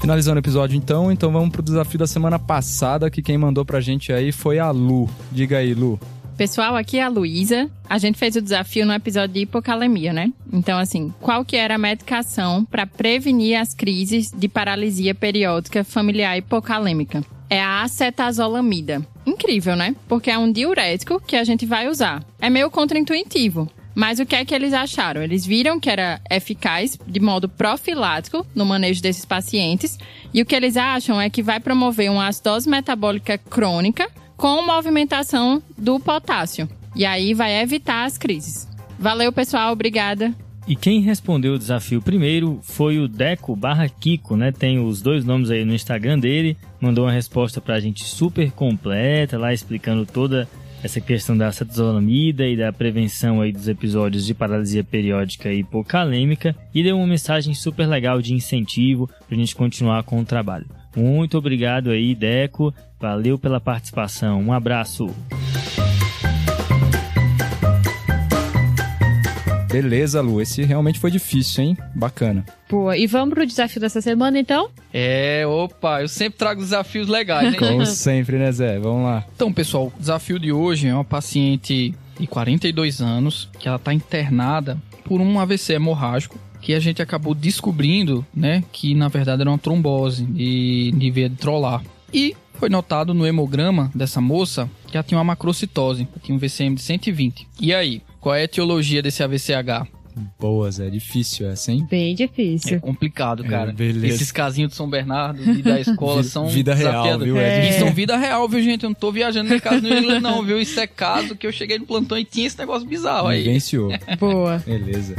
Finalizando 0.00 0.36
o 0.36 0.40
episódio 0.40 0.76
então, 0.76 1.10
então 1.10 1.32
vamos 1.32 1.50
pro 1.50 1.62
desafio 1.62 1.98
da 1.98 2.06
semana 2.06 2.38
passada, 2.38 3.10
que 3.10 3.22
quem 3.22 3.38
mandou 3.38 3.64
pra 3.64 3.80
gente 3.80 4.12
aí 4.12 4.30
foi 4.30 4.58
a 4.58 4.70
Lu. 4.70 5.08
Diga 5.30 5.58
aí, 5.58 5.74
Lu. 5.74 5.98
Pessoal, 6.36 6.76
aqui 6.76 6.98
é 6.98 7.02
a 7.02 7.08
Luísa. 7.08 7.70
A 7.88 7.98
gente 7.98 8.18
fez 8.18 8.34
o 8.36 8.42
desafio 8.42 8.86
no 8.86 8.92
episódio 8.92 9.34
de 9.34 9.40
hipocalemia, 9.40 10.12
né? 10.12 10.32
Então, 10.52 10.78
assim, 10.78 11.12
qual 11.20 11.44
que 11.44 11.56
era 11.56 11.74
a 11.74 11.78
medicação 11.78 12.64
para 12.64 12.86
prevenir 12.86 13.60
as 13.60 13.74
crises 13.74 14.30
de 14.30 14.48
paralisia 14.48 15.14
periódica 15.14 15.84
familiar 15.84 16.36
hipocalêmica? 16.38 17.22
É 17.50 17.60
a 17.60 17.82
acetazolamida. 17.82 19.06
Incrível, 19.26 19.76
né? 19.76 19.94
Porque 20.08 20.30
é 20.30 20.38
um 20.38 20.50
diurético 20.50 21.20
que 21.20 21.36
a 21.36 21.44
gente 21.44 21.66
vai 21.66 21.86
usar. 21.86 22.24
É 22.40 22.48
meio 22.48 22.70
contraintuitivo. 22.70 23.70
Mas 23.94 24.18
o 24.18 24.24
que 24.24 24.34
é 24.34 24.44
que 24.44 24.54
eles 24.54 24.72
acharam? 24.72 25.22
Eles 25.22 25.44
viram 25.44 25.78
que 25.78 25.90
era 25.90 26.18
eficaz 26.30 26.98
de 27.06 27.20
modo 27.20 27.46
profilático 27.46 28.46
no 28.54 28.64
manejo 28.64 29.02
desses 29.02 29.26
pacientes. 29.26 29.98
E 30.32 30.40
o 30.40 30.46
que 30.46 30.56
eles 30.56 30.78
acham 30.78 31.20
é 31.20 31.28
que 31.28 31.42
vai 31.42 31.60
promover 31.60 32.10
uma 32.10 32.26
acidose 32.26 32.68
metabólica 32.70 33.36
crônica 33.36 34.08
com 34.42 34.60
movimentação 34.60 35.62
do 35.78 36.00
potássio. 36.00 36.68
E 36.96 37.04
aí 37.04 37.32
vai 37.32 37.62
evitar 37.62 38.04
as 38.04 38.18
crises. 38.18 38.68
Valeu, 38.98 39.32
pessoal. 39.32 39.72
Obrigada. 39.72 40.34
E 40.66 40.74
quem 40.74 41.00
respondeu 41.00 41.54
o 41.54 41.58
desafio 41.58 42.02
primeiro 42.02 42.58
foi 42.60 42.98
o 42.98 43.06
Deco 43.06 43.54
barra 43.54 43.88
Kiko, 43.88 44.36
né? 44.36 44.50
Tem 44.50 44.84
os 44.84 45.00
dois 45.00 45.24
nomes 45.24 45.48
aí 45.48 45.64
no 45.64 45.72
Instagram 45.72 46.18
dele. 46.18 46.56
Mandou 46.80 47.04
uma 47.04 47.12
resposta 47.12 47.60
pra 47.60 47.78
gente 47.78 48.02
super 48.02 48.50
completa, 48.50 49.38
lá 49.38 49.52
explicando 49.52 50.04
toda 50.04 50.48
essa 50.82 51.00
questão 51.00 51.38
da 51.38 51.46
acetazolamida 51.46 52.44
e 52.44 52.56
da 52.56 52.72
prevenção 52.72 53.40
aí 53.40 53.52
dos 53.52 53.68
episódios 53.68 54.26
de 54.26 54.34
paralisia 54.34 54.82
periódica 54.82 55.52
e 55.52 55.60
hipocalêmica 55.60 56.56
e 56.74 56.82
deu 56.82 56.96
uma 56.96 57.06
mensagem 57.06 57.54
super 57.54 57.86
legal 57.86 58.20
de 58.20 58.34
incentivo 58.34 59.06
para 59.06 59.36
a 59.36 59.38
gente 59.38 59.54
continuar 59.54 60.02
com 60.02 60.18
o 60.18 60.24
trabalho. 60.24 60.81
Muito 60.96 61.38
obrigado 61.38 61.90
aí, 61.90 62.14
Deco. 62.14 62.74
Valeu 63.00 63.38
pela 63.38 63.60
participação. 63.60 64.40
Um 64.40 64.52
abraço. 64.52 65.10
Beleza, 69.72 70.20
Lu. 70.20 70.38
Esse 70.40 70.62
realmente 70.62 70.98
foi 70.98 71.10
difícil, 71.10 71.64
hein? 71.64 71.78
Bacana. 71.94 72.44
Boa. 72.68 72.94
E 72.94 73.06
vamos 73.06 73.32
pro 73.32 73.46
desafio 73.46 73.80
dessa 73.80 74.02
semana, 74.02 74.38
então? 74.38 74.68
É, 74.92 75.46
opa, 75.46 76.02
eu 76.02 76.08
sempre 76.08 76.38
trago 76.38 76.60
desafios 76.60 77.08
legais, 77.08 77.54
hein? 77.54 77.56
Como 77.58 77.84
sempre, 77.86 78.36
né, 78.36 78.52
Zé? 78.52 78.78
Vamos 78.78 79.04
lá. 79.04 79.24
Então, 79.34 79.50
pessoal, 79.50 79.86
o 79.86 79.98
desafio 79.98 80.38
de 80.38 80.52
hoje 80.52 80.88
é 80.88 80.94
uma 80.94 81.04
paciente 81.04 81.94
de 82.20 82.26
42 82.26 83.00
anos 83.00 83.48
que 83.58 83.66
ela 83.66 83.78
está 83.78 83.94
internada 83.94 84.76
por 85.04 85.22
um 85.22 85.40
AVC 85.40 85.72
hemorrágico 85.72 86.38
que 86.62 86.72
a 86.72 86.80
gente 86.80 87.02
acabou 87.02 87.34
descobrindo, 87.34 88.24
né, 88.34 88.64
que 88.72 88.94
na 88.94 89.08
verdade 89.08 89.42
era 89.42 89.50
uma 89.50 89.58
trombose 89.58 90.24
de, 90.24 90.92
de 90.96 91.10
veia 91.10 91.28
de 91.28 91.36
trolar. 91.36 91.82
E 92.14 92.34
foi 92.54 92.70
notado 92.70 93.12
no 93.12 93.26
hemograma 93.26 93.90
dessa 93.94 94.20
moça 94.20 94.70
que 94.86 94.96
ela 94.96 95.02
tinha 95.04 95.18
uma 95.18 95.24
macrocitose, 95.24 96.06
tinha 96.22 96.34
um 96.34 96.38
VCM 96.38 96.76
de 96.76 96.82
120. 96.82 97.48
E 97.60 97.74
aí, 97.74 98.00
qual 98.20 98.34
é 98.34 98.40
a 98.40 98.44
etiologia 98.44 99.02
desse 99.02 99.22
AVCH? 99.22 99.88
Boa, 100.38 100.70
Zé. 100.70 100.90
Difícil 100.90 101.48
essa, 101.48 101.72
hein? 101.72 101.86
Bem 101.90 102.14
difícil. 102.14 102.76
É 102.76 102.80
complicado, 102.80 103.42
cara. 103.44 103.70
É, 103.70 103.72
beleza. 103.72 104.14
Esses 104.14 104.30
casinhos 104.30 104.70
de 104.70 104.76
São 104.76 104.88
Bernardo 104.88 105.42
e 105.42 105.62
da 105.62 105.80
escola 105.80 106.22
são 106.22 106.48
Vida 106.48 106.74
real, 106.74 107.18
viu, 107.18 107.38
É. 107.38 107.66
Ed? 107.66 107.74
E 107.74 107.78
são 107.78 107.92
vida 107.92 108.16
real, 108.16 108.46
viu, 108.48 108.62
gente? 108.62 108.84
Eu 108.84 108.90
não 108.90 108.94
tô 108.94 109.10
viajando 109.10 109.52
em 109.54 109.58
casa 109.58 109.80
no 109.80 109.88
England, 109.88 110.20
não, 110.20 110.42
viu? 110.44 110.60
Isso 110.60 110.78
é 110.78 110.86
caso 110.86 111.34
que 111.34 111.46
eu 111.46 111.52
cheguei 111.52 111.78
no 111.78 111.86
plantão 111.86 112.18
e 112.18 112.24
tinha 112.24 112.46
esse 112.46 112.58
negócio 112.58 112.86
bizarro 112.86 113.28
aí. 113.28 113.42
Vivenciou. 113.42 113.90
Boa. 114.20 114.58
Beleza. 114.58 115.16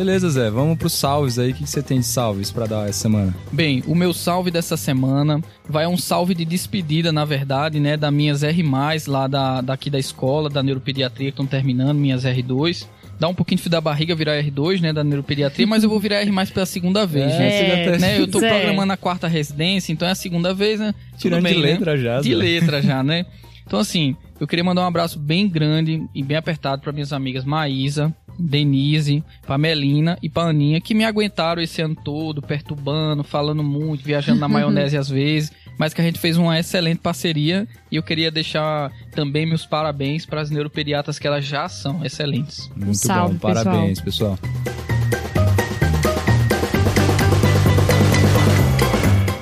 Beleza, 0.00 0.30
Zé. 0.30 0.48
Vamos 0.50 0.78
pros 0.78 0.94
salves 0.94 1.38
aí. 1.38 1.50
O 1.50 1.54
que 1.54 1.66
você 1.66 1.82
tem 1.82 2.00
de 2.00 2.06
salves 2.06 2.50
pra 2.50 2.64
dar 2.64 2.88
essa 2.88 3.00
semana? 3.02 3.36
Bem, 3.52 3.82
o 3.86 3.94
meu 3.94 4.14
salve 4.14 4.50
dessa 4.50 4.74
semana 4.74 5.42
vai 5.68 5.86
um 5.86 5.98
salve 5.98 6.34
de 6.34 6.42
despedida, 6.46 7.12
na 7.12 7.26
verdade, 7.26 7.78
né, 7.78 7.98
das 7.98 8.10
minhas 8.10 8.42
R+, 8.42 8.62
lá 9.06 9.26
da, 9.26 9.60
daqui 9.60 9.90
da 9.90 9.98
escola, 9.98 10.48
da 10.48 10.62
neuropediatria, 10.62 11.26
que 11.26 11.34
estão 11.34 11.44
terminando, 11.44 11.98
minhas 11.98 12.24
R2. 12.24 12.86
Dá 13.18 13.28
um 13.28 13.34
pouquinho 13.34 13.58
de 13.58 13.62
fio 13.64 13.70
da 13.70 13.78
barriga 13.78 14.14
virar 14.14 14.42
R2, 14.42 14.80
né, 14.80 14.90
da 14.90 15.04
neuropediatria, 15.04 15.66
mas 15.66 15.84
eu 15.84 15.90
vou 15.90 16.00
virar 16.00 16.22
R+, 16.22 16.46
pela 16.46 16.64
segunda 16.64 17.04
vez, 17.06 17.30
É, 17.34 17.84
já 17.84 17.92
tá- 17.92 17.98
né, 17.98 18.18
eu 18.18 18.26
tô 18.26 18.40
Zé. 18.40 18.48
programando 18.48 18.94
a 18.94 18.96
quarta 18.96 19.28
residência, 19.28 19.92
então 19.92 20.08
é 20.08 20.12
a 20.12 20.14
segunda 20.14 20.54
vez, 20.54 20.80
né? 20.80 20.94
Tudo 21.10 21.18
Tirando 21.18 21.42
bem, 21.42 21.56
de 21.56 21.60
né? 21.60 21.66
letra 21.72 21.98
já, 21.98 22.20
De 22.22 22.30
Zé. 22.30 22.36
letra 22.36 22.80
já, 22.80 23.02
né? 23.04 23.26
Então, 23.66 23.78
assim, 23.78 24.16
eu 24.40 24.48
queria 24.48 24.64
mandar 24.64 24.82
um 24.82 24.86
abraço 24.86 25.16
bem 25.16 25.46
grande 25.48 26.02
e 26.12 26.22
bem 26.24 26.36
apertado 26.36 26.82
para 26.82 26.90
minhas 26.90 27.12
amigas 27.12 27.44
Maísa, 27.44 28.12
Denise, 28.38 29.24
pra 29.42 29.58
Melina 29.58 30.18
e 30.22 30.28
pra 30.28 30.44
Aninha, 30.44 30.80
que 30.80 30.94
me 30.94 31.04
aguentaram 31.04 31.62
esse 31.62 31.82
ano 31.82 31.94
todo, 31.94 32.42
perturbando, 32.42 33.22
falando 33.22 33.62
muito, 33.62 34.04
viajando 34.04 34.40
na 34.40 34.48
maionese 34.48 34.96
às 34.96 35.08
vezes, 35.08 35.52
mas 35.78 35.94
que 35.94 36.00
a 36.00 36.04
gente 36.04 36.18
fez 36.18 36.36
uma 36.36 36.58
excelente 36.58 36.98
parceria 36.98 37.66
e 37.90 37.96
eu 37.96 38.02
queria 38.02 38.30
deixar 38.30 38.92
também 39.12 39.46
meus 39.46 39.66
parabéns 39.66 40.26
para 40.26 40.40
as 40.40 40.50
neuropediatras 40.50 41.18
que 41.18 41.26
elas 41.26 41.44
já 41.44 41.68
são 41.68 42.04
excelentes. 42.04 42.70
Muito 42.76 42.98
salve, 42.98 43.34
bom. 43.34 43.40
Parabéns, 43.40 44.00
pessoal. 44.00 44.38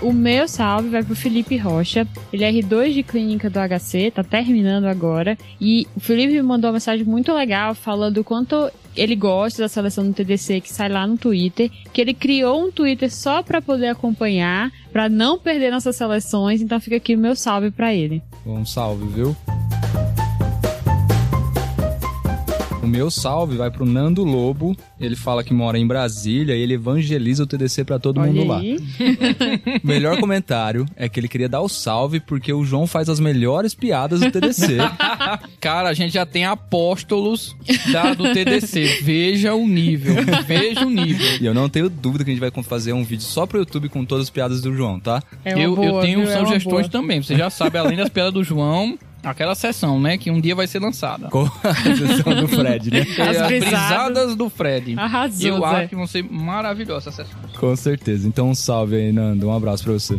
O 0.00 0.12
meu 0.12 0.46
salve 0.46 0.88
vai 0.88 1.02
pro 1.02 1.16
Felipe 1.16 1.56
Rocha. 1.56 2.06
Ele 2.32 2.44
é 2.44 2.52
R2 2.52 2.92
de 2.92 3.02
clínica 3.02 3.50
do 3.50 3.58
HC, 3.58 4.12
tá 4.12 4.22
terminando 4.22 4.84
agora. 4.84 5.36
E 5.60 5.88
o 5.96 6.00
Felipe 6.00 6.34
me 6.34 6.42
mandou 6.42 6.68
uma 6.68 6.74
mensagem 6.74 7.04
muito 7.04 7.32
legal 7.32 7.74
falando 7.74 8.22
quanto 8.22 8.70
ele 8.96 9.16
gosta 9.16 9.62
da 9.62 9.68
seleção 9.68 10.06
do 10.06 10.12
TDC 10.14 10.60
que 10.60 10.72
sai 10.72 10.88
lá 10.88 11.06
no 11.06 11.18
Twitter, 11.18 11.70
que 11.92 12.00
ele 12.00 12.14
criou 12.14 12.66
um 12.66 12.70
Twitter 12.70 13.12
só 13.12 13.42
pra 13.42 13.60
poder 13.60 13.88
acompanhar, 13.88 14.70
pra 14.92 15.08
não 15.08 15.36
perder 15.36 15.70
nossas 15.72 15.96
seleções. 15.96 16.62
Então 16.62 16.80
fica 16.80 16.96
aqui 16.96 17.16
o 17.16 17.18
meu 17.18 17.34
salve 17.34 17.72
pra 17.72 17.92
ele. 17.92 18.22
Um 18.46 18.64
salve, 18.64 19.04
viu? 19.08 19.36
Meu 22.88 23.10
salve 23.10 23.56
vai 23.56 23.70
pro 23.70 23.84
Nando 23.84 24.24
Lobo. 24.24 24.76
Ele 25.00 25.14
fala 25.14 25.44
que 25.44 25.52
mora 25.52 25.78
em 25.78 25.86
Brasília 25.86 26.56
e 26.56 26.60
ele 26.60 26.74
evangeliza 26.74 27.42
o 27.42 27.46
TDC 27.46 27.84
pra 27.84 27.98
todo 27.98 28.20
mundo 28.20 28.40
Olha 28.40 28.48
lá. 28.48 28.58
aí. 28.58 28.76
O 29.82 29.86
melhor 29.86 30.18
comentário 30.18 30.86
é 30.96 31.08
que 31.08 31.20
ele 31.20 31.28
queria 31.28 31.48
dar 31.48 31.60
o 31.60 31.68
salve 31.68 32.20
porque 32.20 32.52
o 32.52 32.64
João 32.64 32.86
faz 32.86 33.08
as 33.08 33.20
melhores 33.20 33.74
piadas 33.74 34.20
do 34.20 34.30
TDC. 34.30 34.78
Cara, 35.60 35.88
a 35.88 35.94
gente 35.94 36.12
já 36.12 36.26
tem 36.26 36.44
apóstolos 36.44 37.54
da, 37.92 38.14
do 38.14 38.32
TDC. 38.32 39.00
Veja 39.02 39.54
o 39.54 39.66
nível, 39.66 40.14
veja 40.46 40.86
o 40.86 40.90
nível. 40.90 41.26
e 41.40 41.46
eu 41.46 41.54
não 41.54 41.68
tenho 41.68 41.88
dúvida 41.88 42.24
que 42.24 42.30
a 42.30 42.34
gente 42.34 42.40
vai 42.40 42.50
fazer 42.62 42.92
um 42.92 43.04
vídeo 43.04 43.24
só 43.24 43.46
pro 43.46 43.58
YouTube 43.58 43.88
com 43.88 44.04
todas 44.04 44.24
as 44.24 44.30
piadas 44.30 44.60
do 44.60 44.74
João, 44.74 44.98
tá? 44.98 45.22
É 45.44 45.54
uma 45.54 45.62
eu, 45.62 45.76
boa, 45.76 45.86
eu 45.86 46.00
tenho 46.00 46.20
viu? 46.20 46.30
É 46.30 46.38
uma 46.38 46.46
sugestões 46.46 46.88
boa. 46.88 47.02
também. 47.02 47.22
Você 47.22 47.36
já 47.36 47.50
sabe, 47.50 47.78
além 47.78 47.96
das 47.96 48.08
piadas 48.08 48.32
do 48.32 48.42
João, 48.42 48.98
aquela 49.22 49.54
sessão, 49.54 50.00
né? 50.00 50.16
Que 50.18 50.30
um 50.30 50.40
dia 50.40 50.54
vai 50.54 50.66
ser 50.66 50.78
lançada. 50.80 51.28
Com 51.28 51.44
a 51.44 51.74
sessão 51.74 52.34
do 52.34 52.48
Fred, 52.48 52.90
né? 52.90 53.00
As 53.18 53.36
As 53.36 53.46
brisadas. 53.46 53.48
brisadas 53.48 54.36
do 54.36 54.48
Fred. 54.48 54.98
Arrasou, 54.98 55.48
eu 55.48 55.60
Zé. 55.60 55.66
acho 55.66 55.88
que 55.88 55.96
vão 55.96 56.06
ser 56.06 56.22
maravilhosas 56.24 57.14
essas 57.14 57.28
sessões. 57.28 57.56
Com 57.56 57.76
certeza. 57.76 58.26
Então 58.28 58.50
um 58.50 58.54
salve 58.54 58.96
aí, 58.96 59.12
Nando. 59.12 59.48
Um 59.48 59.52
abraço 59.54 59.84
pra 59.84 59.92
você. 59.92 60.18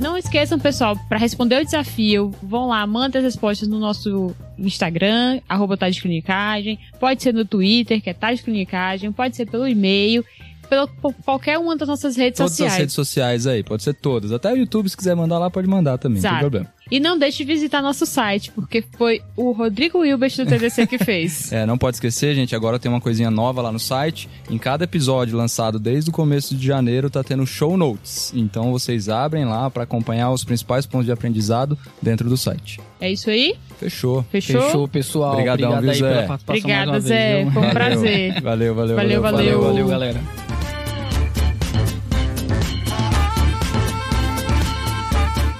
Não 0.00 0.18
esqueçam, 0.18 0.58
pessoal, 0.58 0.96
para 1.08 1.18
responder 1.18 1.62
o 1.62 1.64
desafio, 1.64 2.30
vão 2.42 2.68
lá, 2.68 2.86
mandem 2.86 3.18
as 3.20 3.24
respostas 3.24 3.66
no 3.66 3.78
nosso 3.78 4.34
Instagram, 4.58 5.40
arroba 5.48 5.78
Clinicagem, 5.78 6.78
pode 7.00 7.22
ser 7.22 7.32
no 7.32 7.44
Twitter, 7.44 8.02
que 8.02 8.10
é 8.10 8.14
Clinicagem, 8.36 9.10
pode 9.10 9.34
ser 9.34 9.46
pelo 9.46 9.66
e-mail, 9.66 10.22
pelo, 10.64 10.88
por 10.88 11.12
qualquer 11.24 11.58
uma 11.58 11.76
das 11.76 11.88
nossas 11.88 12.16
redes 12.16 12.38
Todas 12.38 12.52
sociais. 12.52 12.72
as 12.72 12.78
redes 12.78 12.94
sociais 12.94 13.46
aí, 13.46 13.62
pode 13.62 13.82
ser 13.82 13.94
todas. 13.94 14.32
Até 14.32 14.52
o 14.52 14.56
YouTube, 14.56 14.88
se 14.88 14.96
quiser 14.96 15.14
mandar 15.14 15.38
lá, 15.38 15.50
pode 15.50 15.68
mandar 15.68 15.98
também, 15.98 16.16
não 16.16 16.22
tem 16.22 16.30
Exato. 16.30 16.40
problema. 16.40 16.74
E 16.90 17.00
não 17.00 17.18
deixe 17.18 17.38
de 17.38 17.44
visitar 17.44 17.80
nosso 17.80 18.04
site, 18.04 18.50
porque 18.52 18.84
foi 18.98 19.22
o 19.36 19.52
Rodrigo 19.52 20.04
Hilbert 20.04 20.36
do 20.36 20.44
TDC 20.46 20.86
que 20.86 20.98
fez. 20.98 21.50
É, 21.54 21.64
não 21.66 21.78
pode 21.78 21.96
esquecer, 21.96 22.34
gente, 22.34 22.54
agora 22.56 22.78
tem 22.78 22.90
uma 22.90 23.00
coisinha 23.00 23.30
nova 23.30 23.62
lá 23.62 23.70
no 23.70 23.78
site. 23.78 24.28
Em 24.50 24.58
cada 24.58 24.84
episódio 24.84 25.36
lançado 25.36 25.78
desde 25.78 26.10
o 26.10 26.12
começo 26.12 26.54
de 26.54 26.66
janeiro, 26.66 27.08
tá 27.08 27.22
tendo 27.22 27.46
show 27.46 27.76
notes. 27.76 28.32
Então 28.34 28.72
vocês 28.72 29.08
abrem 29.08 29.44
lá 29.44 29.70
pra 29.70 29.84
acompanhar 29.84 30.30
os 30.30 30.42
principais 30.44 30.84
pontos 30.84 31.06
de 31.06 31.12
aprendizado 31.12 31.78
dentro 32.02 32.28
do 32.28 32.36
site. 32.36 32.80
É 33.00 33.10
isso 33.10 33.30
aí? 33.30 33.54
Fechou. 33.78 34.24
Fechou? 34.30 34.60
Fechou, 34.62 34.88
pessoal. 34.88 35.32
Obrigadão, 35.32 35.72
Obrigado 35.72 35.82
viu, 35.82 35.90
aí 35.92 35.98
Zé? 35.98 36.08
pela 36.14 36.26
participação 36.26 36.60
Obrigada, 36.60 37.00
Zé. 37.00 37.42
vez. 37.42 37.52
Foi 37.54 37.62
um 37.62 37.70
prazer. 37.70 38.40
Valeu, 38.42 38.74
valeu, 38.74 38.96
Valeu, 38.96 38.96
valeu. 38.96 39.22
Valeu, 39.22 39.22
valeu. 39.22 39.60
valeu, 39.62 39.88
galera. 39.88 40.43